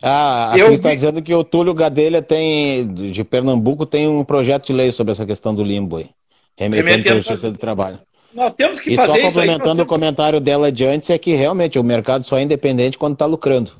Ah, 0.03 0.53
aqui 0.53 0.63
está 0.73 0.93
dizendo 0.93 1.23
que 1.23 1.33
o 1.33 1.45
Túlio 1.45 1.73
Gadelha 1.73 2.21
tem, 2.21 2.93
de 2.93 3.23
Pernambuco, 3.23 3.87
tem 3.87 4.09
um 4.09 4.25
projeto 4.25 4.67
de 4.67 4.73
lei 4.73 4.91
sobre 4.91 5.13
essa 5.13 5.25
questão 5.25 5.55
do 5.55 5.63
limbo 5.63 5.99
aí, 5.99 6.11
remetendo 6.57 7.11
à 7.11 7.21
Justiça 7.21 7.53
do 7.53 7.59
Trabalho. 7.59 8.01
Nós 8.35 8.55
temos 8.55 8.81
que 8.81 8.93
e 8.93 8.97
fazer 8.97 9.21
isso. 9.21 9.31
Só 9.31 9.41
complementando 9.41 9.83
o 9.83 9.87
comentário 9.87 10.41
dela 10.41 10.73
de 10.73 10.85
antes, 10.85 11.11
é 11.11 11.19
que 11.19 11.35
realmente 11.35 11.79
o 11.79 11.85
mercado 11.85 12.25
só 12.25 12.39
é 12.39 12.43
independente 12.43 12.99
quando 12.99 13.15
está 13.15 13.27
lucrando. 13.27 13.73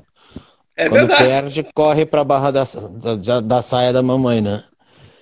É 0.75 0.89
quando 0.89 1.07
verdade. 1.07 1.23
perde, 1.23 1.67
corre 1.73 2.05
para 2.05 2.21
a 2.21 2.23
barra 2.23 2.51
da, 2.51 2.63
da, 2.63 3.39
da, 3.41 3.61
saia 3.61 3.93
da 3.93 4.01
mamãe, 4.01 4.41
né? 4.41 4.63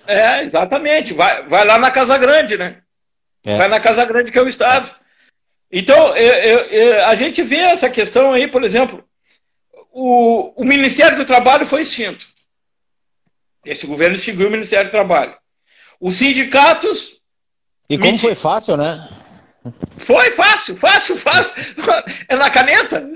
É, 0.06 0.44
exatamente. 0.44 1.12
Vai, 1.12 1.46
vai 1.46 1.64
lá 1.64 1.78
na 1.78 1.90
Casa 1.90 2.16
Grande, 2.18 2.56
né? 2.56 2.78
É. 3.44 3.56
Vai 3.56 3.68
na 3.68 3.80
Casa 3.80 4.04
Grande, 4.04 4.30
que 4.30 4.38
é 4.38 4.42
o 4.42 4.48
Estado. 4.48 4.90
Então, 5.70 6.16
eu, 6.16 6.32
eu, 6.32 6.58
eu, 6.66 7.06
a 7.06 7.14
gente 7.14 7.42
vê 7.42 7.56
essa 7.56 7.88
questão 7.88 8.32
aí, 8.32 8.46
por 8.46 8.62
exemplo, 8.62 9.04
o, 9.90 10.52
o 10.62 10.64
Ministério 10.64 11.16
do 11.16 11.24
Trabalho 11.24 11.66
foi 11.66 11.82
extinto. 11.82 12.26
Esse 13.64 13.86
governo 13.86 14.16
extinguiu 14.16 14.48
o 14.48 14.50
Ministério 14.50 14.88
do 14.88 14.92
Trabalho. 14.92 15.34
Os 16.00 16.14
sindicatos. 16.14 17.20
E 17.88 17.96
como 17.96 18.18
foi 18.18 18.34
fácil, 18.34 18.76
né? 18.76 19.08
Foi 19.96 20.30
fácil, 20.32 20.76
fácil, 20.76 21.16
fácil. 21.16 21.62
É 22.28 22.34
na 22.34 22.50
caneta. 22.50 23.08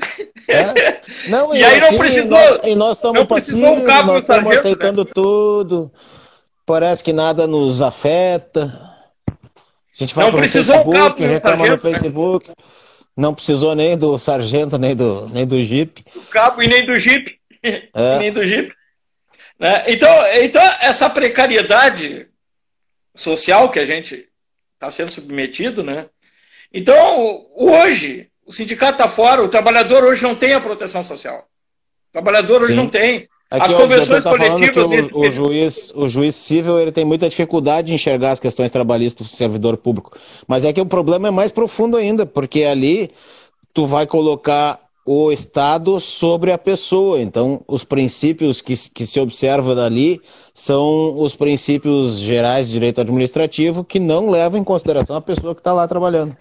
É. 0.47 1.01
Não, 1.29 1.53
e, 1.55 1.59
e 1.59 1.65
aí 1.65 1.81
assim, 1.81 1.91
não 1.91 1.99
precisou. 1.99 2.31
Nós, 2.31 2.61
e 2.63 2.75
nós 2.75 2.97
estamos 2.97 3.25
passivos, 3.25 3.63
um 3.63 3.83
nós 3.85 4.23
estamos 4.23 4.51
né? 4.53 4.57
aceitando 4.57 5.05
né? 5.05 5.11
tudo. 5.13 5.93
Parece 6.65 7.03
que 7.03 7.13
nada 7.13 7.47
nos 7.47 7.83
afeta. 7.83 8.73
A 9.29 9.99
gente 9.99 10.15
vai 10.15 10.27
não 10.27 10.33
no 10.33 10.39
Facebook, 10.39 11.23
um 11.23 11.27
reclama 11.27 11.67
no 11.67 11.79
Facebook. 11.79 12.49
Né? 12.49 12.55
Não 13.17 13.35
precisou 13.35 13.75
nem 13.75 13.97
do 13.97 14.19
sargento, 14.19 14.79
nem 14.79 14.95
do, 14.95 15.29
nem 15.29 15.47
do 15.47 15.63
Jeep. 15.63 16.05
Do 16.13 16.21
cabo 16.23 16.63
e 16.63 16.69
nem 16.69 16.85
do 16.85 16.99
Jeep. 16.99 17.35
É. 17.63 18.19
nem 18.19 18.31
do 18.31 18.45
Jeep. 18.45 18.73
Né? 19.59 19.85
Então, 19.89 20.11
então, 20.35 20.63
essa 20.81 21.09
precariedade 21.09 22.29
social 23.15 23.71
que 23.71 23.79
a 23.79 23.87
gente 23.87 24.29
está 24.75 24.91
sendo 24.91 25.11
submetido, 25.11 25.83
né? 25.83 26.07
Então, 26.73 27.47
hoje, 27.55 28.29
o 28.47 28.53
sindicato 28.53 28.93
está 28.93 29.09
fora, 29.09 29.43
o 29.43 29.49
trabalhador 29.49 30.05
hoje 30.05 30.23
não 30.23 30.35
tem 30.35 30.53
a 30.53 30.61
proteção 30.61 31.03
social. 31.03 31.47
O 32.11 32.13
trabalhador 32.13 32.63
hoje 32.63 32.73
Sim. 32.73 32.79
não 32.79 32.89
tem. 32.89 33.29
Aqui, 33.51 33.73
as 33.73 33.75
convenções 33.75 34.25
tá 34.25 34.31
coletivas. 34.31 35.09
O, 35.13 35.21
o, 35.21 35.31
juiz, 35.31 35.93
o 35.95 36.09
juiz 36.09 36.35
civil 36.35 36.81
ele 36.81 36.91
tem 36.91 37.05
muita 37.05 37.29
dificuldade 37.29 37.89
de 37.89 37.95
enxergar 37.95 38.33
as 38.33 38.41
questões 38.41 38.71
trabalhistas 38.71 39.29
do 39.29 39.37
servidor 39.37 39.77
público. 39.77 40.17
Mas 40.49 40.65
é 40.65 40.73
que 40.73 40.81
o 40.81 40.87
problema 40.87 41.29
é 41.29 41.31
mais 41.31 41.53
profundo 41.53 41.97
ainda, 41.97 42.27
porque 42.27 42.65
ali 42.65 43.11
tu 43.73 43.87
vai 43.87 44.07
colocar 44.07 44.81
o 45.07 45.31
Estado 45.31 46.01
sobre 46.01 46.51
a 46.51 46.59
pessoa. 46.59 47.21
Então, 47.21 47.63
os 47.69 47.85
princípios 47.85 48.61
que, 48.61 48.75
que 48.91 49.07
se 49.07 49.21
observa 49.21 49.73
dali 49.73 50.21
são 50.53 51.17
os 51.17 51.37
princípios 51.37 52.19
gerais 52.19 52.67
de 52.67 52.73
direito 52.73 53.01
administrativo 53.01 53.85
que 53.85 54.01
não 54.01 54.29
levam 54.29 54.59
em 54.59 54.65
consideração 54.65 55.15
a 55.15 55.23
pessoa 55.23 55.55
que 55.55 55.61
está 55.61 55.73
lá 55.73 55.87
trabalhando. 55.87 56.37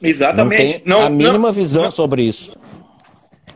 Exatamente. 0.00 0.62
Não 0.62 0.70
tem 0.70 0.82
não, 0.86 1.02
a 1.02 1.10
mínima 1.10 1.48
não, 1.48 1.52
visão 1.52 1.84
não. 1.84 1.90
sobre 1.90 2.22
isso. 2.22 2.52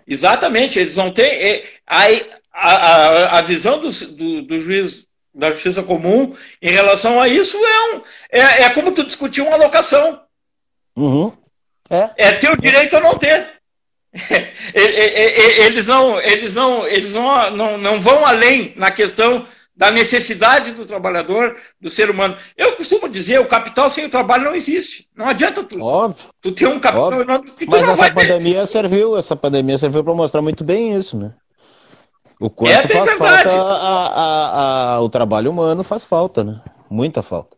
Exatamente, 0.06 0.78
eles 0.78 0.96
não 0.96 1.12
têm. 1.12 1.24
É, 1.24 1.64
a, 1.87 2.06
a, 2.52 3.38
a 3.38 3.42
visão 3.42 3.79
do, 3.79 3.90
do, 3.90 4.42
do, 4.42 4.58
juiz 4.58 5.06
da 5.35 5.52
justiça 5.52 5.83
comum 5.83 6.35
em 6.60 6.70
relação 6.70 7.20
a 7.20 7.29
isso 7.29 7.56
é, 7.56 7.94
um, 7.94 8.02
é, 8.31 8.62
é 8.62 8.70
como 8.70 8.92
tu 8.92 9.04
discutir 9.04 9.40
uma 9.42 9.54
alocação. 9.54 10.20
Uhum. 10.96 11.33
É. 11.88 12.10
é 12.16 12.33
ter 12.33 12.50
o 12.50 12.60
direito 12.60 12.96
ou 12.96 13.02
não 13.02 13.16
ter. 13.16 13.56
Eles 14.75 15.87
não, 15.87 16.21
eles 16.21 16.54
não, 16.54 16.87
eles 16.87 17.14
não, 17.14 17.50
não, 17.50 17.79
não 17.79 18.00
vão 18.00 18.25
além 18.25 18.73
na 18.77 18.90
questão 18.90 19.46
da 19.77 19.90
necessidade 19.90 20.71
do 20.73 20.87
trabalhador, 20.87 21.54
do 21.79 21.90
ser 21.90 22.08
humano. 22.08 22.37
Eu 22.56 22.77
costumo 22.77 23.08
dizer, 23.08 23.38
o 23.40 23.46
capital 23.46 23.90
sem 23.90 24.06
o 24.06 24.10
trabalho 24.10 24.44
não 24.44 24.54
existe. 24.54 25.06
Não 25.14 25.29
adianta 25.29 25.62
tu, 25.62 25.79
Óbvio. 25.83 26.31
tu 26.40 26.50
ter 26.50 26.67
um 26.67 26.81
capital 26.81 27.08
Óbvio. 27.08 27.23
enorme. 27.23 27.52
Mas 27.69 27.87
essa 27.87 28.10
pandemia 28.10 28.60
ter. 28.60 28.67
serviu, 28.67 29.17
essa 29.19 29.37
pandemia 29.37 29.77
serviu 29.77 30.02
para 30.02 30.14
mostrar 30.14 30.40
muito 30.40 30.64
bem 30.64 30.96
isso, 30.96 31.19
né? 31.19 31.35
O 32.40 32.48
quanto 32.48 32.73
é, 32.73 32.88
faz 32.88 33.04
verdade. 33.10 33.19
falta 33.19 33.50
a, 33.50 34.06
a, 34.06 34.94
a, 34.94 35.00
o 35.00 35.08
trabalho 35.08 35.50
humano 35.50 35.85
faz 35.85 36.04
falta, 36.04 36.42
né? 36.42 36.58
Muita 36.88 37.23
falta. 37.23 37.56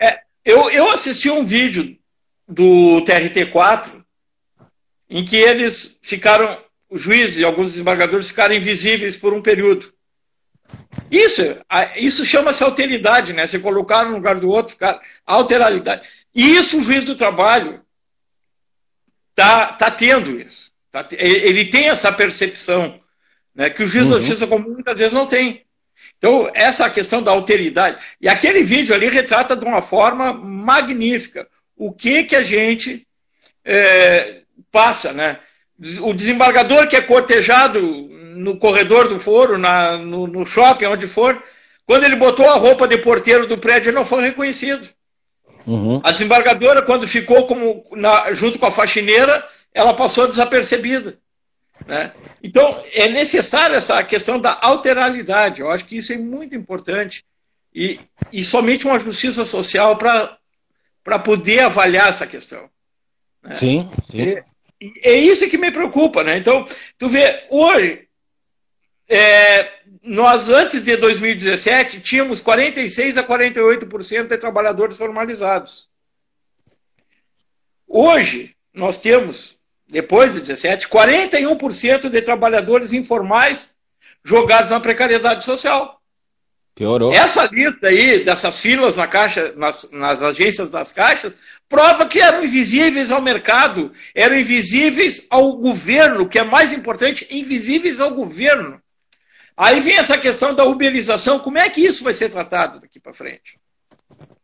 É, 0.00 0.18
eu, 0.44 0.70
eu 0.70 0.90
assisti 0.90 1.30
um 1.30 1.44
vídeo 1.44 1.96
do 2.46 3.02
TRT4 3.04 4.04
em 5.08 5.24
que 5.24 5.36
eles 5.36 5.98
ficaram, 6.02 6.58
os 6.88 7.02
juízes 7.02 7.38
e 7.38 7.44
alguns 7.44 7.72
desembargadores 7.72 8.28
ficaram 8.28 8.54
invisíveis 8.54 9.16
por 9.16 9.32
um 9.32 9.42
período. 9.42 9.92
Isso, 11.10 11.42
isso 11.96 12.24
chama-se 12.24 12.62
alteridade, 12.62 13.32
né? 13.32 13.46
Você 13.46 13.58
colocar 13.58 14.04
um 14.04 14.10
no 14.10 14.16
lugar 14.16 14.40
do 14.40 14.48
outro, 14.48 14.72
ficar 14.72 15.00
alteralidade. 15.24 16.06
E 16.34 16.56
isso 16.56 16.78
o 16.78 16.80
juiz 16.80 17.04
do 17.04 17.14
trabalho 17.14 17.80
tá, 19.34 19.72
tá 19.72 19.90
tendo 19.90 20.40
isso. 20.40 20.72
Tá, 20.90 21.06
ele 21.12 21.66
tem 21.66 21.88
essa 21.88 22.12
percepção, 22.12 23.00
né? 23.54 23.70
Que 23.70 23.84
o 23.84 23.86
juiz 23.86 24.06
uhum. 24.06 24.12
da 24.12 24.18
justiça 24.18 24.46
comum 24.46 24.72
muitas 24.72 24.98
vezes 24.98 25.12
não 25.12 25.26
tem. 25.26 25.64
Então, 26.18 26.50
essa 26.54 26.90
questão 26.90 27.22
da 27.22 27.30
alteridade. 27.30 28.02
E 28.20 28.28
aquele 28.28 28.62
vídeo 28.62 28.94
ali 28.94 29.08
retrata 29.08 29.54
de 29.54 29.64
uma 29.64 29.82
forma 29.82 30.32
magnífica 30.32 31.48
o 31.76 31.92
que, 31.92 32.24
que 32.24 32.34
a 32.34 32.42
gente 32.42 33.06
é, 33.64 34.42
passa, 34.70 35.12
né? 35.12 35.38
O 36.00 36.14
desembargador 36.14 36.88
que 36.88 36.96
é 36.96 37.02
cortejado 37.02 37.80
no 37.80 38.58
corredor 38.58 39.08
do 39.08 39.18
foro, 39.18 39.58
na, 39.58 39.96
no, 39.98 40.26
no, 40.26 40.46
shopping, 40.46 40.86
onde 40.86 41.06
for, 41.06 41.42
quando 41.86 42.04
ele 42.04 42.16
botou 42.16 42.48
a 42.48 42.56
roupa 42.56 42.86
de 42.86 42.98
porteiro 42.98 43.46
do 43.46 43.58
prédio, 43.58 43.90
ele 43.90 43.96
não 43.96 44.04
foi 44.04 44.22
reconhecido. 44.22 44.88
Uhum. 45.66 46.00
A 46.04 46.12
desembargadora, 46.12 46.82
quando 46.82 47.06
ficou 47.08 47.46
como 47.46 47.84
na, 47.92 48.32
junto 48.32 48.58
com 48.58 48.66
a 48.66 48.70
faxineira, 48.70 49.46
ela 49.74 49.94
passou 49.94 50.28
desapercebida. 50.28 51.18
Né? 51.84 52.12
Então, 52.42 52.82
é 52.92 53.08
necessária 53.08 53.76
essa 53.76 54.02
questão 54.02 54.38
da 54.38 54.58
alteralidade. 54.62 55.60
Eu 55.60 55.70
acho 55.70 55.84
que 55.84 55.96
isso 55.96 56.12
é 56.12 56.16
muito 56.16 56.54
importante. 56.54 57.24
E, 57.74 58.00
e 58.32 58.42
somente 58.42 58.86
uma 58.86 58.98
justiça 58.98 59.44
social 59.44 59.96
para 59.96 61.18
poder 61.18 61.60
avaliar 61.60 62.08
essa 62.08 62.26
questão. 62.26 62.70
Né? 63.42 63.54
Sim, 63.54 63.90
sim. 64.10 64.36
É, 65.02 65.14
isso 65.14 65.48
que 65.48 65.58
me 65.58 65.70
preocupa. 65.70 66.22
Né? 66.22 66.38
Então, 66.38 66.66
tu 66.98 67.08
vê, 67.08 67.46
hoje, 67.50 68.06
é, 69.08 69.72
nós 70.02 70.48
antes 70.48 70.84
de 70.84 70.96
2017 70.96 72.00
tínhamos 72.00 72.40
46 72.40 73.18
a 73.18 73.24
48% 73.24 74.28
de 74.28 74.38
trabalhadores 74.38 74.96
formalizados. 74.96 75.88
Hoje, 77.86 78.54
nós 78.74 78.98
temos 78.98 79.56
depois 79.88 80.32
de 80.32 80.40
17, 80.40 80.88
41% 80.88 82.08
de 82.08 82.22
trabalhadores 82.22 82.92
informais 82.92 83.76
jogados 84.24 84.70
na 84.70 84.80
precariedade 84.80 85.44
social. 85.44 85.95
Piorou. 86.76 87.10
Essa 87.10 87.46
lista 87.46 87.86
aí, 87.86 88.22
dessas 88.22 88.58
filas 88.60 88.96
na 88.96 89.06
caixa, 89.06 89.50
nas, 89.56 89.90
nas 89.90 90.20
agências 90.20 90.68
das 90.68 90.92
caixas, 90.92 91.34
prova 91.66 92.04
que 92.04 92.20
eram 92.20 92.44
invisíveis 92.44 93.10
ao 93.10 93.22
mercado, 93.22 93.90
eram 94.14 94.38
invisíveis 94.38 95.26
ao 95.30 95.56
governo, 95.56 96.28
que 96.28 96.38
é 96.38 96.44
mais 96.44 96.74
importante, 96.74 97.26
invisíveis 97.30 97.98
ao 97.98 98.10
governo. 98.10 98.78
Aí 99.56 99.80
vem 99.80 99.96
essa 99.96 100.18
questão 100.18 100.54
da 100.54 100.64
uberização, 100.64 101.38
como 101.38 101.56
é 101.56 101.70
que 101.70 101.80
isso 101.80 102.04
vai 102.04 102.12
ser 102.12 102.28
tratado 102.28 102.78
daqui 102.78 103.00
para 103.00 103.14
frente? 103.14 103.58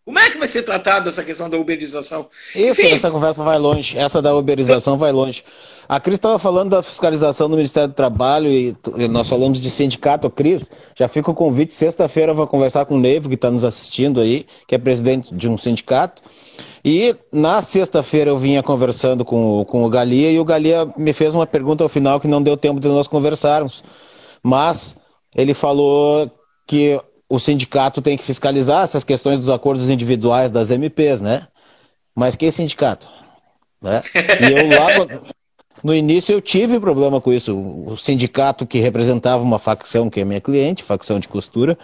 Como 0.03 0.19
é 0.19 0.31
que 0.31 0.39
vai 0.39 0.49
ser 0.49 0.63
tratado 0.63 1.11
essa 1.11 1.23
questão 1.23 1.51
da 1.51 1.59
uberização? 1.59 2.31
Isso, 2.55 2.81
Enfim, 2.81 2.95
essa 2.95 3.11
conversa 3.11 3.43
vai 3.43 3.59
longe. 3.59 3.97
Essa 3.97 4.23
da 4.23 4.35
uberização 4.35 4.97
vai 4.97 5.13
longe. 5.13 5.45
A 5.93 6.01
Cris 6.01 6.15
estava 6.15 6.39
falando 6.39 6.71
da 6.71 6.83
fiscalização 6.83 7.51
do 7.51 7.57
Ministério 7.57 7.91
do 7.91 7.95
Trabalho 7.95 8.51
e 8.51 8.75
nós 9.11 9.29
falamos 9.29 9.61
de 9.61 9.71
sindicato. 9.71 10.31
Cris, 10.31 10.71
já 10.97 11.07
fica 11.07 11.31
o 11.31 11.35
convite. 11.35 11.75
Sexta-feira 11.75 12.33
eu 12.33 12.35
vou 12.35 12.47
conversar 12.47 12.87
com 12.87 12.95
o 12.95 12.99
Neivo, 12.99 13.29
que 13.29 13.35
está 13.35 13.51
nos 13.51 13.63
assistindo 13.63 14.19
aí, 14.19 14.47
que 14.67 14.75
é 14.75 14.79
presidente 14.79 15.35
de 15.35 15.51
um 15.51 15.59
sindicato. 15.59 16.23
E 16.83 17.15
na 17.31 17.61
sexta-feira 17.61 18.31
eu 18.31 18.39
vinha 18.39 18.63
conversando 18.63 19.23
com, 19.23 19.67
com 19.67 19.85
o 19.85 19.91
Galia 19.91 20.33
e 20.33 20.39
o 20.39 20.45
Galia 20.47 20.91
me 20.97 21.13
fez 21.13 21.35
uma 21.35 21.47
pergunta 21.47 21.85
ao 21.85 21.91
final 21.91 22.19
que 22.19 22.27
não 22.27 22.43
deu 22.43 22.57
tempo 22.57 22.81
de 22.81 22.89
nós 22.89 23.07
conversarmos. 23.07 23.85
Mas 24.43 24.97
ele 25.37 25.53
falou 25.53 26.31
que 26.67 26.99
o 27.29 27.39
sindicato 27.39 28.01
tem 28.01 28.17
que 28.17 28.25
fiscalizar 28.25 28.83
essas 28.83 29.05
questões 29.05 29.41
dos 29.41 29.51
acordos 29.51 29.91
individuais 29.91 30.51
das 30.51 30.71
MPs, 30.71 31.21
né? 31.21 31.47
Mas 32.17 32.35
que 32.35 32.51
sindicato? 32.51 33.07
Né? 33.83 34.01
E 34.41 34.53
eu 34.53 34.69
lá, 34.69 35.33
no 35.83 35.95
início 35.95 36.33
eu 36.33 36.41
tive 36.41 36.79
problema 36.79 37.21
com 37.21 37.33
isso. 37.33 37.57
O 37.57 37.97
sindicato 37.97 38.67
que 38.67 38.79
representava 38.79 39.43
uma 39.43 39.59
facção 39.59 40.09
que 40.09 40.21
é 40.21 40.25
minha 40.25 40.41
cliente, 40.41 40.83
facção 40.83 41.19
de 41.19 41.29
costura, 41.29 41.77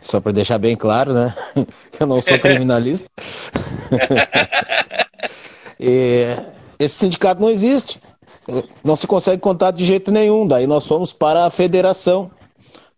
só 0.00 0.20
para 0.20 0.32
deixar 0.32 0.58
bem 0.58 0.76
claro, 0.76 1.12
né? 1.12 1.34
Eu 2.00 2.06
não 2.06 2.20
sou 2.20 2.38
criminalista. 2.40 3.08
e 5.78 6.26
esse 6.78 6.94
sindicato 6.94 7.40
não 7.40 7.50
existe. 7.50 8.00
Não 8.82 8.96
se 8.96 9.06
consegue 9.06 9.40
contar 9.40 9.70
de 9.70 9.84
jeito 9.84 10.10
nenhum. 10.10 10.46
Daí 10.46 10.66
nós 10.66 10.86
fomos 10.86 11.12
para 11.12 11.46
a 11.46 11.50
federação 11.50 12.30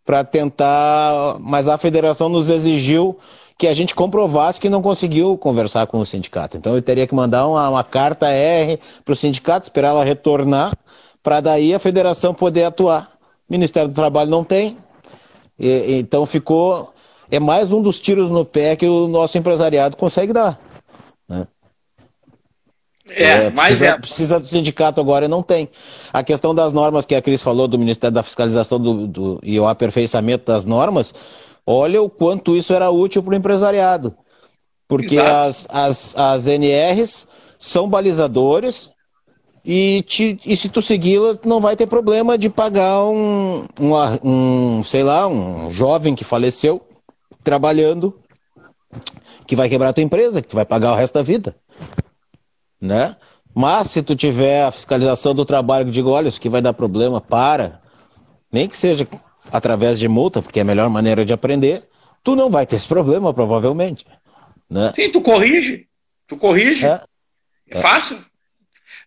para 0.04 0.22
tentar, 0.22 1.36
mas 1.40 1.68
a 1.68 1.78
federação 1.78 2.28
nos 2.28 2.50
exigiu 2.50 3.18
que 3.64 3.68
a 3.68 3.72
gente 3.72 3.94
comprovasse 3.94 4.60
que 4.60 4.68
não 4.68 4.82
conseguiu 4.82 5.38
conversar 5.38 5.86
com 5.86 5.98
o 5.98 6.04
sindicato. 6.04 6.54
Então 6.58 6.74
eu 6.74 6.82
teria 6.82 7.06
que 7.06 7.14
mandar 7.14 7.48
uma, 7.48 7.70
uma 7.70 7.82
carta 7.82 8.28
R 8.28 8.78
para 9.02 9.12
o 9.12 9.16
sindicato, 9.16 9.64
esperar 9.64 9.88
ela 9.88 10.04
retornar, 10.04 10.76
para 11.22 11.40
daí 11.40 11.72
a 11.72 11.78
federação 11.78 12.34
poder 12.34 12.64
atuar. 12.64 13.10
O 13.48 13.52
Ministério 13.52 13.88
do 13.88 13.94
Trabalho 13.94 14.30
não 14.30 14.44
tem, 14.44 14.76
e, 15.58 15.96
então 15.98 16.26
ficou. 16.26 16.92
É 17.30 17.40
mais 17.40 17.72
um 17.72 17.80
dos 17.80 17.98
tiros 17.98 18.28
no 18.28 18.44
pé 18.44 18.76
que 18.76 18.86
o 18.86 19.08
nosso 19.08 19.38
empresariado 19.38 19.96
consegue 19.96 20.34
dar. 20.34 20.58
Né? 21.26 21.46
É, 23.08 23.24
é 23.24 23.50
mas 23.50 23.68
precisa, 23.68 23.86
é. 23.86 23.98
precisa 23.98 24.40
do 24.40 24.46
sindicato 24.46 25.00
agora 25.00 25.24
e 25.24 25.28
não 25.28 25.42
tem. 25.42 25.70
A 26.12 26.22
questão 26.22 26.54
das 26.54 26.74
normas 26.74 27.06
que 27.06 27.14
a 27.14 27.22
Cris 27.22 27.40
falou 27.40 27.66
do 27.66 27.78
Ministério 27.78 28.14
da 28.14 28.22
Fiscalização 28.22 28.78
do, 28.78 29.06
do, 29.06 29.40
e 29.42 29.58
o 29.58 29.66
aperfeiçoamento 29.66 30.44
das 30.44 30.66
normas, 30.66 31.14
olha 31.66 32.02
o 32.02 32.10
quanto 32.10 32.56
isso 32.56 32.72
era 32.72 32.90
útil 32.90 33.22
para 33.22 33.32
o 33.32 33.36
empresariado. 33.36 34.16
Porque 34.86 35.18
as, 35.18 35.66
as, 35.70 36.16
as 36.16 36.46
NRs 36.46 37.26
são 37.58 37.88
balizadores 37.88 38.90
e, 39.64 40.02
te, 40.02 40.38
e 40.44 40.56
se 40.56 40.68
tu 40.68 40.82
segui-las, 40.82 41.40
não 41.44 41.60
vai 41.60 41.74
ter 41.74 41.86
problema 41.86 42.36
de 42.36 42.50
pagar 42.50 43.04
um, 43.04 43.66
um, 43.80 43.92
um, 44.22 44.82
sei 44.82 45.02
lá, 45.02 45.26
um 45.26 45.70
jovem 45.70 46.14
que 46.14 46.22
faleceu 46.22 46.82
trabalhando, 47.42 48.18
que 49.46 49.56
vai 49.56 49.68
quebrar 49.68 49.88
a 49.88 49.92
tua 49.92 50.04
empresa, 50.04 50.42
que 50.42 50.48
tu 50.48 50.56
vai 50.56 50.66
pagar 50.66 50.92
o 50.92 50.96
resto 50.96 51.14
da 51.14 51.22
vida 51.22 51.56
né? 52.84 53.16
Mas 53.54 53.90
se 53.90 54.02
tu 54.02 54.14
tiver 54.14 54.64
a 54.64 54.70
fiscalização 54.70 55.34
do 55.34 55.44
trabalho 55.44 55.86
que 55.86 55.90
digo, 55.90 56.10
olha, 56.10 56.28
isso 56.28 56.38
aqui 56.38 56.48
vai 56.48 56.60
dar 56.60 56.74
problema, 56.74 57.20
para. 57.20 57.80
Nem 58.52 58.68
que 58.68 58.76
seja 58.76 59.06
através 59.54 60.00
de 60.00 60.08
multa, 60.08 60.42
porque 60.42 60.58
é 60.58 60.62
a 60.62 60.64
melhor 60.64 60.90
maneira 60.90 61.24
de 61.24 61.32
aprender, 61.32 61.84
tu 62.24 62.34
não 62.34 62.50
vai 62.50 62.66
ter 62.66 62.74
esse 62.74 62.88
problema, 62.88 63.32
provavelmente. 63.32 64.04
Né? 64.68 64.90
Sim, 64.92 65.12
tu 65.12 65.20
corrige. 65.20 65.86
Tu 66.26 66.36
corrige. 66.36 66.84
É, 66.84 67.00
é 67.70 67.78
fácil. 67.78 68.18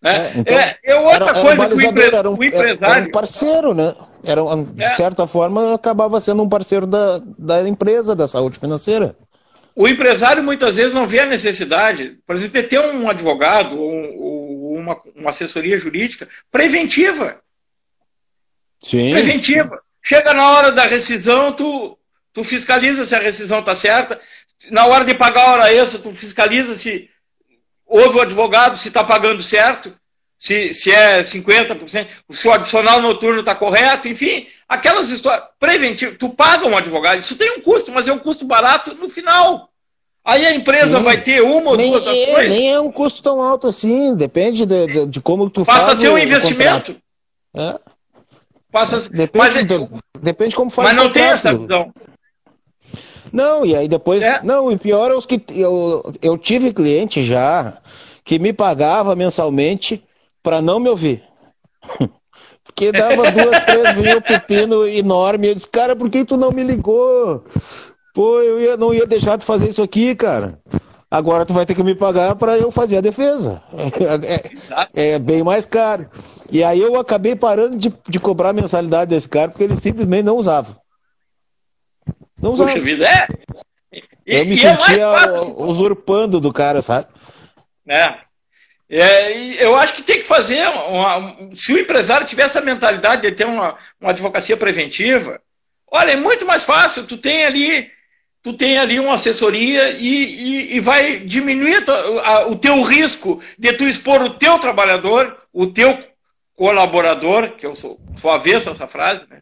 É, 0.01 0.09
é, 0.09 0.31
então, 0.37 0.57
é, 0.57 0.77
é 0.85 0.95
outra 0.95 1.25
era, 1.25 1.41
coisa 1.41 1.63
era 1.63 1.73
um 1.73 1.77
que 1.77 1.85
o, 1.85 1.89
empre... 1.89 2.15
era 2.15 2.29
um, 2.29 2.37
o 2.37 2.43
empresário. 2.43 2.85
Era 2.85 3.05
um 3.05 3.11
parceiro, 3.11 3.73
né? 3.73 3.93
Era, 4.23 4.41
de 4.55 4.83
é. 4.83 4.89
certa 4.95 5.27
forma, 5.27 5.73
acabava 5.73 6.17
sendo 6.21 6.43
um 6.43 6.47
parceiro 6.47 6.87
da, 6.87 7.21
da 7.37 7.67
empresa, 7.67 8.15
da 8.15 8.25
saúde 8.25 8.57
financeira. 8.57 9.17
O 9.75 9.85
empresário 9.85 10.41
muitas 10.41 10.77
vezes 10.77 10.93
não 10.93 11.05
vê 11.05 11.19
a 11.19 11.25
necessidade, 11.25 12.17
por 12.25 12.37
exemplo, 12.37 12.53
de 12.53 12.67
ter 12.67 12.79
um 12.79 13.09
advogado 13.09 13.77
ou 13.77 14.77
uma, 14.77 14.97
uma 15.13 15.29
assessoria 15.31 15.77
jurídica 15.77 16.25
preventiva. 16.49 17.41
Sim. 18.79 19.11
Preventiva. 19.11 19.81
Chega 20.07 20.33
na 20.33 20.51
hora 20.51 20.71
da 20.71 20.83
rescisão, 20.83 21.51
tu, 21.51 21.97
tu 22.33 22.43
fiscaliza 22.43 23.05
se 23.05 23.15
a 23.15 23.19
rescisão 23.19 23.59
está 23.59 23.75
certa. 23.75 24.19
Na 24.71 24.85
hora 24.85 25.03
de 25.03 25.13
pagar 25.13 25.47
a 25.47 25.51
hora 25.51 25.73
extra, 25.73 25.99
tu 25.99 26.13
fiscaliza 26.13 26.75
se 26.75 27.09
houve 27.85 28.17
o 28.17 28.21
advogado, 28.21 28.77
se 28.77 28.87
está 28.87 29.03
pagando 29.03 29.41
certo 29.41 29.93
se, 30.37 30.73
se 30.73 30.91
é 30.91 31.21
50%, 31.21 32.07
se 32.29 32.47
o 32.47 32.51
adicional 32.51 33.01
noturno 33.01 33.39
está 33.39 33.55
correto, 33.55 34.07
enfim, 34.07 34.45
aquelas 34.67 35.09
histórias 35.09 35.43
preventivas. 35.59 36.17
Tu 36.17 36.29
paga 36.29 36.67
um 36.67 36.77
advogado, 36.77 37.19
isso 37.19 37.35
tem 37.35 37.57
um 37.57 37.61
custo, 37.61 37.91
mas 37.91 38.07
é 38.07 38.13
um 38.13 38.19
custo 38.19 38.45
barato 38.45 38.93
no 38.93 39.09
final. 39.09 39.69
Aí 40.23 40.45
a 40.45 40.53
empresa 40.53 40.99
vai 40.99 41.21
ter 41.21 41.41
uma 41.41 41.71
ou 41.71 41.77
nem 41.77 41.89
duas 41.89 42.05
é, 42.05 42.09
ações. 42.09 42.53
Nem 42.53 42.73
é 42.73 42.79
um 42.79 42.91
custo 42.91 43.23
tão 43.23 43.41
alto 43.41 43.65
assim, 43.65 44.13
depende 44.13 44.65
de, 44.65 44.87
de, 44.87 45.05
de 45.07 45.21
como 45.21 45.49
tu 45.49 45.65
Passa 45.65 45.79
faz. 45.79 45.89
Passa 45.89 45.97
a 45.97 46.01
ser 46.01 46.13
um 46.13 46.17
investimento. 46.17 46.95
É. 47.55 47.79
Passa, 48.71 49.09
depende, 49.09 49.37
mas, 49.37 49.65
do, 49.65 49.89
depende 50.21 50.55
como 50.55 50.69
faz 50.69 50.89
Mas 50.89 51.03
não 51.03 51.11
tem 51.11 51.23
essa 51.23 51.53
visão. 51.53 51.91
Não, 53.31 53.65
e 53.65 53.75
aí 53.75 53.87
depois. 53.87 54.23
É. 54.23 54.41
Não, 54.43 54.71
e 54.71 54.77
pior 54.77 55.11
é 55.11 55.15
os 55.15 55.25
que. 55.25 55.41
Eu, 55.49 56.03
eu 56.21 56.37
tive 56.37 56.73
cliente 56.73 57.21
já 57.21 57.77
que 58.23 58.39
me 58.39 58.51
pagava 58.51 59.15
mensalmente 59.15 60.03
para 60.43 60.61
não 60.61 60.79
me 60.79 60.89
ouvir. 60.89 61.23
Porque 62.63 62.91
dava 62.91 63.31
duas, 63.31 63.63
três, 63.65 64.15
o 64.15 64.21
pepino 64.21 64.87
enorme. 64.87 65.47
Eu 65.47 65.55
disse, 65.55 65.67
cara, 65.67 65.95
por 65.95 66.09
que 66.09 66.23
tu 66.23 66.37
não 66.37 66.51
me 66.51 66.61
ligou? 66.61 67.43
Pô, 68.13 68.39
eu 68.41 68.59
ia, 68.59 68.77
não 68.77 68.93
ia 68.93 69.07
deixar 69.07 69.37
de 69.37 69.45
fazer 69.45 69.69
isso 69.69 69.81
aqui, 69.81 70.13
cara. 70.13 70.59
Agora 71.09 71.45
tu 71.45 71.53
vai 71.53 71.65
ter 71.65 71.75
que 71.75 71.83
me 71.83 71.95
pagar 71.95 72.35
para 72.35 72.57
eu 72.57 72.71
fazer 72.71 72.97
a 72.97 73.01
defesa. 73.01 73.63
É, 74.93 75.13
é, 75.13 75.19
bem 75.19 75.43
mais 75.43 75.65
caro. 75.65 76.09
E 76.51 76.63
aí 76.63 76.79
eu 76.79 76.99
acabei 76.99 77.35
parando 77.35 77.77
de, 77.77 77.93
de 78.07 78.19
cobrar 78.19 78.49
a 78.49 78.53
mensalidade 78.53 79.09
desse 79.09 79.27
cara 79.27 79.49
porque 79.49 79.63
ele 79.63 79.77
simplesmente 79.77 80.23
não 80.23 80.37
usava. 80.37 80.79
Não 82.41 82.51
usava. 82.51 82.69
Puxa 82.69 82.83
vida, 82.83 83.05
é. 83.05 83.27
E, 84.25 84.35
eu 84.35 84.45
me 84.45 84.53
é 84.53 84.57
sentia 84.57 85.03
é 85.03 85.41
usurpando 85.57 86.39
do 86.39 86.51
cara, 86.53 86.81
sabe? 86.81 87.07
É. 87.87 88.27
É, 88.89 89.63
eu 89.63 89.75
acho 89.75 89.93
que 89.95 90.03
tem 90.03 90.19
que 90.19 90.27
fazer. 90.27 90.65
Uma, 90.67 91.35
se 91.55 91.73
o 91.73 91.79
empresário 91.79 92.27
tiver 92.27 92.43
essa 92.43 92.61
mentalidade 92.61 93.21
de 93.21 93.31
ter 93.31 93.45
uma, 93.45 93.75
uma 93.99 94.11
advocacia 94.11 94.55
preventiva, 94.55 95.41
olha, 95.91 96.11
é 96.11 96.15
muito 96.15 96.45
mais 96.45 96.63
fácil. 96.63 97.05
Tu 97.05 97.17
tem 97.17 97.45
ali, 97.45 97.89
tu 98.47 98.53
tem 98.53 98.77
ali 98.77 98.97
uma 98.97 99.15
assessoria 99.15 99.91
e, 99.91 100.07
e, 100.07 100.75
e 100.77 100.79
vai 100.79 101.17
diminuir 101.17 101.83
a, 102.23 102.47
o 102.47 102.55
teu 102.55 102.81
risco 102.81 103.43
de 103.59 103.73
tu 103.73 103.83
expor 103.83 104.21
o 104.21 104.29
teu 104.29 104.57
trabalhador, 104.57 105.35
o 105.51 105.67
teu 105.67 105.99
colaborador, 106.55 107.49
que 107.57 107.65
eu 107.65 107.75
sou, 107.75 107.99
sou 108.15 108.31
avesso 108.31 108.69
essa 108.69 108.87
frase, 108.87 109.23
né? 109.29 109.41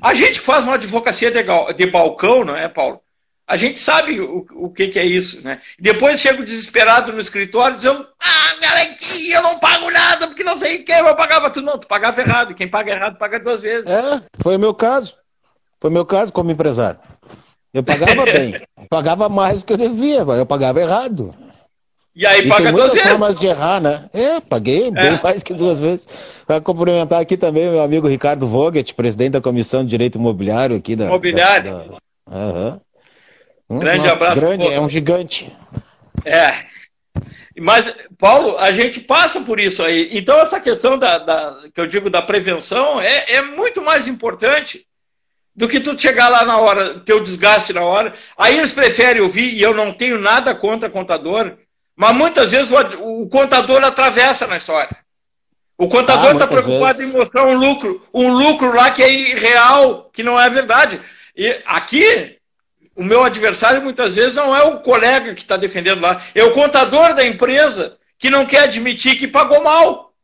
A 0.00 0.14
gente 0.14 0.40
que 0.40 0.46
faz 0.46 0.64
uma 0.64 0.76
advocacia 0.76 1.30
de, 1.30 1.44
de 1.74 1.90
balcão, 1.90 2.42
não 2.42 2.56
é, 2.56 2.68
Paulo? 2.68 3.02
A 3.46 3.54
gente 3.54 3.78
sabe 3.78 4.18
o, 4.18 4.46
o 4.52 4.70
que, 4.70 4.88
que, 4.88 4.98
é 4.98 5.04
isso, 5.04 5.44
né? 5.44 5.60
Depois 5.78 6.18
chego 6.18 6.42
desesperado 6.42 7.12
no 7.12 7.20
escritório 7.20 7.76
dizendo, 7.76 8.06
ah, 8.18 8.60
garantia, 8.62 9.36
eu 9.36 9.42
não 9.42 9.58
pago 9.58 9.90
nada, 9.90 10.26
porque 10.26 10.44
não 10.44 10.56
sei 10.56 10.80
o 10.80 10.84
que, 10.86 10.92
eu 10.92 11.14
pagava 11.16 11.50
tudo. 11.50 11.66
Não, 11.66 11.78
tu 11.78 11.86
pagava 11.86 12.18
errado. 12.18 12.54
Quem 12.54 12.68
paga 12.68 12.92
errado, 12.92 13.18
paga 13.18 13.38
duas 13.38 13.60
vezes. 13.60 13.90
É, 13.90 14.22
foi 14.40 14.56
o 14.56 14.58
meu 14.58 14.72
caso. 14.72 15.16
Foi 15.80 15.90
o 15.90 15.92
meu 15.92 16.06
caso 16.06 16.32
como 16.32 16.50
empresário. 16.50 16.98
Eu 17.72 17.82
pagava 17.82 18.24
bem. 18.30 18.54
Eu 18.54 18.86
pagava 18.88 19.28
mais 19.28 19.62
do 19.62 19.66
que 19.66 19.72
eu 19.72 19.76
devia, 19.76 20.20
eu 20.20 20.46
pagava 20.46 20.80
errado. 20.80 21.34
E 22.14 22.26
aí 22.26 22.40
e 22.40 22.48
paga 22.48 22.64
tem 22.64 22.72
muitas 22.72 23.00
formas 23.00 23.38
de 23.38 23.46
errar, 23.46 23.80
né? 23.80 24.10
É, 24.12 24.40
paguei 24.40 24.88
é. 24.88 24.90
bem 24.90 25.22
mais 25.22 25.42
que 25.42 25.54
duas 25.54 25.78
vezes. 25.78 26.08
Para 26.44 26.60
cumprimentar 26.60 27.20
aqui 27.20 27.36
também 27.36 27.68
o 27.68 27.72
meu 27.72 27.80
amigo 27.80 28.08
Ricardo 28.08 28.44
Vogt, 28.46 28.92
presidente 28.94 29.32
da 29.32 29.40
Comissão 29.40 29.84
de 29.84 29.90
Direito 29.90 30.18
Imobiliário 30.18 30.76
aqui 30.76 30.96
da. 30.96 31.04
Imobiliário. 31.04 31.70
Da, 31.70 31.84
da... 31.84 32.36
Uhum. 32.36 32.80
Um 33.70 33.78
grande 33.78 33.98
Nossa, 33.98 34.12
abraço. 34.12 34.40
Grande, 34.40 34.66
é 34.66 34.80
um 34.80 34.88
gigante. 34.88 35.52
É. 36.24 36.64
Mas, 37.60 37.90
Paulo, 38.18 38.56
a 38.58 38.72
gente 38.72 39.00
passa 39.00 39.40
por 39.42 39.60
isso 39.60 39.82
aí. 39.82 40.08
Então, 40.12 40.40
essa 40.40 40.60
questão 40.60 40.98
da, 40.98 41.18
da 41.18 41.58
que 41.72 41.80
eu 41.80 41.86
digo 41.86 42.08
da 42.08 42.22
prevenção 42.22 43.00
é, 43.00 43.34
é, 43.34 43.42
muito 43.42 43.82
mais 43.82 44.06
importante 44.06 44.84
do 45.58 45.68
que 45.68 45.80
tu 45.80 46.00
chegar 46.00 46.28
lá 46.28 46.44
na 46.44 46.56
hora, 46.56 47.00
ter 47.00 47.14
o 47.14 47.20
desgaste 47.20 47.72
na 47.72 47.82
hora. 47.82 48.14
Aí 48.36 48.56
eles 48.56 48.70
preferem 48.70 49.20
ouvir, 49.20 49.54
e 49.54 49.60
eu 49.60 49.74
não 49.74 49.92
tenho 49.92 50.16
nada 50.16 50.54
contra 50.54 50.88
contador, 50.88 51.56
mas 51.96 52.16
muitas 52.16 52.52
vezes 52.52 52.70
o, 52.70 53.22
o 53.22 53.28
contador 53.28 53.82
atravessa 53.82 54.46
na 54.46 54.56
história. 54.56 54.96
O 55.76 55.88
contador 55.88 56.30
está 56.30 56.44
ah, 56.44 56.48
preocupado 56.48 56.98
vezes. 56.98 57.12
em 57.12 57.18
mostrar 57.18 57.44
um 57.44 57.54
lucro, 57.54 58.00
um 58.14 58.28
lucro 58.28 58.72
lá 58.72 58.92
que 58.92 59.02
é 59.02 59.12
irreal, 59.12 60.08
que 60.12 60.22
não 60.22 60.40
é 60.40 60.48
verdade. 60.48 61.00
E 61.36 61.60
aqui, 61.66 62.36
o 62.94 63.02
meu 63.02 63.24
adversário 63.24 63.82
muitas 63.82 64.14
vezes 64.14 64.34
não 64.34 64.54
é 64.54 64.62
o 64.62 64.78
colega 64.78 65.34
que 65.34 65.42
está 65.42 65.56
defendendo 65.56 66.00
lá, 66.00 66.22
é 66.36 66.44
o 66.44 66.54
contador 66.54 67.14
da 67.14 67.26
empresa 67.26 67.98
que 68.16 68.30
não 68.30 68.46
quer 68.46 68.60
admitir 68.60 69.18
que 69.18 69.26
pagou 69.26 69.60
mal. 69.64 70.14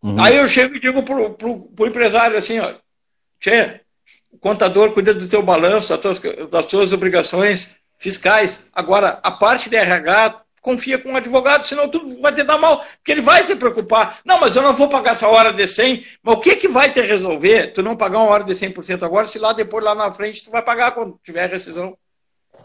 Uhum. 0.00 0.20
Aí 0.22 0.36
eu 0.36 0.46
chego 0.46 0.76
e 0.76 0.80
digo 0.80 1.02
pro, 1.02 1.30
pro, 1.30 1.58
pro 1.58 1.86
empresário 1.88 2.38
assim, 2.38 2.60
ó, 2.60 2.72
Tchê, 3.40 3.80
o 3.80 3.89
contador 4.40 4.92
cuida 4.92 5.12
do 5.12 5.28
teu 5.28 5.42
balanço, 5.42 5.88
das 5.88 6.00
tuas, 6.00 6.20
das 6.50 6.66
tuas 6.66 6.92
obrigações 6.92 7.76
fiscais. 7.98 8.66
Agora, 8.72 9.20
a 9.22 9.30
parte 9.30 9.68
de 9.68 9.76
RH, 9.76 10.42
confia 10.60 10.98
com 10.98 11.12
um 11.12 11.16
advogado, 11.16 11.66
senão 11.66 11.88
tudo 11.88 12.20
vai 12.20 12.34
te 12.34 12.42
dar 12.42 12.58
mal, 12.58 12.78
porque 12.78 13.12
ele 13.12 13.20
vai 13.20 13.44
se 13.44 13.56
preocupar. 13.56 14.18
Não, 14.24 14.40
mas 14.40 14.56
eu 14.56 14.62
não 14.62 14.74
vou 14.74 14.88
pagar 14.88 15.12
essa 15.12 15.28
hora 15.28 15.52
de 15.52 15.66
100, 15.66 16.04
mas 16.22 16.34
o 16.36 16.40
que 16.40 16.56
que 16.56 16.68
vai 16.68 16.92
te 16.92 17.00
resolver 17.00 17.72
tu 17.72 17.82
não 17.82 17.96
pagar 17.96 18.18
uma 18.18 18.30
hora 18.30 18.44
de 18.44 18.52
100% 18.52 19.02
agora, 19.02 19.26
se 19.26 19.38
lá 19.38 19.52
depois, 19.52 19.84
lá 19.84 19.94
na 19.94 20.12
frente, 20.12 20.44
tu 20.44 20.50
vai 20.50 20.62
pagar 20.62 20.92
quando 20.92 21.18
tiver 21.24 21.48
rescisão? 21.48 21.96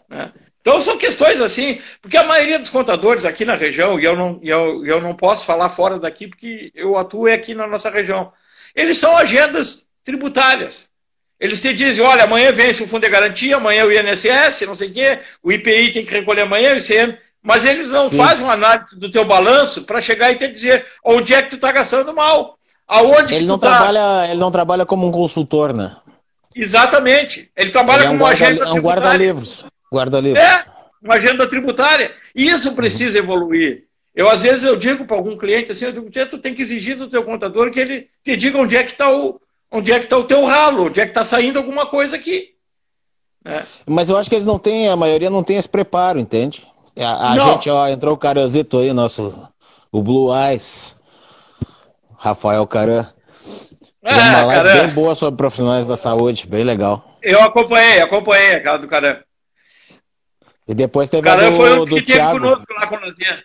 Né? 0.10 0.32
Então 0.60 0.82
são 0.82 0.98
questões 0.98 1.40
assim, 1.40 1.80
porque 2.02 2.18
a 2.18 2.24
maioria 2.24 2.58
dos 2.58 2.70
contadores 2.70 3.24
aqui 3.24 3.46
na 3.46 3.56
região, 3.56 4.00
e 4.00 4.04
eu 4.04 4.16
não, 4.16 4.40
eu, 4.42 4.86
eu 4.86 5.00
não 5.00 5.16
posso 5.16 5.46
falar 5.46 5.70
fora 5.70 6.00
daqui, 6.00 6.28
porque 6.28 6.72
eu 6.74 6.98
atuo 6.98 7.32
aqui 7.32 7.54
na 7.54 7.68
nossa 7.68 7.90
região, 7.90 8.34
eles 8.74 8.98
são 8.98 9.16
agendas 9.16 9.86
tributárias. 10.04 10.90
Eles 11.40 11.62
te 11.62 11.74
dizem, 11.74 12.04
olha, 12.04 12.24
amanhã 12.24 12.52
vence 12.52 12.84
o 12.84 12.88
Fundo 12.88 13.02
de 13.02 13.10
Garantia, 13.10 13.58
amanhã 13.58 13.86
o 13.86 13.92
INSS, 13.92 14.62
não 14.62 14.76
sei 14.76 14.90
o 14.90 14.94
quê, 14.94 15.20
o 15.44 15.52
IPI 15.52 15.92
tem 15.92 16.06
que 16.06 16.12
recolher 16.12 16.42
amanhã, 16.42 16.74
o 16.74 16.78
ICM, 16.78 17.18
mas 17.44 17.66
eles 17.66 17.90
não 17.90 18.10
Sim. 18.10 18.18
fazem 18.18 18.44
uma 18.44 18.54
análise 18.54 18.98
do 18.98 19.12
teu 19.12 19.26
balanço 19.26 19.84
para 19.84 20.02
chegar 20.02 20.32
e 20.32 20.38
te 20.38 20.48
dizer 20.48 20.86
onde 21.04 21.34
é 21.34 21.42
que 21.42 21.50
tu 21.50 21.56
está 21.58 21.72
gastando 21.72 22.14
mal. 22.14 22.58
Aonde 22.88 23.36
ele, 23.36 23.46
não 23.46 23.60
tá... 23.60 23.78
trabalha, 23.78 24.32
ele 24.32 24.40
não 24.40 24.52
trabalha 24.52 24.86
como 24.86 25.08
um 25.08 25.12
consultor, 25.12 25.74
né? 25.74 25.96
Exatamente. 26.56 27.52
Ele 27.56 27.70
trabalha 27.70 28.02
ele 28.02 28.06
é 28.06 28.10
um 28.10 28.14
como 28.14 28.26
guarda, 28.26 28.46
agente. 28.46 28.62
É 28.62 28.72
um 28.72 28.82
guarda-livros. 28.82 29.66
Guarda-livros. 29.94 30.44
É, 30.44 30.66
uma 31.04 31.16
agenda 31.16 31.48
tributária. 31.48 32.12
E 32.34 32.48
isso 32.48 32.74
precisa 32.74 33.20
evoluir. 33.20 33.84
Eu, 34.16 34.30
às 34.30 34.44
vezes, 34.44 34.64
eu 34.64 34.78
digo 34.78 35.06
para 35.06 35.18
algum 35.18 35.38
cliente 35.38 35.72
assim, 35.72 35.86
eu 35.86 35.92
digo, 35.92 36.10
tu 36.30 36.38
tem 36.38 36.54
que 36.54 36.62
exigir 36.62 36.96
do 36.96 37.10
teu 37.10 37.24
contador 37.24 37.70
que 37.70 37.80
ele 37.80 38.08
te 38.24 38.38
diga 38.38 38.58
onde 38.58 38.78
é 38.78 38.84
que 38.84 38.92
está 38.92 39.12
o, 39.14 39.42
onde 39.76 39.92
é 39.92 40.00
que 40.00 40.06
está 40.06 40.18
o 40.18 40.24
teu 40.24 40.46
ralo, 40.46 40.86
onde 40.86 41.00
é 41.00 41.04
que 41.04 41.12
está 41.12 41.24
saindo 41.24 41.58
alguma 41.60 41.86
coisa 41.86 42.16
aqui. 42.16 42.56
É. 43.44 43.64
Mas 43.86 44.10
eu 44.10 44.18
acho 44.18 44.30
que 44.30 44.36
eles 44.36 44.48
não 44.48 44.58
têm, 44.58 44.88
a 44.90 44.96
maioria 44.96 45.30
não 45.30 45.44
tem 45.44 45.58
esse 45.58 45.70
preparo, 45.70 46.18
entende? 46.18 46.66
A, 46.98 47.34
a 47.34 47.38
gente, 47.38 47.70
ó, 47.70 47.88
entrou 47.88 48.14
o 48.14 48.18
Caranzito 48.18 48.80
aí, 48.80 48.94
nosso, 48.94 49.48
o 49.92 50.02
Blue 50.02 50.34
Eyes, 50.34 50.96
Rafael 52.18 52.66
Caran. 52.66 53.06
É, 54.02 54.14
uma 54.14 54.46
live 54.46 54.64
Caran. 54.64 54.86
bem 54.86 54.94
boa 54.94 55.14
sobre 55.14 55.38
profissionais 55.38 55.86
da 55.86 55.98
saúde, 55.98 56.48
bem 56.48 56.64
legal. 56.64 57.04
Eu 57.22 57.42
acompanhei, 57.42 58.02
acompanhei 58.02 58.54
aquela 58.54 58.78
do 58.78 58.88
Caran. 58.88 59.20
E 60.68 60.74
depois 60.74 61.10
teve 61.10 61.24
Caran 61.24 61.48
a 61.48 61.50
do, 61.50 61.56
foi 61.56 61.80
um 61.80 61.86
do 61.86 61.96
que 61.98 62.04
Thiago. 62.04 62.34
teve 62.34 62.46
conosco 62.46 62.74
lá 62.74 62.88
com 62.88 62.96
o 62.96 63.00
Lazier. 63.00 63.44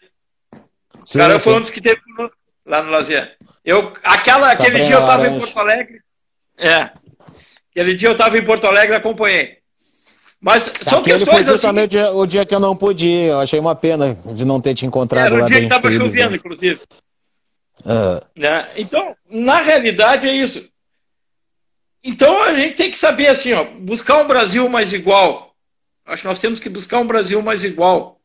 Sim, 1.05 1.19
Caran 1.19 1.39
sim. 1.39 1.45
foi 1.45 1.55
um 1.55 1.61
dos 1.61 1.71
que 1.71 1.81
teve 1.81 2.01
conosco 2.03 2.39
lá 2.65 2.83
no 2.83 2.91
Lazier. 2.91 3.37
Eu, 3.65 3.93
aquela, 4.05 4.53
aquele 4.53 4.83
dia 4.83 4.95
eu 4.95 5.01
estava 5.01 5.27
em 5.27 5.39
Porto 5.39 5.59
Alegre. 5.59 6.01
É. 6.61 6.91
Aquele 7.71 7.95
dia 7.95 8.09
eu 8.09 8.13
estava 8.13 8.37
em 8.37 8.45
Porto 8.45 8.67
Alegre 8.67 8.95
e 8.95 8.99
acompanhei. 8.99 9.59
Mas 10.41 10.73
são 10.81 11.01
Aquele 11.01 11.19
questões 11.19 11.47
foi 11.47 11.55
justamente 11.55 11.99
assim... 11.99 12.17
o 12.17 12.27
dia 12.27 12.47
que 12.47 12.55
eu 12.55 12.61
não 12.61 12.77
pude 12.77 13.09
ir. 13.09 13.31
Eu 13.31 13.41
achei 13.41 13.59
uma 13.59 13.75
pena 13.75 14.15
de 14.35 14.45
não 14.45 14.61
ter 14.61 14.75
te 14.75 14.87
encontrado 14.87 15.27
Era 15.27 15.35
lá. 15.35 15.39
Era 15.39 15.47
o 15.47 15.49
dia 15.49 15.61
que 15.61 15.67
estava 15.67 15.93
chovendo, 15.93 16.37
inclusive. 16.37 16.81
Uh... 17.81 18.25
Né? 18.37 18.69
Então, 18.77 19.15
na 19.29 19.63
realidade 19.63 20.29
é 20.29 20.35
isso. 20.35 20.69
Então 22.03 22.43
a 22.43 22.55
gente 22.55 22.77
tem 22.77 22.91
que 22.91 22.99
saber 22.99 23.29
assim, 23.29 23.53
ó, 23.53 23.65
buscar 23.65 24.19
um 24.19 24.27
Brasil 24.27 24.69
mais 24.69 24.93
igual. 24.93 25.55
Acho 26.07 26.23
que 26.23 26.29
nós 26.29 26.39
temos 26.39 26.59
que 26.59 26.69
buscar 26.69 26.99
um 26.99 27.07
Brasil 27.07 27.43
mais 27.43 27.63
igual. 27.63 28.19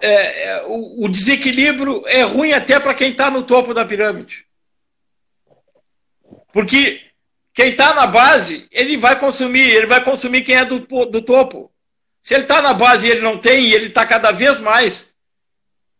É, 0.00 0.48
é, 0.50 0.64
o, 0.66 1.06
o 1.06 1.08
desequilíbrio 1.08 2.02
é 2.06 2.22
ruim 2.22 2.52
até 2.52 2.78
para 2.78 2.92
quem 2.94 3.10
está 3.10 3.30
no 3.30 3.42
topo 3.42 3.72
da 3.72 3.84
pirâmide. 3.84 4.45
Porque 6.56 7.02
quem 7.52 7.68
está 7.68 7.92
na 7.92 8.06
base, 8.06 8.66
ele 8.72 8.96
vai 8.96 9.20
consumir, 9.20 9.60
ele 9.60 9.84
vai 9.84 10.02
consumir 10.02 10.40
quem 10.40 10.54
é 10.54 10.64
do, 10.64 10.78
do 10.78 11.20
topo. 11.20 11.70
Se 12.22 12.32
ele 12.32 12.44
está 12.44 12.62
na 12.62 12.72
base 12.72 13.06
e 13.06 13.10
ele 13.10 13.20
não 13.20 13.36
tem, 13.36 13.66
e 13.66 13.74
ele 13.74 13.88
está 13.88 14.06
cada 14.06 14.32
vez 14.32 14.58
mais 14.58 15.14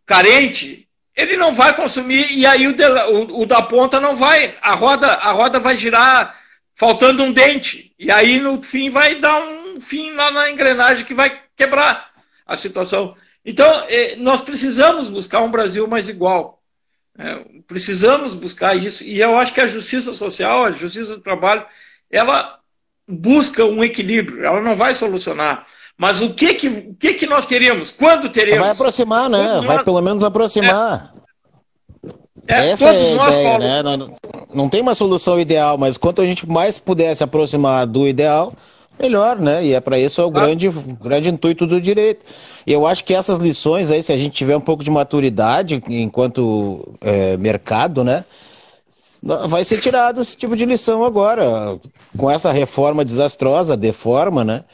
carente, 0.07 0.89
ele 1.15 1.37
não 1.37 1.53
vai 1.53 1.77
consumir, 1.77 2.33
e 2.33 2.47
aí 2.47 2.67
o, 2.67 2.73
de, 2.73 2.87
o, 2.87 3.43
o, 3.43 3.45
da 3.45 3.61
ponta 3.61 4.01
não 4.01 4.17
vai. 4.17 4.57
A 4.63 4.75
roda, 4.75 5.13
a 5.13 5.31
roda 5.31 5.61
vai 5.61 5.77
girar 5.77 6.35
faltando 6.75 7.23
um 7.23 7.33
dente. 7.33 7.95
E 7.99 8.11
aí, 8.11 8.41
no 8.41 8.63
fim, 8.63 8.89
vai 8.89 9.17
dar 9.17 9.39
um 9.39 9.79
fim 9.79 10.13
lá 10.13 10.31
na 10.31 10.51
engrenagem 10.51 11.05
que 11.05 11.13
vai 11.13 11.39
quebrar 11.55 12.13
a 12.47 12.57
situação. 12.57 13.15
Então, 13.45 13.85
eh, 13.91 14.17
nós 14.17 14.41
precisamos 14.41 15.09
buscar 15.09 15.43
um 15.43 15.51
Brasil 15.51 15.87
mais 15.87 16.09
igual. 16.09 16.63
É, 17.19 17.45
precisamos 17.67 18.35
buscar 18.35 18.77
isso. 18.77 19.03
E 19.05 19.21
eu 19.21 19.37
acho 19.39 19.53
que 19.53 19.61
a 19.61 19.67
justiça 19.67 20.13
social, 20.13 20.65
a 20.65 20.73
justiça 20.73 21.17
do 21.17 21.23
trabalho, 21.23 21.65
ela 22.11 22.59
busca 23.09 23.65
um 23.65 23.83
equilíbrio. 23.83 24.45
Ela 24.45 24.61
não 24.61 24.77
vai 24.77 24.95
solucionar. 24.95 25.65
Mas 25.97 26.21
o 26.21 26.35
que 26.35 26.55
que, 26.55 26.69
o 26.69 26.95
que, 26.95 27.15
que 27.15 27.27
nós 27.27 27.47
teremos? 27.47 27.91
Quando 27.91 28.29
teremos? 28.29 28.61
Vai 28.61 28.71
aproximar, 28.71 29.31
né? 29.31 29.55
Nós... 29.57 29.67
Vai 29.67 29.85
pelo 29.85 30.03
menos 30.03 30.23
aproximar. 30.23 31.13
É. 31.15 31.27
É, 32.49 32.71
Essa 32.71 32.93
é 32.93 33.13
a 33.13 33.15
nós, 33.17 33.35
ideia, 33.35 33.59
né? 33.59 33.83
Não, 33.83 34.15
não 34.55 34.69
tem 34.69 34.81
uma 34.81 34.95
solução 34.95 35.41
ideal, 35.41 35.77
mas 35.77 35.97
quanto 35.97 36.23
a 36.23 36.25
gente 36.25 36.49
mais 36.49 36.79
puder 36.79 37.15
se 37.15 37.25
aproximar 37.25 37.87
do 37.87 38.07
ideal, 38.07 38.53
melhor, 38.99 39.39
né? 39.39 39.65
E 39.65 39.73
é 39.73 39.81
para 39.81 39.99
isso 39.99 40.21
é 40.21 40.25
o 40.25 40.31
grande, 40.31 40.69
grande 41.03 41.29
intuito 41.29 41.67
do 41.67 41.81
direito. 41.81 42.25
E 42.67 42.73
eu 42.73 42.87
acho 42.87 43.05
que 43.05 43.15
essas 43.15 43.39
lições 43.39 43.91
aí, 43.91 44.03
se 44.03 44.13
a 44.13 44.19
gente 44.19 44.33
tiver 44.33 44.57
um 44.57 44.61
pouco 44.61 44.83
de 44.83 44.91
maturidade 44.91 45.83
enquanto 45.89 46.97
é, 47.01 47.37
mercado, 47.37 48.03
né? 48.05 48.25
Vai 49.49 49.65
ser 49.65 49.81
tirado 49.81 50.21
esse 50.21 50.37
tipo 50.37 50.57
de 50.57 50.65
lição 50.65 51.05
agora, 51.05 51.79
com 52.17 52.31
essa 52.31 52.53
reforma 52.53 53.05
desastrosa, 53.05 53.77
deforma, 53.77 54.45
né? 54.45 54.65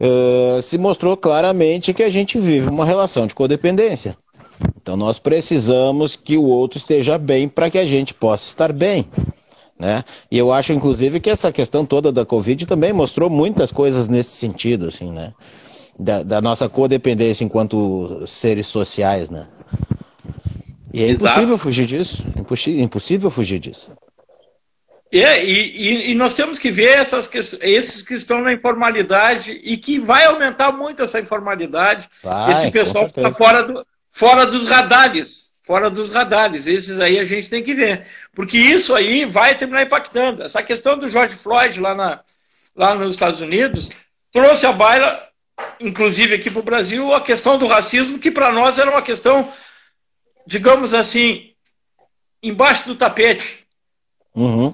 uh, 0.00 0.60
se 0.62 0.78
mostrou 0.78 1.16
claramente 1.16 1.94
que 1.94 2.02
a 2.02 2.10
gente 2.10 2.38
vive 2.38 2.68
uma 2.68 2.84
relação 2.84 3.26
de 3.26 3.34
codependência. 3.34 4.16
Então 4.80 4.96
nós 4.96 5.18
precisamos 5.18 6.16
que 6.16 6.36
o 6.36 6.44
outro 6.44 6.78
esteja 6.78 7.18
bem 7.18 7.48
para 7.48 7.70
que 7.70 7.78
a 7.78 7.86
gente 7.86 8.14
possa 8.14 8.46
estar 8.46 8.72
bem. 8.72 9.06
Né? 9.78 10.02
E 10.30 10.38
eu 10.38 10.52
acho, 10.52 10.72
inclusive, 10.72 11.20
que 11.20 11.28
essa 11.28 11.52
questão 11.52 11.84
toda 11.84 12.10
da 12.10 12.24
Covid 12.24 12.64
também 12.66 12.92
mostrou 12.92 13.28
muitas 13.28 13.70
coisas 13.70 14.08
nesse 14.08 14.30
sentido, 14.30 14.86
assim, 14.86 15.12
né? 15.12 15.34
Da, 15.98 16.22
da 16.22 16.40
nossa 16.40 16.68
codependência 16.68 17.44
enquanto 17.44 18.26
seres 18.26 18.66
sociais, 18.66 19.30
né? 19.30 19.46
E 20.92 21.02
é 21.02 21.08
Exato. 21.08 21.24
impossível 21.24 21.58
fugir 21.58 21.86
disso. 21.86 22.24
Impossível, 22.36 22.80
impossível 22.82 23.30
fugir 23.30 23.58
disso. 23.58 23.90
É, 25.12 25.44
e, 25.44 26.10
e, 26.10 26.14
nós 26.14 26.34
temos 26.34 26.58
que 26.58 26.70
ver 26.70 26.98
essas 26.98 27.30
esses 27.62 28.02
que 28.02 28.14
estão 28.14 28.40
na 28.40 28.52
informalidade 28.52 29.52
e 29.62 29.76
que 29.76 29.98
vai 29.98 30.24
aumentar 30.24 30.72
muito 30.72 31.02
essa 31.02 31.20
informalidade. 31.20 32.08
Vai, 32.22 32.50
esse 32.50 32.70
pessoal 32.70 33.06
que 33.06 33.18
está 33.20 33.32
fora, 33.32 33.62
do, 33.62 33.86
fora 34.10 34.44
dos 34.46 34.66
radares. 34.66 35.52
Fora 35.66 35.90
dos 35.90 36.12
radares. 36.12 36.68
Esses 36.68 37.00
aí 37.00 37.18
a 37.18 37.24
gente 37.24 37.50
tem 37.50 37.60
que 37.60 37.74
ver. 37.74 38.06
Porque 38.32 38.56
isso 38.56 38.94
aí 38.94 39.24
vai 39.24 39.58
terminar 39.58 39.82
impactando. 39.82 40.44
Essa 40.44 40.62
questão 40.62 40.96
do 40.96 41.08
George 41.08 41.34
Floyd 41.34 41.80
lá, 41.80 41.92
na, 41.92 42.20
lá 42.76 42.94
nos 42.94 43.10
Estados 43.10 43.40
Unidos 43.40 43.90
trouxe 44.32 44.64
a 44.64 44.70
baila, 44.70 45.28
inclusive 45.80 46.36
aqui 46.36 46.50
para 46.50 46.60
o 46.60 46.62
Brasil, 46.62 47.12
a 47.12 47.20
questão 47.20 47.58
do 47.58 47.66
racismo, 47.66 48.20
que 48.20 48.30
para 48.30 48.52
nós 48.52 48.78
era 48.78 48.88
uma 48.88 49.02
questão, 49.02 49.52
digamos 50.46 50.94
assim, 50.94 51.52
embaixo 52.40 52.86
do 52.86 52.94
tapete. 52.94 53.66
Uhum. 54.36 54.72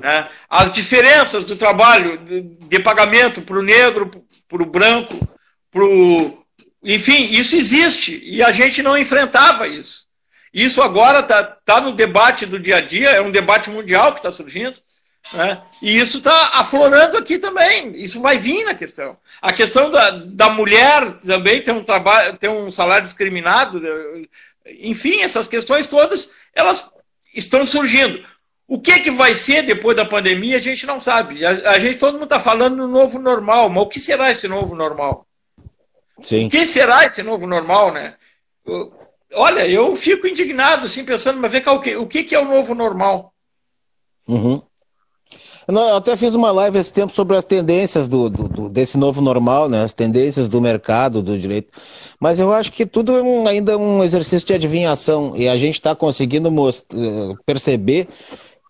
Né? 0.00 0.26
As 0.48 0.72
diferenças 0.72 1.44
do 1.44 1.54
trabalho 1.54 2.18
de 2.66 2.78
pagamento 2.78 3.42
para 3.42 3.58
o 3.58 3.62
negro, 3.62 4.10
para 4.48 4.62
o 4.62 4.66
branco, 4.66 5.18
para 5.70 5.84
o. 5.84 6.42
Enfim, 6.82 7.24
isso 7.30 7.56
existe 7.56 8.22
e 8.24 8.42
a 8.42 8.50
gente 8.52 8.82
não 8.82 8.96
enfrentava 8.96 9.68
isso. 9.68 10.08
Isso 10.52 10.82
agora 10.82 11.20
está 11.20 11.44
tá 11.44 11.80
no 11.80 11.92
debate 11.92 12.44
do 12.44 12.58
dia 12.58 12.76
a 12.76 12.80
dia, 12.80 13.10
é 13.10 13.20
um 13.20 13.30
debate 13.30 13.70
mundial 13.70 14.12
que 14.12 14.18
está 14.18 14.30
surgindo. 14.30 14.76
Né? 15.32 15.62
E 15.82 15.98
isso 15.98 16.18
está 16.18 16.52
aflorando 16.54 17.16
aqui 17.16 17.38
também. 17.38 17.92
Isso 17.94 18.20
vai 18.20 18.38
vir 18.38 18.64
na 18.64 18.74
questão. 18.74 19.16
A 19.40 19.52
questão 19.52 19.90
da, 19.90 20.10
da 20.10 20.50
mulher 20.50 21.18
também 21.24 21.62
tem 21.62 21.74
um 21.74 21.84
trabalho, 21.84 22.36
tem 22.36 22.50
um 22.50 22.70
salário 22.70 23.04
discriminado. 23.04 23.80
Enfim, 24.80 25.20
essas 25.20 25.46
questões 25.46 25.86
todas 25.86 26.32
elas 26.54 26.90
estão 27.34 27.64
surgindo. 27.64 28.24
O 28.66 28.80
que, 28.80 29.00
que 29.00 29.10
vai 29.10 29.34
ser 29.34 29.62
depois 29.62 29.96
da 29.96 30.04
pandemia, 30.04 30.56
a 30.56 30.60
gente 30.60 30.86
não 30.86 31.00
sabe. 31.00 31.44
A, 31.44 31.72
a 31.72 31.78
gente, 31.78 31.98
todo 31.98 32.14
mundo 32.14 32.24
está 32.24 32.40
falando 32.40 32.76
no 32.76 32.88
novo 32.88 33.18
normal, 33.18 33.68
mas 33.68 33.82
o 33.82 33.88
que 33.88 34.00
será 34.00 34.30
esse 34.30 34.48
novo 34.48 34.74
normal? 34.74 35.26
Sim. 36.20 36.46
O 36.46 36.50
que 36.50 36.66
será 36.66 37.04
esse 37.04 37.22
novo 37.22 37.46
normal, 37.46 37.92
né? 37.92 38.14
Olha, 39.34 39.66
eu 39.66 39.94
fico 39.96 40.26
indignado, 40.26 40.86
assim, 40.86 41.04
pensando, 41.04 41.40
mas 41.40 41.52
vem 41.52 41.62
cá, 41.62 41.72
o 41.72 41.80
que, 41.80 41.96
o 41.96 42.06
que, 42.06 42.24
que 42.24 42.34
é 42.34 42.40
o 42.40 42.44
novo 42.44 42.74
normal? 42.74 43.32
Uhum. 44.26 44.62
Eu 45.68 45.96
até 45.96 46.16
fiz 46.16 46.34
uma 46.34 46.50
live 46.50 46.78
esse 46.78 46.92
tempo 46.92 47.12
sobre 47.12 47.36
as 47.36 47.44
tendências 47.44 48.08
do, 48.08 48.28
do, 48.28 48.68
desse 48.68 48.98
novo 48.98 49.20
normal, 49.20 49.68
né? 49.68 49.82
As 49.82 49.92
tendências 49.92 50.48
do 50.48 50.60
mercado, 50.60 51.22
do 51.22 51.38
direito. 51.38 51.70
Mas 52.18 52.40
eu 52.40 52.52
acho 52.52 52.72
que 52.72 52.84
tudo 52.84 53.16
é 53.16 53.22
um, 53.22 53.46
ainda 53.46 53.78
um 53.78 54.02
exercício 54.02 54.46
de 54.46 54.54
adivinhação 54.54 55.36
e 55.36 55.48
a 55.48 55.56
gente 55.56 55.74
está 55.74 55.94
conseguindo 55.94 56.48
eh, 56.48 57.34
perceber 57.46 58.08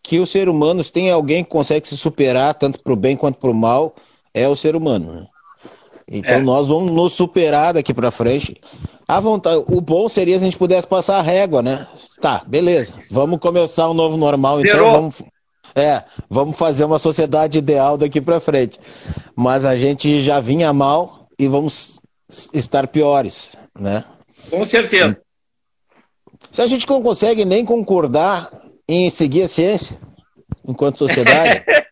que 0.03 0.19
o 0.19 0.27
ser 0.27 0.49
humano, 0.49 0.85
se 0.85 0.93
tem 0.93 1.11
alguém 1.11 1.43
que 1.43 1.51
consegue 1.51 1.89
se 1.89 1.97
superar, 1.97 2.55
tanto 2.55 2.81
para 2.81 2.93
o 2.93 2.97
bem 2.97 3.17
quanto 3.17 3.39
para 3.39 3.51
o 3.51 3.55
mal, 3.55 3.95
é 4.35 4.47
o 4.47 4.57
ser 4.57 4.77
humano. 4.77 5.13
Né? 5.13 5.27
Então 6.11 6.37
é. 6.37 6.43
nós 6.43 6.69
vamos 6.69 6.91
nos 6.93 7.13
superar 7.13 7.73
daqui 7.73 7.95
para 7.95 8.11
frente. 8.11 8.61
A 9.11 9.19
vontade, 9.19 9.65
o 9.67 9.81
bom 9.81 10.09
seria 10.09 10.39
se 10.39 10.45
a 10.45 10.47
gente 10.47 10.57
pudesse 10.57 10.87
passar 10.87 11.19
a 11.19 11.23
régua, 11.23 11.61
né? 11.61 11.85
Tá, 12.21 12.45
beleza. 12.47 12.95
Vamos 13.11 13.41
começar 13.41 13.91
um 13.91 13.95
novo 13.95 14.17
normal, 14.17 14.61
então 14.61 14.93
vamos, 14.93 15.23
é, 15.75 16.05
vamos 16.29 16.57
fazer 16.57 16.85
uma 16.85 17.01
sociedade 17.01 17.59
ideal 17.59 17.99
daqui 17.99 18.21
para 18.21 18.39
frente. 18.39 18.79
Mas 19.35 19.65
a 19.65 19.77
gente 19.77 20.23
já 20.23 20.39
vinha 20.39 20.73
mal 20.73 21.27
e 21.37 21.49
vamos 21.49 22.01
estar 22.55 22.87
piores, 22.87 23.57
né? 23.77 24.05
Com 24.49 24.65
certeza. 24.65 25.21
Se 26.53 26.63
a 26.63 26.69
gente 26.69 26.89
não 26.89 27.03
consegue 27.03 27.45
nem 27.45 27.65
concordar 27.65 28.49
em 28.89 29.11
seguir 29.11 29.43
a 29.43 29.49
ciência 29.49 29.99
enquanto 30.65 30.99
sociedade. 30.99 31.65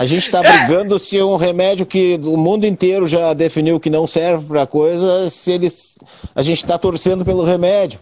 A 0.00 0.06
gente 0.06 0.22
está 0.22 0.40
brigando 0.40 0.98
se 0.98 1.18
é 1.18 1.22
um 1.22 1.36
remédio 1.36 1.84
que 1.84 2.18
o 2.22 2.34
mundo 2.34 2.64
inteiro 2.64 3.06
já 3.06 3.34
definiu 3.34 3.78
que 3.78 3.90
não 3.90 4.06
serve 4.06 4.46
para 4.46 4.66
coisa, 4.66 5.28
se 5.28 5.52
eles, 5.52 5.98
a 6.34 6.42
gente 6.42 6.56
está 6.56 6.78
torcendo 6.78 7.22
pelo 7.22 7.44
remédio. 7.44 8.00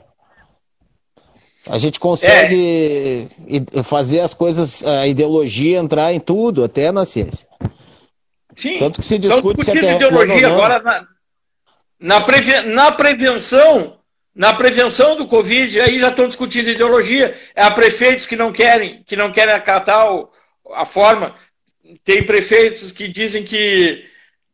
A 1.68 1.76
gente 1.76 1.98
consegue 1.98 3.26
é. 3.74 3.82
fazer 3.82 4.20
as 4.20 4.32
coisas, 4.32 4.84
a 4.84 5.08
ideologia 5.08 5.80
entrar 5.80 6.12
em 6.12 6.20
tudo, 6.20 6.62
até 6.62 6.92
na 6.92 7.04
ciência. 7.04 7.48
Sim. 8.54 8.78
Tanto 8.78 9.00
que 9.00 9.06
se 9.06 9.18
discute 9.18 9.64
se 9.64 9.70
a 9.72 9.74
Terra 9.74 9.96
ideologia 9.96 10.46
agora 10.46 10.80
na, 10.80 11.04
na, 11.98 12.20
preven 12.20 12.74
na 12.74 12.92
prevenção 12.92 13.98
na 14.32 14.54
prevenção 14.54 15.16
do 15.16 15.26
Covid, 15.26 15.80
aí 15.80 15.98
já 15.98 16.10
estão 16.10 16.28
discutindo 16.28 16.70
ideologia. 16.70 17.36
É 17.56 17.62
Há 17.64 17.72
prefeitos 17.72 18.24
que 18.24 18.36
não 18.36 18.52
querem, 18.52 19.02
que 19.02 19.16
não 19.16 19.32
querem 19.32 19.52
acatar 19.52 20.14
o, 20.14 20.30
a 20.74 20.86
forma. 20.86 21.34
Tem 22.04 22.22
prefeitos 22.22 22.92
que 22.92 23.08
dizem 23.08 23.42
que, 23.42 24.04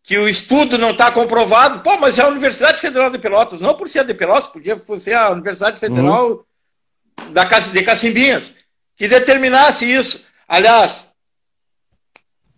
que 0.02 0.18
o 0.18 0.28
estudo 0.28 0.78
não 0.78 0.90
está 0.90 1.10
comprovado. 1.10 1.80
Pô, 1.80 1.96
mas 1.98 2.18
é 2.18 2.22
a 2.22 2.28
Universidade 2.28 2.80
Federal 2.80 3.10
de 3.10 3.18
Pelotas, 3.18 3.60
não 3.60 3.74
por 3.74 3.88
ser 3.88 4.00
a 4.00 4.02
de 4.04 4.14
Pelotas, 4.14 4.48
podia 4.48 4.78
ser 4.98 5.14
a 5.14 5.30
Universidade 5.30 5.80
Federal 5.80 6.44
uhum. 7.18 7.32
da, 7.32 7.44
de 7.44 7.82
Cacimbinhas, 7.82 8.54
que 8.96 9.08
determinasse 9.08 9.84
isso. 9.84 10.24
Aliás, 10.48 11.12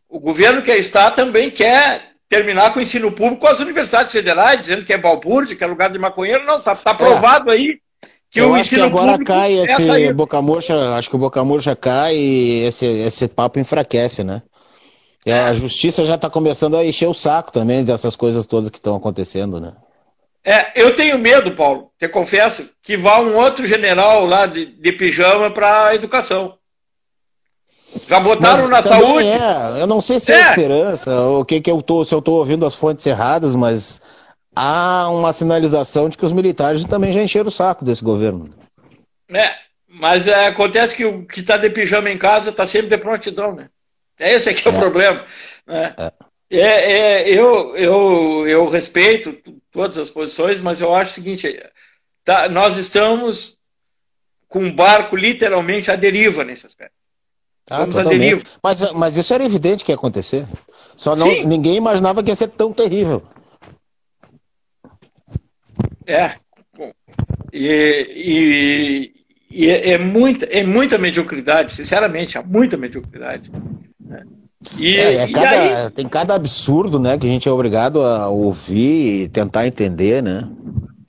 o 0.08 0.18
governo 0.18 0.62
que 0.62 0.72
está 0.72 1.10
também 1.10 1.50
quer 1.50 2.12
terminar 2.28 2.72
com 2.72 2.78
o 2.78 2.82
ensino 2.82 3.12
público 3.12 3.42
com 3.42 3.46
as 3.46 3.60
universidades 3.60 4.12
federais, 4.12 4.60
dizendo 4.60 4.84
que 4.84 4.92
é 4.92 4.98
balbúrdia, 4.98 5.56
que 5.56 5.62
é 5.62 5.66
lugar 5.66 5.90
de 5.90 5.98
maconheiro. 5.98 6.44
Não, 6.44 6.58
está 6.58 6.74
tá 6.74 6.94
provado 6.94 7.50
é. 7.50 7.54
aí 7.54 7.80
que 8.30 8.40
Eu 8.40 8.52
o 8.52 8.58
ensino 8.58 8.82
que 8.82 8.88
agora 8.88 9.22
cai 9.22 9.58
é 9.58 9.64
esse 9.64 10.12
boca 10.12 10.42
murcha, 10.42 10.94
acho 10.94 11.08
que 11.08 11.16
o 11.16 11.18
boca 11.18 11.42
murcha 11.44 11.76
cai 11.76 12.16
e 12.16 12.62
esse, 12.64 12.84
esse 12.84 13.28
papo 13.28 13.58
enfraquece, 13.58 14.24
né? 14.24 14.42
E 15.26 15.32
a 15.32 15.52
justiça 15.52 16.04
já 16.04 16.14
está 16.14 16.30
começando 16.30 16.76
a 16.76 16.84
encher 16.84 17.08
o 17.08 17.12
saco 17.12 17.50
também 17.50 17.84
dessas 17.84 18.14
coisas 18.14 18.46
todas 18.46 18.70
que 18.70 18.78
estão 18.78 18.94
acontecendo, 18.94 19.60
né? 19.60 19.72
É, 20.44 20.80
eu 20.80 20.94
tenho 20.94 21.18
medo, 21.18 21.50
Paulo, 21.50 21.90
te 21.98 22.06
confesso, 22.06 22.70
que 22.80 22.96
vá 22.96 23.18
um 23.20 23.34
outro 23.34 23.66
general 23.66 24.24
lá 24.24 24.46
de, 24.46 24.66
de 24.66 24.92
pijama 24.92 25.50
para 25.50 25.86
a 25.86 25.94
educação. 25.96 26.56
Já 28.06 28.20
botaram 28.20 28.68
mas 28.68 28.84
na 28.84 28.88
saúde? 28.88 29.26
É, 29.26 29.82
eu 29.82 29.86
não 29.88 30.00
sei 30.00 30.20
se 30.20 30.30
é, 30.30 30.36
é 30.36 30.48
esperança, 30.50 31.20
o 31.22 31.44
que 31.44 31.60
que 31.60 31.72
eu 31.72 31.82
tô, 31.82 32.04
se 32.04 32.14
eu 32.14 32.20
estou 32.20 32.38
ouvindo 32.38 32.64
as 32.64 32.76
fontes 32.76 33.04
erradas, 33.04 33.56
mas 33.56 34.00
há 34.54 35.08
uma 35.10 35.32
sinalização 35.32 36.08
de 36.08 36.16
que 36.16 36.24
os 36.24 36.32
militares 36.32 36.84
também 36.84 37.12
já 37.12 37.20
encheram 37.20 37.48
o 37.48 37.50
saco 37.50 37.84
desse 37.84 38.04
governo. 38.04 38.50
É, 39.28 39.56
mas 39.88 40.28
é, 40.28 40.46
acontece 40.46 40.94
que 40.94 41.04
o 41.04 41.26
que 41.26 41.40
está 41.40 41.56
de 41.56 41.68
pijama 41.68 42.10
em 42.10 42.18
casa 42.18 42.50
está 42.50 42.64
sempre 42.64 42.90
de 42.90 42.98
prontidão, 42.98 43.52
né? 43.52 43.68
É 44.18 44.32
esse 44.32 44.48
aqui 44.48 44.66
é, 44.66 44.70
é 44.70 44.74
o 44.74 44.78
problema. 44.78 45.24
Né? 45.66 45.94
É. 45.98 46.12
É, 46.48 46.58
é, 46.58 47.28
eu, 47.28 47.76
eu, 47.76 48.46
eu 48.46 48.66
respeito 48.68 49.36
todas 49.72 49.98
as 49.98 50.08
posições, 50.08 50.60
mas 50.60 50.80
eu 50.80 50.94
acho 50.94 51.10
o 51.10 51.14
seguinte: 51.14 51.60
tá, 52.24 52.48
nós 52.48 52.76
estamos 52.76 53.56
com 54.48 54.60
um 54.60 54.72
barco 54.72 55.16
literalmente 55.16 55.90
à 55.90 55.96
deriva 55.96 56.44
nesse 56.44 56.66
aspecto. 56.66 56.94
Ah, 57.68 57.78
Somos 57.78 57.96
totalmente. 57.96 58.16
a 58.16 58.18
deriva. 58.18 58.42
Mas, 58.62 58.92
mas 58.92 59.16
isso 59.16 59.34
era 59.34 59.44
evidente 59.44 59.84
que 59.84 59.90
ia 59.90 59.96
acontecer. 59.96 60.46
Só 60.96 61.16
não, 61.16 61.26
ninguém 61.44 61.76
imaginava 61.76 62.22
que 62.22 62.30
ia 62.30 62.36
ser 62.36 62.48
tão 62.48 62.72
terrível. 62.72 63.22
É. 66.06 66.32
E, 67.52 68.14
e, 68.14 69.14
e 69.50 69.68
é, 69.68 69.90
é, 69.90 69.98
muita, 69.98 70.46
é 70.46 70.64
muita 70.64 70.96
mediocridade, 70.96 71.74
sinceramente, 71.74 72.38
há 72.38 72.42
muita 72.42 72.76
mediocridade. 72.76 73.50
E, 74.78 74.96
é, 74.96 75.14
é 75.16 75.32
cada, 75.32 75.50
aí... 75.50 75.90
Tem 75.90 76.08
cada 76.08 76.34
absurdo 76.34 76.98
né, 76.98 77.18
que 77.18 77.26
a 77.26 77.30
gente 77.30 77.48
é 77.48 77.52
obrigado 77.52 78.02
a 78.02 78.28
ouvir 78.28 79.22
e 79.22 79.28
tentar 79.28 79.66
entender, 79.66 80.22
né? 80.22 80.48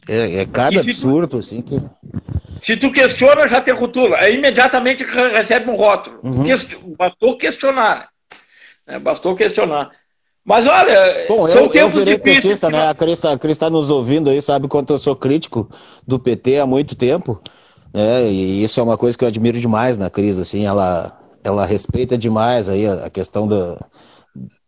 É, 0.07 0.41
é 0.41 0.45
cada 0.45 0.79
absurdo, 0.79 1.37
assim, 1.37 1.61
que. 1.61 1.81
Se 2.61 2.77
tu 2.77 2.91
questiona, 2.91 3.47
já 3.47 3.61
te 3.61 3.71
rotula. 3.71 4.17
Aí 4.17 4.35
imediatamente 4.35 5.03
recebe 5.03 5.69
um 5.69 5.75
rótulo. 5.75 6.19
Uhum. 6.23 6.45
Bastou 6.97 7.37
questionar. 7.37 8.09
Né? 8.87 8.99
Bastou 8.99 9.35
questionar. 9.35 9.91
Mas 10.45 10.65
olha, 10.65 11.25
Bom, 11.27 11.45
eu, 11.49 11.73
eu 11.73 11.89
virei 11.89 12.17
petista, 12.17 12.69
né? 12.69 12.87
A 12.87 12.95
Cris 12.95 13.21
está 13.49 13.69
nos 13.69 13.89
ouvindo 13.89 14.29
aí, 14.29 14.41
sabe 14.41 14.69
quanto 14.69 14.93
eu 14.93 14.97
sou 14.97 15.13
crítico 15.13 15.69
do 16.07 16.17
PT 16.17 16.57
há 16.57 16.65
muito 16.65 16.95
tempo. 16.95 17.41
Né? 17.93 18.31
E 18.31 18.63
isso 18.63 18.79
é 18.79 18.83
uma 18.83 18.97
coisa 18.97 19.17
que 19.17 19.25
eu 19.25 19.27
admiro 19.27 19.59
demais 19.59 19.97
na 19.97 20.09
Cris, 20.09 20.39
assim, 20.39 20.65
ela, 20.65 21.19
ela 21.43 21.65
respeita 21.65 22.17
demais 22.17 22.69
aí 22.69 22.87
a, 22.87 23.09
questão 23.09 23.47
do, 23.47 23.79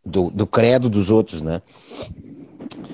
do, 0.05 0.29
do 0.29 0.47
credo 0.47 0.89
dos 0.89 1.09
outros, 1.09 1.41
né? 1.41 1.61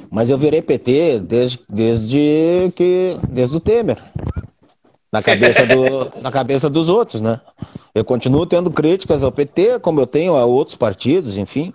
Mas 0.10 0.30
eu 0.30 0.38
virei 0.38 0.62
PT 0.62 1.20
desde, 1.20 1.60
desde 1.70 2.72
que. 2.76 3.18
desde 3.30 3.56
o 3.56 3.60
Temer. 3.60 4.04
Na 5.12 5.22
cabeça, 5.22 5.66
do, 5.66 6.12
na 6.22 6.32
cabeça 6.32 6.70
dos 6.70 6.90
outros, 6.90 7.22
né? 7.22 7.40
Eu 7.94 8.04
continuo 8.04 8.46
tendo 8.46 8.70
críticas 8.72 9.24
ao 9.24 9.32
PT, 9.32 9.80
como 9.80 10.00
eu 10.00 10.08
tenho 10.08 10.36
a 10.36 10.46
outros 10.46 10.76
partidos, 10.76 11.38
enfim, 11.38 11.74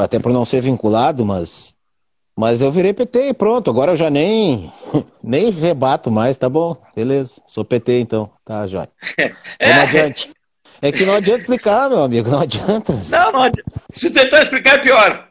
até 0.00 0.18
por 0.18 0.32
não 0.32 0.44
ser 0.44 0.60
vinculado, 0.60 1.24
mas 1.24 1.74
mas 2.36 2.62
eu 2.62 2.72
virei 2.72 2.94
PT 2.94 3.28
e 3.28 3.34
pronto, 3.34 3.68
agora 3.68 3.92
eu 3.92 3.96
já 3.96 4.08
nem, 4.08 4.72
nem 5.22 5.50
rebato 5.50 6.10
mais, 6.10 6.38
tá 6.38 6.48
bom? 6.48 6.74
Beleza, 6.96 7.42
sou 7.46 7.64
PT 7.64 8.00
então, 8.00 8.30
tá, 8.44 8.66
Jóia. 8.66 8.88
Não 9.60 9.74
adiante. 9.82 10.30
É 10.82 10.90
que 10.90 11.04
não 11.04 11.14
adianta 11.14 11.40
explicar, 11.40 11.88
meu 11.90 12.02
amigo, 12.02 12.30
não 12.30 12.40
adianta. 12.40 12.92
Não, 13.10 13.32
não 13.32 13.42
adianta. 13.42 13.72
Se 13.90 14.10
tentar 14.10 14.42
explicar 14.42 14.76
é 14.76 14.78
pior. 14.78 15.28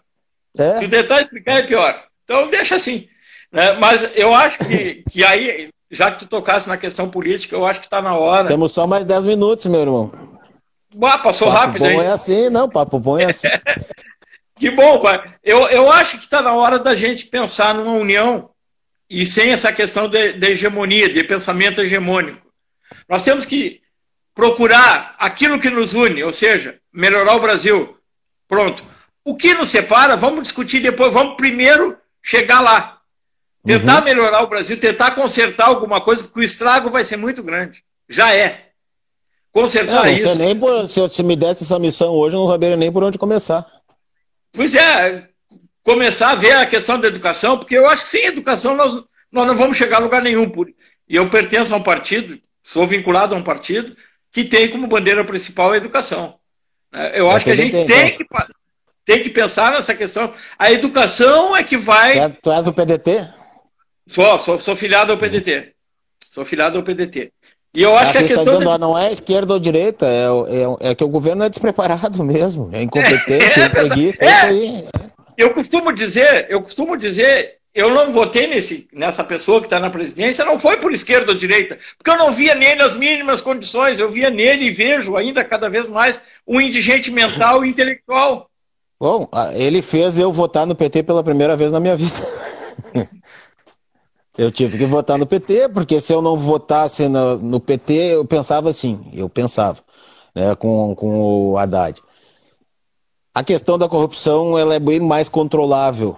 É? 0.58 0.78
Se 0.78 0.88
tentar 0.88 1.22
explicar 1.22 1.60
é 1.60 1.64
pior. 1.64 2.04
Então 2.24 2.50
deixa 2.50 2.76
assim. 2.76 3.08
Né? 3.52 3.74
Mas 3.74 4.16
eu 4.16 4.34
acho 4.34 4.58
que, 4.60 5.04
que 5.10 5.24
aí, 5.24 5.70
já 5.90 6.12
que 6.12 6.20
tu 6.20 6.28
tocasse 6.28 6.68
na 6.68 6.78
questão 6.78 7.10
política, 7.10 7.56
eu 7.56 7.66
acho 7.66 7.80
que 7.80 7.88
está 7.88 8.02
na 8.02 8.16
hora. 8.16 8.48
Temos 8.48 8.72
só 8.72 8.86
mais 8.86 9.06
10 9.06 9.26
minutos, 9.26 9.66
meu 9.66 9.82
irmão. 9.82 10.12
Ah, 11.02 11.18
passou 11.18 11.48
papo 11.48 11.60
rápido 11.60 11.84
bom 11.84 12.02
é 12.02 12.08
assim, 12.08 12.50
não, 12.50 12.68
papo 12.68 13.00
bom 13.00 13.18
é 13.18 13.26
assim. 13.26 13.48
Que 14.60 14.70
bom, 14.70 15.00
pai. 15.00 15.24
Eu, 15.42 15.70
eu 15.70 15.90
acho 15.90 16.18
que 16.18 16.26
está 16.26 16.42
na 16.42 16.54
hora 16.54 16.78
da 16.78 16.94
gente 16.94 17.28
pensar 17.28 17.74
numa 17.74 17.94
união 17.94 18.50
e 19.10 19.26
sem 19.26 19.52
essa 19.52 19.72
questão 19.72 20.10
de, 20.10 20.34
de 20.34 20.48
hegemonia, 20.48 21.08
de 21.08 21.24
pensamento 21.24 21.80
hegemônico. 21.80 22.46
Nós 23.08 23.24
temos 23.24 23.46
que 23.46 23.80
procurar 24.40 25.16
aquilo 25.20 25.60
que 25.60 25.70
nos 25.70 25.94
une, 25.94 26.24
ou 26.24 26.32
seja, 26.32 26.80
melhorar 26.94 27.36
o 27.36 27.42
Brasil. 27.42 27.98
Pronto. 28.48 28.82
O 29.22 29.36
que 29.36 29.54
nos 29.54 29.68
separa, 29.68 30.16
vamos 30.16 30.44
discutir 30.44 30.80
depois, 30.80 31.12
vamos 31.12 31.36
primeiro 31.36 31.98
chegar 32.24 32.62
lá. 32.62 33.02
Tentar 33.66 33.98
uhum. 33.98 34.06
melhorar 34.06 34.42
o 34.42 34.48
Brasil, 34.48 34.80
tentar 34.80 35.12
consertar 35.12 35.68
alguma 35.68 36.00
coisa, 36.00 36.24
porque 36.24 36.40
o 36.40 36.44
estrago 36.44 36.90
vai 36.90 37.04
ser 37.04 37.18
muito 37.18 37.44
grande. 37.44 37.84
Já 38.08 38.34
é. 38.34 38.70
Consertar 39.52 40.06
não, 40.06 40.10
isso. 40.10 40.36
Nem 40.36 40.58
por, 40.58 40.88
se, 40.88 41.10
se 41.10 41.22
me 41.22 41.36
desse 41.36 41.66
essa 41.66 41.78
missão 41.78 42.14
hoje, 42.14 42.34
eu 42.34 42.40
não 42.40 42.48
saberia 42.48 42.78
nem 42.78 42.90
por 42.90 43.04
onde 43.04 43.18
começar. 43.18 43.68
Pois 44.54 44.74
é, 44.74 45.28
começar 45.84 46.32
a 46.32 46.36
ver 46.36 46.56
a 46.56 46.66
questão 46.66 46.98
da 46.98 47.10
educação, 47.10 47.58
porque 47.58 47.78
eu 47.78 47.90
acho 47.90 48.04
que 48.04 48.10
sem 48.10 48.28
educação 48.28 48.74
nós, 48.74 48.94
nós 49.30 49.46
não 49.46 49.58
vamos 49.58 49.76
chegar 49.76 49.98
a 49.98 50.00
lugar 50.00 50.22
nenhum. 50.22 50.50
E 51.10 51.18
eu 51.18 51.30
pertenço 51.30 51.74
a 51.74 51.78
um 51.78 51.84
partido, 51.84 52.40
sou 52.64 52.88
vinculado 52.88 53.36
a 53.36 53.38
um 53.38 53.44
partido, 53.44 53.98
que 54.32 54.44
tem 54.44 54.70
como 54.70 54.88
bandeira 54.88 55.24
principal 55.24 55.72
a 55.72 55.78
educação. 55.78 56.36
É, 56.94 57.20
eu 57.20 57.30
acho 57.30 57.46
que 57.46 57.52
a 57.52 57.56
gente 57.56 57.72
tem 57.86 58.18
que, 58.18 58.26
tem 59.06 59.24
que 59.24 59.30
pensar 59.30 59.72
nessa 59.72 59.94
questão. 59.94 60.32
A 60.58 60.72
educação 60.72 61.56
é 61.56 61.64
que 61.64 61.78
vai. 61.78 62.32
Tu 62.42 62.52
és 62.52 62.64
do 62.64 62.74
PDT? 62.74 63.28
Sou, 64.08 64.40
sou, 64.40 64.60
sou 64.60 64.76
filiado 64.76 65.12
ao 65.12 65.18
PDT. 65.18 65.74
Sou 66.32 66.44
filiado 66.44 66.78
ao 66.78 66.84
PDT. 66.84 67.32
E 67.76 67.84
eu 67.84 67.96
acho 67.96 68.12
que 68.12 68.18
a 68.18 68.22
questão. 68.22 68.46
Tá 68.46 68.52
dizendo, 68.52 68.72
de... 68.72 68.80
Não 68.80 68.98
é 68.98 69.12
esquerda 69.12 69.54
ou 69.54 69.60
direita, 69.60 70.06
é, 70.06 70.26
é, 70.26 70.90
é, 70.90 70.96
que 70.96 71.04
o 71.04 71.08
governo 71.08 71.44
é 71.44 71.50
despreparado 71.50 72.22
mesmo, 72.26 72.70
é 72.74 72.82
incompetente, 72.82 73.60
é, 73.60 73.64
é 73.64 73.70
preguiça, 73.70 74.18
é, 74.20 74.26
isso 74.26 74.46
aí. 74.46 74.88
Eu 75.38 75.54
costumo 75.54 75.94
dizer, 75.94 76.48
eu 76.50 76.62
costumo 76.62 76.98
dizer, 76.98 77.59
eu 77.74 77.94
não 77.94 78.12
votei 78.12 78.48
nesse, 78.48 78.88
nessa 78.92 79.24
pessoa 79.24 79.60
que 79.60 79.68
está 79.68 79.80
na 79.80 79.90
presidência, 79.90 80.44
não 80.44 80.60
foi 80.60 80.78
por 80.78 80.92
esquerda 80.92 81.32
ou 81.32 81.38
direita, 81.38 81.78
porque 81.98 82.10
eu 82.10 82.18
não 82.18 82.32
via 82.32 82.56
nele 82.56 82.82
as 82.82 82.96
mínimas 82.96 83.42
condições, 83.42 84.00
eu 84.00 84.12
via 84.12 84.30
nele 84.30 84.66
e 84.66 84.72
vejo 84.72 85.16
ainda 85.16 85.44
cada 85.44 85.70
vez 85.70 85.88
mais 85.88 86.20
um 86.48 86.60
indigente 86.60 87.12
mental 87.12 87.64
e 87.64 87.70
intelectual. 87.70 88.50
Bom, 89.00 89.30
ele 89.54 89.82
fez 89.82 90.20
eu 90.20 90.32
votar 90.32 90.66
no 90.66 90.76
PT 90.76 91.04
pela 91.04 91.24
primeira 91.24 91.56
vez 91.56 91.72
na 91.72 91.80
minha 91.80 91.96
vida. 91.96 92.16
Eu 94.38 94.50
tive 94.54 94.78
que 94.78 94.86
votar 94.86 95.18
no 95.18 95.26
PT, 95.28 95.68
porque 95.68 96.00
se 96.00 96.14
eu 96.14 96.22
não 96.22 96.38
votasse 96.38 97.10
no, 97.10 97.38
no 97.40 97.60
PT, 97.60 98.14
eu 98.14 98.24
pensava 98.24 98.70
assim, 98.70 99.12
eu 99.14 99.28
pensava, 99.28 99.82
né, 100.34 100.56
com, 100.56 100.96
com 100.96 101.22
o 101.22 101.58
Haddad. 101.58 102.02
A 103.34 103.44
questão 103.44 103.78
da 103.78 103.90
corrupção 103.90 104.58
ela 104.58 104.74
é 104.74 104.80
bem 104.80 105.02
mais 105.02 105.28
controlável 105.28 106.16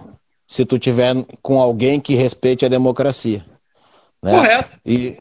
se 0.52 0.66
tu 0.66 0.78
tiver 0.78 1.14
com 1.40 1.58
alguém 1.58 1.98
que 1.98 2.14
respeite 2.14 2.66
a 2.66 2.68
democracia. 2.68 3.42
Né? 4.22 4.32
Correto. 4.32 4.70
E 4.84 5.16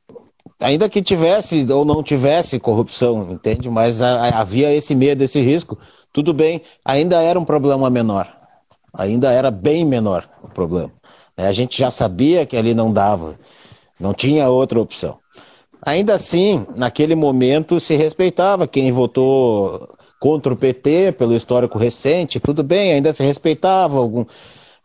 ainda 0.59 0.89
que 0.89 1.01
tivesse 1.01 1.65
ou 1.71 1.85
não 1.85 2.03
tivesse 2.03 2.59
corrupção, 2.59 3.31
entende? 3.31 3.69
Mas 3.69 4.01
a, 4.01 4.41
havia 4.41 4.73
esse 4.73 4.93
medo, 4.93 5.23
esse 5.23 5.39
risco. 5.39 5.79
Tudo 6.11 6.33
bem, 6.33 6.61
ainda 6.83 7.21
era 7.21 7.39
um 7.39 7.45
problema 7.45 7.89
menor. 7.89 8.29
Ainda 8.93 9.31
era 9.31 9.49
bem 9.49 9.85
menor 9.85 10.29
o 10.43 10.49
problema. 10.49 10.91
É, 11.37 11.47
a 11.47 11.53
gente 11.53 11.79
já 11.79 11.89
sabia 11.89 12.45
que 12.45 12.57
ali 12.57 12.73
não 12.73 12.91
dava, 12.91 13.35
não 13.97 14.13
tinha 14.13 14.49
outra 14.49 14.81
opção. 14.81 15.17
Ainda 15.81 16.13
assim, 16.13 16.65
naquele 16.75 17.15
momento 17.15 17.79
se 17.79 17.95
respeitava 17.95 18.67
quem 18.67 18.91
votou 18.91 19.87
contra 20.19 20.51
o 20.51 20.57
PT 20.57 21.13
pelo 21.13 21.33
histórico 21.33 21.77
recente, 21.77 22.37
tudo 22.37 22.61
bem, 22.63 22.91
ainda 22.91 23.13
se 23.13 23.23
respeitava 23.23 23.97
algum, 23.97 24.25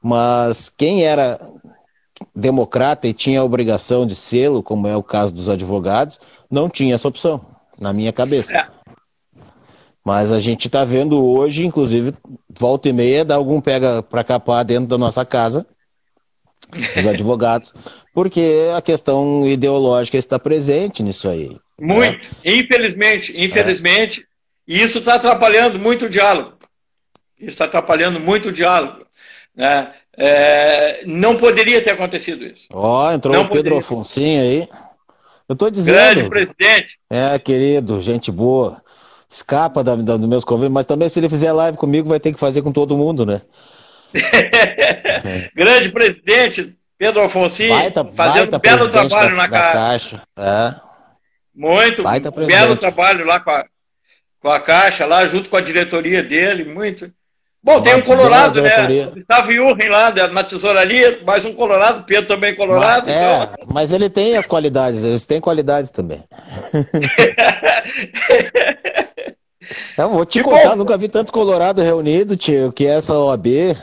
mas 0.06 0.68
quem 0.68 1.02
era 1.02 1.36
democrata 2.32 3.08
e 3.08 3.12
tinha 3.12 3.40
a 3.40 3.44
obrigação 3.44 4.06
de 4.06 4.14
sê-lo, 4.14 4.62
como 4.62 4.86
é 4.86 4.96
o 4.96 5.02
caso 5.02 5.34
dos 5.34 5.48
advogados, 5.48 6.20
não 6.48 6.70
tinha 6.70 6.94
essa 6.94 7.08
opção, 7.08 7.44
na 7.76 7.92
minha 7.92 8.12
cabeça. 8.12 8.70
Mas 10.04 10.30
a 10.30 10.38
gente 10.38 10.68
está 10.68 10.84
vendo 10.84 11.26
hoje, 11.26 11.66
inclusive, 11.66 12.14
volta 12.48 12.88
e 12.88 12.92
meia, 12.92 13.24
dá 13.24 13.34
algum 13.34 13.60
pega 13.60 14.00
para 14.00 14.22
capar 14.22 14.64
dentro 14.64 14.86
da 14.86 14.96
nossa 14.96 15.24
casa, 15.24 15.66
os 16.72 17.02
advogados, 17.04 17.74
porque 18.14 18.70
a 18.76 18.80
questão 18.80 19.44
ideológica 19.44 20.16
está 20.16 20.38
presente 20.38 21.02
nisso 21.02 21.28
aí. 21.28 21.58
Muito, 21.80 22.28
né? 22.28 22.60
infelizmente, 22.60 23.34
infelizmente, 23.36 24.20
é. 24.20 24.24
e 24.68 24.80
isso 24.80 25.00
está 25.00 25.16
atrapalhando 25.16 25.80
muito 25.80 26.04
o 26.04 26.08
diálogo. 26.08 26.56
Isso 27.36 27.50
está 27.50 27.64
atrapalhando 27.64 28.20
muito 28.20 28.50
o 28.50 28.52
diálogo. 28.52 29.05
Né? 29.56 29.92
É, 30.18 31.04
não 31.06 31.36
poderia 31.36 31.82
ter 31.82 31.90
acontecido 31.90 32.44
isso. 32.44 32.66
Ó, 32.72 33.08
oh, 33.08 33.12
entrou 33.12 33.34
não 33.34 33.44
o 33.44 33.48
Pedro 33.48 33.78
Afonso 33.78 34.20
aí. 34.20 34.68
Eu 35.48 35.52
estou 35.52 35.70
dizendo. 35.70 35.94
Grande 35.94 36.28
presidente. 36.28 36.98
É, 37.10 37.38
querido, 37.38 38.02
gente 38.02 38.30
boa. 38.30 38.82
Escapa 39.28 39.82
da, 39.82 39.96
da, 39.96 40.16
dos 40.16 40.28
meus 40.28 40.44
convívios, 40.44 40.72
mas 40.72 40.86
também 40.86 41.08
se 41.08 41.18
ele 41.18 41.28
fizer 41.28 41.52
live 41.52 41.76
comigo, 41.76 42.08
vai 42.08 42.20
ter 42.20 42.32
que 42.32 42.38
fazer 42.38 42.62
com 42.62 42.70
todo 42.70 42.96
mundo, 42.96 43.24
né? 43.24 43.42
Grande 45.54 45.90
presidente 45.90 46.76
Pedro 46.98 47.22
Alfonsi, 47.22 47.68
fazendo 48.14 48.56
um 48.56 48.58
belo 48.58 48.88
trabalho 48.88 49.30
da, 49.30 49.36
na 49.36 49.46
da 49.46 49.72
Caixa. 49.72 50.22
É. 50.38 50.74
Muito, 51.54 52.02
um 52.06 52.46
belo 52.46 52.76
trabalho 52.76 53.24
lá 53.24 53.40
com 53.40 53.50
a, 53.50 53.64
com 54.40 54.48
a 54.48 54.60
Caixa, 54.60 55.06
lá 55.06 55.26
junto 55.26 55.50
com 55.50 55.56
a 55.56 55.60
diretoria 55.60 56.22
dele, 56.22 56.64
muito. 56.64 57.10
Bom, 57.66 57.82
tem 57.82 57.96
um 57.96 58.00
Colorado, 58.00 58.62
né? 58.62 59.10
Gustavo 59.12 59.50
Jurgen 59.52 59.88
lá 59.88 60.12
na 60.28 60.44
tesouraria, 60.44 61.18
mais 61.26 61.44
um 61.44 61.52
Colorado, 61.52 62.04
Pedro 62.04 62.28
também 62.28 62.54
Colorado. 62.54 63.06
Mas, 63.08 63.16
é, 63.16 63.42
então... 63.42 63.66
mas 63.66 63.92
ele 63.92 64.08
tem 64.08 64.36
as 64.36 64.46
qualidades, 64.46 65.02
eles 65.02 65.24
têm 65.24 65.40
qualidades 65.40 65.90
também. 65.90 66.22
Eu 69.98 70.10
vou 70.10 70.24
te 70.24 70.38
que 70.38 70.44
contar, 70.44 70.68
bom. 70.68 70.76
nunca 70.76 70.96
vi 70.96 71.08
tanto 71.08 71.32
Colorado 71.32 71.82
reunido, 71.82 72.36
tio, 72.36 72.70
que 72.70 72.86
é 72.86 72.98
essa 72.98 73.18
OAB. 73.18 73.46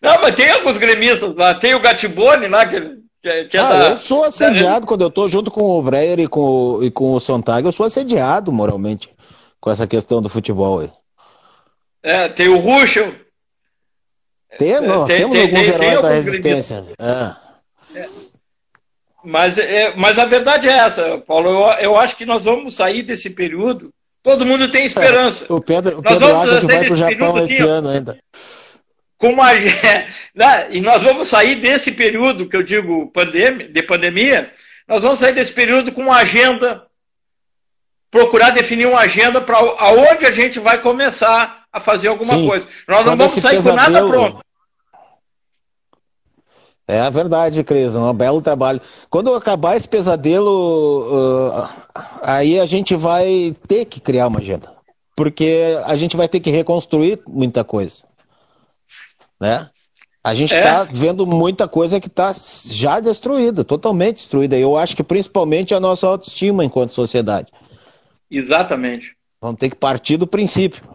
Não, 0.00 0.20
mas 0.22 0.36
tem 0.36 0.52
alguns 0.52 0.78
gremistas 0.78 1.34
lá. 1.34 1.52
Tem 1.54 1.74
o 1.74 1.80
Gatibone 1.80 2.46
lá, 2.46 2.64
que, 2.64 2.80
que, 3.50 3.56
é 3.56 3.60
ah, 3.60 3.68
da, 3.70 3.88
Eu 3.90 3.98
sou 3.98 4.22
assediado 4.22 4.86
quando 4.86 5.02
eu 5.02 5.10
tô 5.10 5.28
junto 5.28 5.50
com 5.50 5.80
o 5.80 5.82
Breyer 5.82 6.20
e 6.20 6.28
com, 6.28 6.78
e 6.80 6.92
com 6.92 7.14
o 7.14 7.18
Sontag. 7.18 7.66
Eu 7.66 7.72
sou 7.72 7.86
assediado 7.86 8.52
moralmente 8.52 9.10
com 9.60 9.68
essa 9.68 9.84
questão 9.84 10.22
do 10.22 10.28
futebol 10.28 10.78
aí. 10.78 10.90
É, 12.04 12.28
tem 12.28 12.48
o 12.48 12.58
Ruschel. 12.58 13.12
Tem, 14.58 14.80
nós 14.80 15.08
tem, 15.08 15.18
temos 15.18 15.36
tem, 15.36 15.46
alguns 15.46 15.66
tem, 15.66 15.74
heróis 15.74 16.02
da 16.02 16.10
resistência. 16.10 16.84
É. 16.98 17.98
É. 17.98 18.08
Mas, 19.24 19.58
é, 19.58 19.96
mas 19.96 20.18
a 20.18 20.26
verdade 20.26 20.68
é 20.68 20.72
essa, 20.72 21.18
Paulo. 21.18 21.48
Eu, 21.48 21.78
eu 21.78 21.96
acho 21.98 22.14
que 22.14 22.26
nós 22.26 22.44
vamos 22.44 22.76
sair 22.76 23.02
desse 23.02 23.30
período 23.30 23.90
Todo 24.24 24.46
mundo 24.46 24.68
tem 24.68 24.86
esperança. 24.86 25.44
o 25.52 25.60
Pedro, 25.60 25.98
o 25.98 26.02
Pedro 26.02 26.34
acha 26.34 26.60
que 26.60 26.66
vai 26.66 26.84
para 26.86 26.94
o 26.94 26.96
Japão 26.96 27.38
esse 27.40 27.52
assim, 27.52 27.62
ano 27.62 27.90
ainda. 27.90 28.18
Com 29.18 29.28
uma, 29.28 29.52
né, 30.34 30.66
e 30.70 30.80
nós 30.80 31.02
vamos 31.02 31.28
sair 31.28 31.56
desse 31.56 31.92
período 31.92 32.48
que 32.48 32.56
eu 32.56 32.62
digo 32.62 33.08
pandemia, 33.08 33.68
de 33.68 33.82
pandemia, 33.82 34.50
nós 34.88 35.02
vamos 35.02 35.18
sair 35.18 35.34
desse 35.34 35.52
período 35.52 35.92
com 35.92 36.00
uma 36.00 36.16
agenda, 36.16 36.86
procurar 38.10 38.48
definir 38.48 38.86
uma 38.86 39.00
agenda 39.00 39.42
para 39.42 39.58
aonde 39.58 40.24
a 40.24 40.30
gente 40.30 40.58
vai 40.58 40.80
começar 40.80 41.63
a 41.74 41.80
fazer 41.80 42.06
alguma 42.06 42.34
Sim. 42.34 42.46
coisa. 42.46 42.68
Nós 42.86 43.04
não 43.04 43.16
vamos 43.16 43.32
sair 43.32 43.56
pesadelo, 43.56 43.84
com 43.84 43.92
nada 43.92 44.08
pronto. 44.08 44.44
É 46.86 47.00
a 47.00 47.10
verdade, 47.10 47.64
Cris, 47.64 47.96
um 47.96 48.12
belo 48.12 48.40
trabalho. 48.40 48.80
Quando 49.10 49.34
acabar 49.34 49.76
esse 49.76 49.88
pesadelo, 49.88 51.50
uh, 51.50 51.68
aí 52.22 52.60
a 52.60 52.66
gente 52.66 52.94
vai 52.94 53.56
ter 53.66 53.86
que 53.86 54.00
criar 54.00 54.28
uma 54.28 54.38
agenda. 54.38 54.72
Porque 55.16 55.76
a 55.84 55.96
gente 55.96 56.16
vai 56.16 56.28
ter 56.28 56.38
que 56.38 56.50
reconstruir 56.50 57.20
muita 57.26 57.64
coisa. 57.64 58.04
Né? 59.40 59.68
A 60.22 60.34
gente 60.34 60.54
está 60.54 60.82
é. 60.82 60.88
vendo 60.92 61.26
muita 61.26 61.66
coisa 61.66 61.98
que 61.98 62.06
está 62.06 62.32
já 62.68 63.00
destruída, 63.00 63.64
totalmente 63.64 64.16
destruída. 64.16 64.56
Eu 64.56 64.76
acho 64.76 64.94
que 64.94 65.02
principalmente 65.02 65.74
a 65.74 65.80
nossa 65.80 66.06
autoestima 66.06 66.64
enquanto 66.64 66.92
sociedade. 66.92 67.50
Exatamente. 68.30 69.16
Vamos 69.40 69.58
ter 69.58 69.70
que 69.70 69.76
partir 69.76 70.16
do 70.16 70.26
princípio 70.26 70.94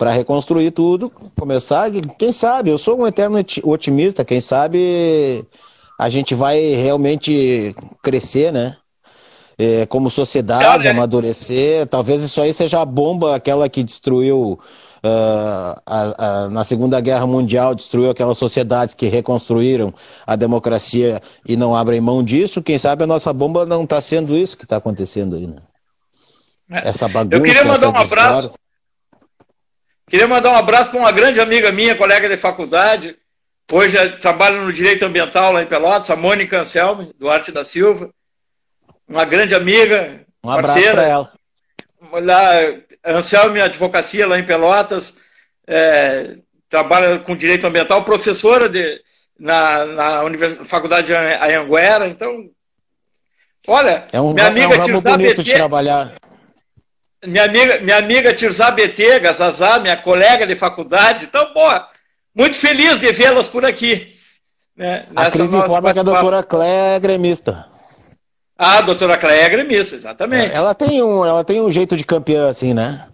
para 0.00 0.12
reconstruir 0.12 0.70
tudo, 0.70 1.12
começar. 1.38 1.90
Quem 2.18 2.32
sabe? 2.32 2.70
Eu 2.70 2.78
sou 2.78 2.98
um 2.98 3.06
eterno 3.06 3.36
otimista. 3.64 4.24
Quem 4.24 4.40
sabe 4.40 5.44
a 5.98 6.08
gente 6.08 6.34
vai 6.34 6.58
realmente 6.58 7.76
crescer, 8.02 8.50
né? 8.50 8.78
É, 9.58 9.84
como 9.84 10.08
sociedade, 10.08 10.88
amadurecer. 10.88 11.86
Talvez 11.86 12.22
isso 12.22 12.40
aí 12.40 12.54
seja 12.54 12.80
a 12.80 12.84
bomba, 12.86 13.36
aquela 13.36 13.68
que 13.68 13.82
destruiu 13.82 14.58
uh, 15.04 15.80
a, 15.84 16.44
a, 16.44 16.48
na 16.48 16.64
Segunda 16.64 16.98
Guerra 16.98 17.26
Mundial, 17.26 17.74
destruiu 17.74 18.08
aquelas 18.08 18.38
sociedades 18.38 18.94
que 18.94 19.06
reconstruíram 19.06 19.92
a 20.26 20.34
democracia 20.34 21.20
e 21.46 21.58
não 21.58 21.76
abrem 21.76 22.00
mão 22.00 22.24
disso. 22.24 22.62
Quem 22.62 22.78
sabe 22.78 23.04
a 23.04 23.06
nossa 23.06 23.34
bomba 23.34 23.66
não 23.66 23.84
está 23.84 24.00
sendo 24.00 24.34
isso 24.34 24.56
que 24.56 24.64
está 24.64 24.78
acontecendo 24.78 25.36
aí, 25.36 25.46
né? 25.46 25.56
É. 26.70 26.88
Essa 26.88 27.06
bagunça. 27.06 27.36
Eu 27.36 27.42
queria 27.42 27.64
mandar 27.66 27.90
um 27.90 27.96
abraço. 27.96 28.54
Queria 30.10 30.26
mandar 30.26 30.50
um 30.50 30.56
abraço 30.56 30.90
para 30.90 30.98
uma 30.98 31.12
grande 31.12 31.40
amiga 31.40 31.70
minha, 31.70 31.94
colega 31.94 32.28
de 32.28 32.36
faculdade. 32.36 33.16
Hoje 33.70 33.96
trabalha 34.18 34.60
no 34.60 34.72
direito 34.72 35.04
ambiental 35.04 35.52
lá 35.52 35.62
em 35.62 35.66
Pelotas, 35.66 36.10
a 36.10 36.16
Mônica 36.16 36.58
Anselme, 36.58 37.14
Duarte 37.16 37.52
da 37.52 37.64
Silva. 37.64 38.10
Uma 39.08 39.24
grande 39.24 39.54
amiga, 39.54 40.20
um 40.42 40.50
abraço 40.50 40.82
para 40.90 41.06
ela. 41.06 41.32
Lá, 42.10 42.50
Anselme 43.06 43.60
Advocacia, 43.60 44.26
lá 44.26 44.36
em 44.36 44.44
Pelotas. 44.44 45.14
É, 45.64 46.38
trabalha 46.68 47.20
com 47.20 47.36
direito 47.36 47.68
ambiental, 47.68 48.04
professora 48.04 48.68
de, 48.68 49.00
na, 49.38 49.84
na 49.84 50.22
Univers... 50.24 50.58
Faculdade 50.64 51.06
de 51.06 51.14
Anhanguera. 51.14 52.08
Então, 52.08 52.50
olha, 53.68 54.04
é 54.12 54.20
um, 54.20 54.32
minha 54.32 54.48
amiga 54.48 54.74
é 54.74 54.76
um 54.76 54.80
ramo 54.80 55.00
bonito 55.00 55.40
de 55.44 55.54
trabalhar 55.54 56.12
minha 57.26 57.44
amiga, 57.44 57.80
minha 57.80 57.98
amiga 57.98 58.34
Tirzá 58.34 58.70
Betega, 58.70 59.32
Zazá, 59.32 59.78
minha 59.78 59.96
colega 59.96 60.46
de 60.46 60.56
faculdade. 60.56 61.26
Então, 61.26 61.52
pô, 61.52 61.68
muito 62.34 62.56
feliz 62.56 62.98
de 62.98 63.12
vê-las 63.12 63.46
por 63.46 63.64
aqui. 63.64 64.08
Né, 64.76 65.06
a 65.14 65.30
Cris 65.30 65.52
informa 65.52 65.92
que 65.92 65.98
a 65.98 66.02
doutora 66.02 66.42
Cléia 66.42 66.96
é 66.96 67.00
gremista. 67.00 67.66
Ah, 68.56 68.78
a 68.78 68.80
doutora 68.82 69.18
Cléia 69.18 69.42
é 69.42 69.48
gremista, 69.48 69.96
exatamente. 69.96 70.54
Ela 70.54 70.74
tem, 70.74 71.02
um, 71.02 71.24
ela 71.24 71.44
tem 71.44 71.60
um 71.60 71.70
jeito 71.70 71.96
de 71.96 72.04
campeã, 72.04 72.48
assim, 72.48 72.74
né? 72.74 73.06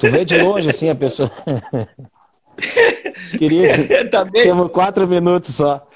Tu 0.00 0.10
vê 0.10 0.24
de 0.24 0.38
longe, 0.38 0.70
assim, 0.70 0.88
a 0.88 0.94
pessoa... 0.94 1.30
Queria... 3.38 3.68
tá 4.10 4.24
Temos 4.24 4.70
quatro 4.70 5.06
minutos 5.06 5.56
só. 5.56 5.86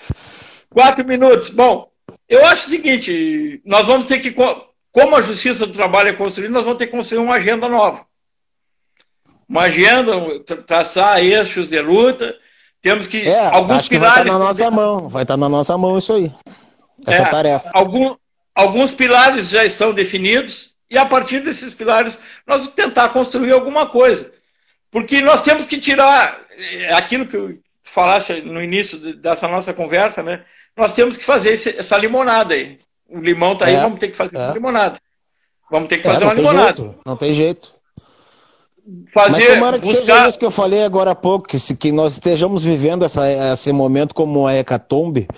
Quatro 0.70 1.04
minutos. 1.04 1.50
Bom, 1.50 1.88
eu 2.28 2.44
acho 2.46 2.66
o 2.66 2.70
seguinte, 2.70 3.60
nós 3.64 3.86
vamos 3.86 4.06
ter 4.06 4.18
que 4.18 4.34
como 4.98 5.16
a 5.16 5.22
Justiça 5.22 5.66
do 5.66 5.72
Trabalho 5.72 6.08
é 6.08 6.12
construída, 6.12 6.52
nós 6.52 6.64
vamos 6.64 6.78
ter 6.78 6.86
que 6.86 6.92
construir 6.92 7.20
uma 7.20 7.36
agenda 7.36 7.68
nova. 7.68 8.04
Uma 9.48 9.62
agenda, 9.62 10.12
traçar 10.66 11.18
eixos 11.20 11.68
de 11.68 11.80
luta. 11.80 12.36
Temos 12.82 13.06
que. 13.06 13.26
É, 13.26 13.46
alguns 13.46 13.88
pilares. 13.88 13.88
Que 13.88 13.98
vai 13.98 14.10
estar 14.10 14.24
na 14.24 14.38
nossa 14.38 14.70
mão, 14.70 15.08
vai 15.08 15.22
estar 15.22 15.36
na 15.36 15.48
nossa 15.48 15.78
mão 15.78 15.96
isso 15.96 16.12
aí. 16.12 16.32
Essa 17.06 17.22
é, 17.22 17.30
tarefa. 17.30 17.70
Algum, 17.72 18.16
alguns 18.54 18.90
pilares 18.90 19.48
já 19.48 19.64
estão 19.64 19.92
definidos, 19.92 20.74
e 20.90 20.98
a 20.98 21.06
partir 21.06 21.40
desses 21.40 21.72
pilares, 21.72 22.18
nós 22.46 22.62
vamos 22.62 22.74
tentar 22.74 23.08
construir 23.10 23.52
alguma 23.52 23.86
coisa. 23.86 24.30
Porque 24.90 25.20
nós 25.20 25.42
temos 25.42 25.64
que 25.64 25.78
tirar 25.78 26.40
é, 26.50 26.92
aquilo 26.92 27.26
que 27.26 27.60
falaste 27.82 28.42
no 28.42 28.62
início 28.62 28.98
dessa 29.14 29.46
nossa 29.48 29.72
conversa, 29.72 30.22
né? 30.22 30.44
Nós 30.76 30.92
temos 30.92 31.16
que 31.16 31.24
fazer 31.24 31.52
essa 31.52 31.96
limonada 31.96 32.54
aí. 32.54 32.78
O 33.08 33.20
limão 33.20 33.56
tá 33.56 33.66
aí, 33.66 33.74
é, 33.74 33.80
vamos 33.80 33.98
ter 33.98 34.08
que 34.08 34.16
fazer 34.16 34.36
é. 34.36 34.38
uma 34.38 34.54
limonada. 34.54 34.98
Vamos 35.70 35.88
ter 35.88 35.98
que 35.98 36.06
é, 36.06 36.12
fazer 36.12 36.24
uma 36.24 36.34
limonada. 36.34 36.82
Jeito, 36.82 36.94
não 37.04 37.16
tem 37.16 37.32
jeito. 37.32 37.72
Fazer, 39.12 39.48
Mas 39.48 39.54
tomara 39.54 39.78
que 39.78 39.86
buscar... 39.86 40.00
seja 40.00 40.28
isso 40.28 40.38
que 40.38 40.44
eu 40.44 40.50
falei 40.50 40.82
agora 40.82 41.10
há 41.10 41.14
pouco, 41.14 41.46
que, 41.46 41.58
que 41.76 41.92
nós 41.92 42.14
estejamos 42.14 42.64
vivendo 42.64 43.04
essa, 43.04 43.22
esse 43.52 43.70
momento 43.70 44.14
como 44.14 44.40
uma 44.40 44.54
hecatombe, 44.54 45.28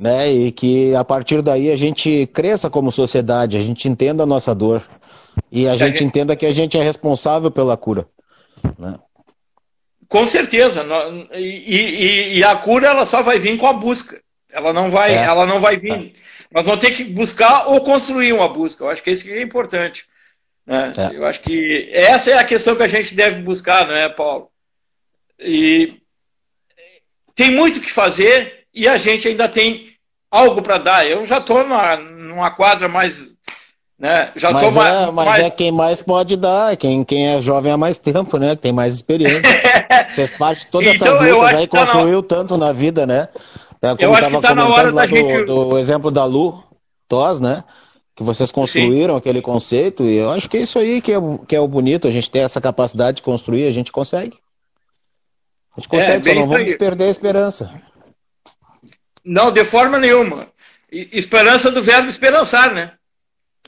né? 0.00 0.28
E 0.30 0.50
que 0.50 0.94
a 0.96 1.04
partir 1.04 1.40
daí 1.40 1.70
a 1.70 1.76
gente 1.76 2.28
cresça 2.32 2.68
como 2.68 2.90
sociedade, 2.90 3.56
a 3.56 3.60
gente 3.60 3.88
entenda 3.88 4.24
a 4.24 4.26
nossa 4.26 4.52
dor 4.52 4.82
e 5.50 5.68
a 5.68 5.74
é 5.74 5.76
gente 5.76 6.02
entenda 6.02 6.34
que 6.34 6.46
a 6.46 6.52
gente 6.52 6.76
é 6.76 6.82
responsável 6.82 7.50
pela 7.52 7.76
cura. 7.76 8.06
Né? 8.76 8.96
Com 10.08 10.26
certeza. 10.26 10.84
E, 11.34 11.38
e, 11.38 12.38
e, 12.38 12.44
a 12.44 12.56
cura 12.56 12.88
ela 12.88 13.06
só 13.06 13.22
vai 13.22 13.38
vir 13.38 13.56
com 13.58 13.66
a 13.66 13.72
busca. 13.72 14.20
Ela 14.50 14.72
não 14.72 14.90
vai, 14.90 15.14
é. 15.14 15.22
ela 15.22 15.46
não 15.46 15.60
vai 15.60 15.76
vir. 15.76 15.92
É 15.92 16.27
nós 16.50 16.64
vamos 16.64 16.80
ter 16.80 16.92
que 16.92 17.04
buscar 17.04 17.66
ou 17.68 17.80
construir 17.82 18.32
uma 18.32 18.48
busca. 18.48 18.84
Eu 18.84 18.90
acho 18.90 19.02
que 19.02 19.10
isso 19.10 19.24
que 19.24 19.32
é 19.32 19.42
importante. 19.42 20.06
Né? 20.66 20.92
É. 20.96 21.16
Eu 21.16 21.26
acho 21.26 21.40
que 21.40 21.88
essa 21.92 22.30
é 22.30 22.34
a 22.38 22.44
questão 22.44 22.76
que 22.76 22.82
a 22.82 22.88
gente 22.88 23.14
deve 23.14 23.42
buscar, 23.42 23.86
não 23.86 23.94
é, 23.94 24.08
Paulo? 24.08 24.50
E 25.38 25.94
tem 27.34 27.50
muito 27.50 27.80
que 27.80 27.90
fazer 27.90 28.66
e 28.74 28.88
a 28.88 28.98
gente 28.98 29.28
ainda 29.28 29.48
tem 29.48 29.88
algo 30.30 30.60
para 30.62 30.78
dar. 30.78 31.06
Eu 31.06 31.24
já 31.26 31.38
estou 31.38 31.64
numa 31.64 32.50
quadra 32.50 32.88
mais. 32.88 33.28
Né? 33.98 34.30
Já 34.36 34.52
mas, 34.52 34.74
tô 34.74 34.82
é, 34.82 35.10
mas 35.10 35.26
mais... 35.26 35.44
é 35.44 35.50
quem 35.50 35.72
mais 35.72 36.00
pode 36.00 36.36
dar, 36.36 36.76
quem, 36.76 37.02
quem 37.02 37.34
é 37.34 37.42
jovem 37.42 37.72
há 37.72 37.76
mais 37.76 37.98
tempo, 37.98 38.38
né? 38.38 38.54
Tem 38.54 38.72
mais 38.72 38.94
experiência. 38.94 39.60
Fez 40.14 40.32
parte 40.32 40.60
de 40.60 40.66
todas 40.68 40.94
então, 40.94 41.16
essas 41.16 41.32
lutas 41.32 41.54
aí, 41.54 41.66
construiu 41.66 42.22
tá 42.22 42.36
na... 42.36 42.42
tanto 42.42 42.56
na 42.56 42.72
vida, 42.72 43.06
né? 43.06 43.28
É, 43.80 43.94
como 43.94 44.02
eu 44.02 44.14
acho 44.14 44.30
que 44.30 44.40
tá 44.40 44.54
na 44.54 44.68
hora 44.68 44.92
da 44.92 45.06
gente... 45.06 45.44
do 45.44 45.78
exemplo 45.78 46.10
da 46.10 46.24
Lu 46.24 46.62
Tos, 47.06 47.40
né? 47.40 47.64
Que 48.14 48.22
vocês 48.22 48.50
construíram 48.50 49.14
Sim. 49.14 49.18
aquele 49.18 49.40
conceito, 49.40 50.04
e 50.04 50.16
eu 50.16 50.30
acho 50.30 50.48
que 50.48 50.56
é 50.56 50.60
isso 50.60 50.78
aí 50.78 51.00
que 51.00 51.12
é, 51.12 51.18
que 51.46 51.54
é 51.54 51.60
o 51.60 51.68
bonito, 51.68 52.08
a 52.08 52.10
gente 52.10 52.30
ter 52.30 52.40
essa 52.40 52.60
capacidade 52.60 53.18
de 53.18 53.22
construir, 53.22 53.66
a 53.66 53.70
gente 53.70 53.92
consegue. 53.92 54.36
A 55.76 55.80
gente 55.80 55.88
consegue, 55.88 56.28
é, 56.28 56.34
só 56.34 56.40
não 56.40 56.48
vamos 56.48 56.76
perder 56.76 57.04
a 57.04 57.10
esperança. 57.10 57.82
Não, 59.24 59.52
de 59.52 59.64
forma 59.64 59.98
nenhuma. 59.98 60.46
Esperança 60.90 61.70
do 61.70 61.82
verbo 61.82 62.08
esperançar, 62.08 62.74
né? 62.74 62.92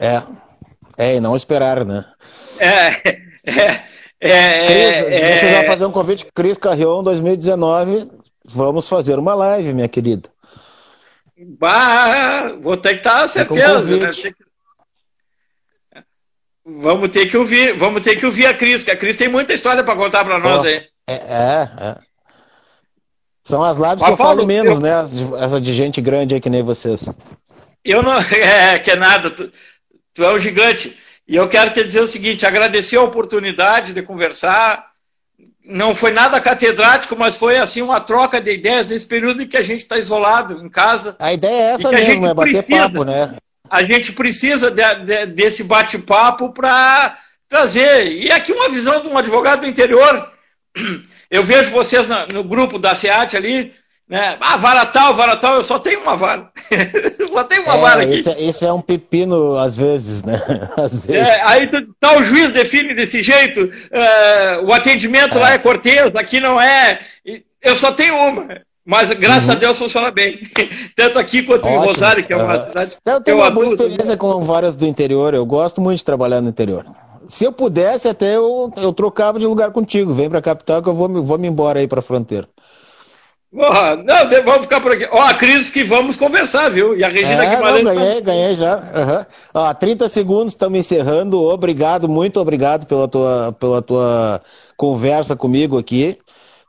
É. 0.01 0.23
É, 0.99 1.17
e 1.17 1.21
não 1.21 1.37
esperar, 1.37 1.85
né? 1.85 2.05
É. 2.59 3.91
É. 4.23 4.31
É, 4.31 4.67
Cris, 4.67 5.15
é, 5.15 5.21
deixa 5.29 5.47
eu 5.47 5.51
já 5.51 5.65
fazer 5.65 5.87
um 5.87 5.91
convite. 5.91 6.27
Cris 6.35 6.59
Carrion 6.59 7.03
2019 7.03 8.07
Vamos 8.53 8.89
fazer 8.89 9.19
uma 9.19 9.35
live, 9.35 9.73
minha 9.73 9.89
querida. 9.89 10.29
Bah, 11.59 12.53
vou 12.61 12.77
ter 12.77 12.95
que 12.95 12.97
estar 13.07 13.27
certeza. 13.29 13.97
Né? 13.97 14.35
Vamos 16.65 17.11
ter 17.11 17.27
que 17.27 17.37
ouvir, 17.37 17.73
vamos 17.73 18.03
ter 18.03 18.17
que 18.17 18.27
ouvir 18.27 18.47
a 18.47 18.55
Cris, 18.55 18.85
que 18.85 18.91
a 18.91 18.97
Cris 18.97 19.17
tem 19.17 19.29
muita 19.29 19.55
história 19.55 19.83
para 19.83 19.97
contar 19.97 20.25
para 20.25 20.39
nós 20.39 20.65
aí. 20.65 20.87
É, 21.09 21.15
é, 21.15 21.71
é, 21.81 21.97
São 23.43 23.63
as 23.63 23.79
lives 23.79 24.01
Mas, 24.01 24.05
que 24.05 24.13
eu 24.13 24.17
Paulo, 24.17 24.37
falo 24.37 24.47
menos, 24.47 24.75
eu... 24.75 24.81
né? 24.81 25.43
Essa 25.43 25.61
de 25.61 25.73
gente 25.73 26.01
grande 26.01 26.35
aí 26.35 26.41
que 26.41 26.51
nem 26.51 26.63
vocês. 26.63 27.09
Eu 27.85 28.03
não. 28.03 28.13
É, 28.31 28.79
que 28.79 28.91
é 28.91 28.97
nada. 28.97 29.31
Tu, 29.31 29.51
tu 30.13 30.25
é 30.25 30.33
um 30.33 30.39
gigante. 30.39 30.97
E 31.27 31.37
eu 31.37 31.49
quero 31.49 31.73
te 31.73 31.83
dizer 31.83 32.01
o 32.01 32.07
seguinte: 32.07 32.45
agradecer 32.45 32.97
a 32.97 33.03
oportunidade 33.03 33.93
de 33.93 34.03
conversar 34.03 34.90
não 35.65 35.95
foi 35.95 36.11
nada 36.11 36.41
catedrático, 36.41 37.17
mas 37.17 37.37
foi 37.37 37.59
assim 37.59 37.83
uma 37.83 38.01
troca 38.01 38.41
de 38.41 38.53
ideias 38.53 38.87
nesse 38.87 39.07
período 39.07 39.43
em 39.43 39.47
que 39.47 39.57
a 39.57 39.63
gente 39.63 39.81
está 39.81 39.99
isolado 39.99 40.65
em 40.65 40.69
casa. 40.69 41.17
A 41.19 41.33
ideia 41.33 41.55
é 41.55 41.71
essa 41.73 41.91
mesmo, 41.91 42.27
é 42.27 42.35
bater 42.35 42.53
precisa, 42.53 42.79
papo, 42.79 43.05
né? 43.05 43.37
A 43.69 43.83
gente 43.85 44.13
precisa 44.13 44.71
de, 44.71 44.95
de, 45.05 45.27
desse 45.27 45.63
bate-papo 45.63 46.53
para 46.53 47.17
trazer. 47.49 48.07
E 48.07 48.31
aqui 48.33 48.53
uma 48.53 48.69
visão 48.69 49.01
de 49.01 49.09
um 49.09 49.19
advogado 49.19 49.61
do 49.61 49.67
interior. 49.67 50.33
Eu 51.31 51.45
vejo 51.45 51.71
vocês 51.71 52.09
no 52.33 52.43
grupo 52.43 52.77
da 52.77 52.95
SEAT 52.95 53.37
ali, 53.37 53.73
né? 54.11 54.37
Ah, 54.41 54.57
vara 54.57 54.85
tal, 54.87 55.15
vara 55.15 55.37
tal, 55.37 55.55
eu 55.55 55.63
só 55.63 55.79
tenho 55.79 56.01
uma 56.01 56.17
vara. 56.17 56.51
só 57.33 57.45
tenho 57.45 57.63
uma 57.63 57.77
é, 57.77 57.81
vara 57.81 58.03
aqui. 58.03 58.15
Esse, 58.15 58.31
é, 58.31 58.45
esse, 58.45 58.67
é 58.67 58.73
um 58.73 58.81
pepino, 58.81 59.57
às 59.57 59.77
vezes, 59.77 60.25
né? 60.25 60.43
Às 60.77 60.99
vezes. 60.99 61.23
É, 61.23 61.41
aí 61.43 61.71
tá, 62.01 62.17
o 62.17 62.25
juiz 62.25 62.53
define 62.53 62.93
desse 62.93 63.23
jeito, 63.23 63.63
uh, 63.63 64.67
o 64.67 64.73
atendimento 64.73 65.39
é. 65.39 65.41
lá 65.41 65.53
é 65.53 65.59
cortês, 65.59 66.17
aqui 66.17 66.41
não 66.41 66.61
é. 66.61 66.99
Eu 67.63 67.77
só 67.77 67.93
tenho 67.93 68.17
uma. 68.17 68.61
Mas 68.85 69.13
graças 69.13 69.49
uhum. 69.49 69.55
a 69.55 69.59
Deus 69.59 69.79
funciona 69.79 70.11
bem. 70.11 70.41
Tanto 70.97 71.17
aqui 71.17 71.45
quanto 71.45 71.67
Ótimo. 71.67 71.81
em 71.81 71.87
Rosário, 71.87 72.27
que 72.27 72.33
é 72.33 72.37
uma 72.37 72.57
uhum. 72.57 72.65
cidade. 72.65 72.97
Eu 73.07 73.21
tenho 73.21 73.37
eu 73.37 73.43
uma 73.43 73.51
boa 73.51 73.67
experiência 73.67 74.17
com 74.17 74.41
várias 74.41 74.75
do 74.75 74.87
interior. 74.87 75.35
Eu 75.35 75.47
gosto 75.47 75.81
muito 75.81 75.99
de 75.99 76.05
trabalhar 76.05 76.41
no 76.41 76.49
interior. 76.49 76.85
Se 77.29 77.45
eu 77.45 77.53
pudesse, 77.53 78.09
até 78.09 78.35
eu, 78.35 78.73
eu 78.77 78.93
trocava 78.93 79.39
de 79.39 79.47
lugar 79.47 79.71
contigo. 79.71 80.13
Vem 80.13 80.29
para 80.29 80.41
a 80.41 80.43
capital 80.43 80.83
que 80.83 80.89
eu 80.89 80.95
vou, 80.95 81.23
vou 81.23 81.39
me 81.39 81.47
embora 81.47 81.79
aí 81.79 81.87
para 81.87 82.01
a 82.01 82.03
fronteira. 82.03 82.49
Oh, 83.53 83.97
não, 83.97 84.45
vamos 84.45 84.63
ficar 84.63 84.81
por 84.81 84.93
aqui. 84.93 85.09
Ó, 85.11 85.21
a 85.21 85.35
Cris 85.35 85.71
que 85.71 85.83
vamos 85.83 86.17
conversar, 86.17 86.69
viu? 86.69 86.97
E 86.97 87.03
a 87.03 87.09
Regina 87.09 87.45
é, 87.45 87.57
Guimarães. 87.57 87.85
Não, 87.85 87.95
ganhei, 87.95 88.21
ganhei 88.21 88.55
já. 88.55 88.77
Uhum. 88.77 89.27
Ó, 89.55 89.75
30 89.75 90.09
segundos, 90.09 90.53
estamos 90.53 90.79
encerrando. 90.79 91.43
Obrigado, 91.43 92.09
muito 92.09 92.39
obrigado 92.39 92.87
pela 92.87 93.09
tua, 93.09 93.57
pela 93.59 93.83
tua 93.83 94.41
conversa 94.77 95.35
comigo 95.35 95.77
aqui. 95.77 96.17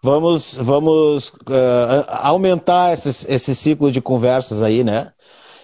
vamos, 0.02 0.58
vamos 0.58 1.30
uh, 1.30 2.06
aumentar 2.08 2.94
esse, 2.94 3.32
esse 3.32 3.54
ciclo 3.54 3.92
de 3.92 4.02
conversas 4.02 4.64
aí, 4.64 4.84
né? 4.84 5.12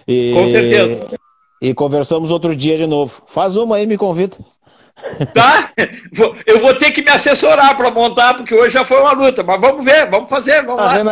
E, 0.06 0.32
Com 0.34 0.50
certeza. 0.50 1.18
E 1.60 1.74
conversamos 1.74 2.30
outro 2.30 2.54
dia 2.54 2.76
de 2.76 2.86
novo. 2.86 3.22
Faz 3.26 3.56
uma 3.56 3.76
aí, 3.76 3.86
me 3.88 3.98
convida. 3.98 4.36
Tá? 5.32 5.70
Eu 6.46 6.60
vou 6.60 6.74
ter 6.74 6.90
que 6.90 7.02
me 7.02 7.10
assessorar 7.10 7.76
para 7.76 7.90
montar, 7.90 8.34
porque 8.34 8.54
hoje 8.54 8.74
já 8.74 8.84
foi 8.84 9.00
uma 9.00 9.12
luta, 9.12 9.42
mas 9.42 9.60
vamos 9.60 9.84
ver, 9.84 10.08
vamos 10.10 10.28
fazer, 10.28 10.64
vamos 10.64 10.82
tá 10.82 10.86
lá. 10.86 11.04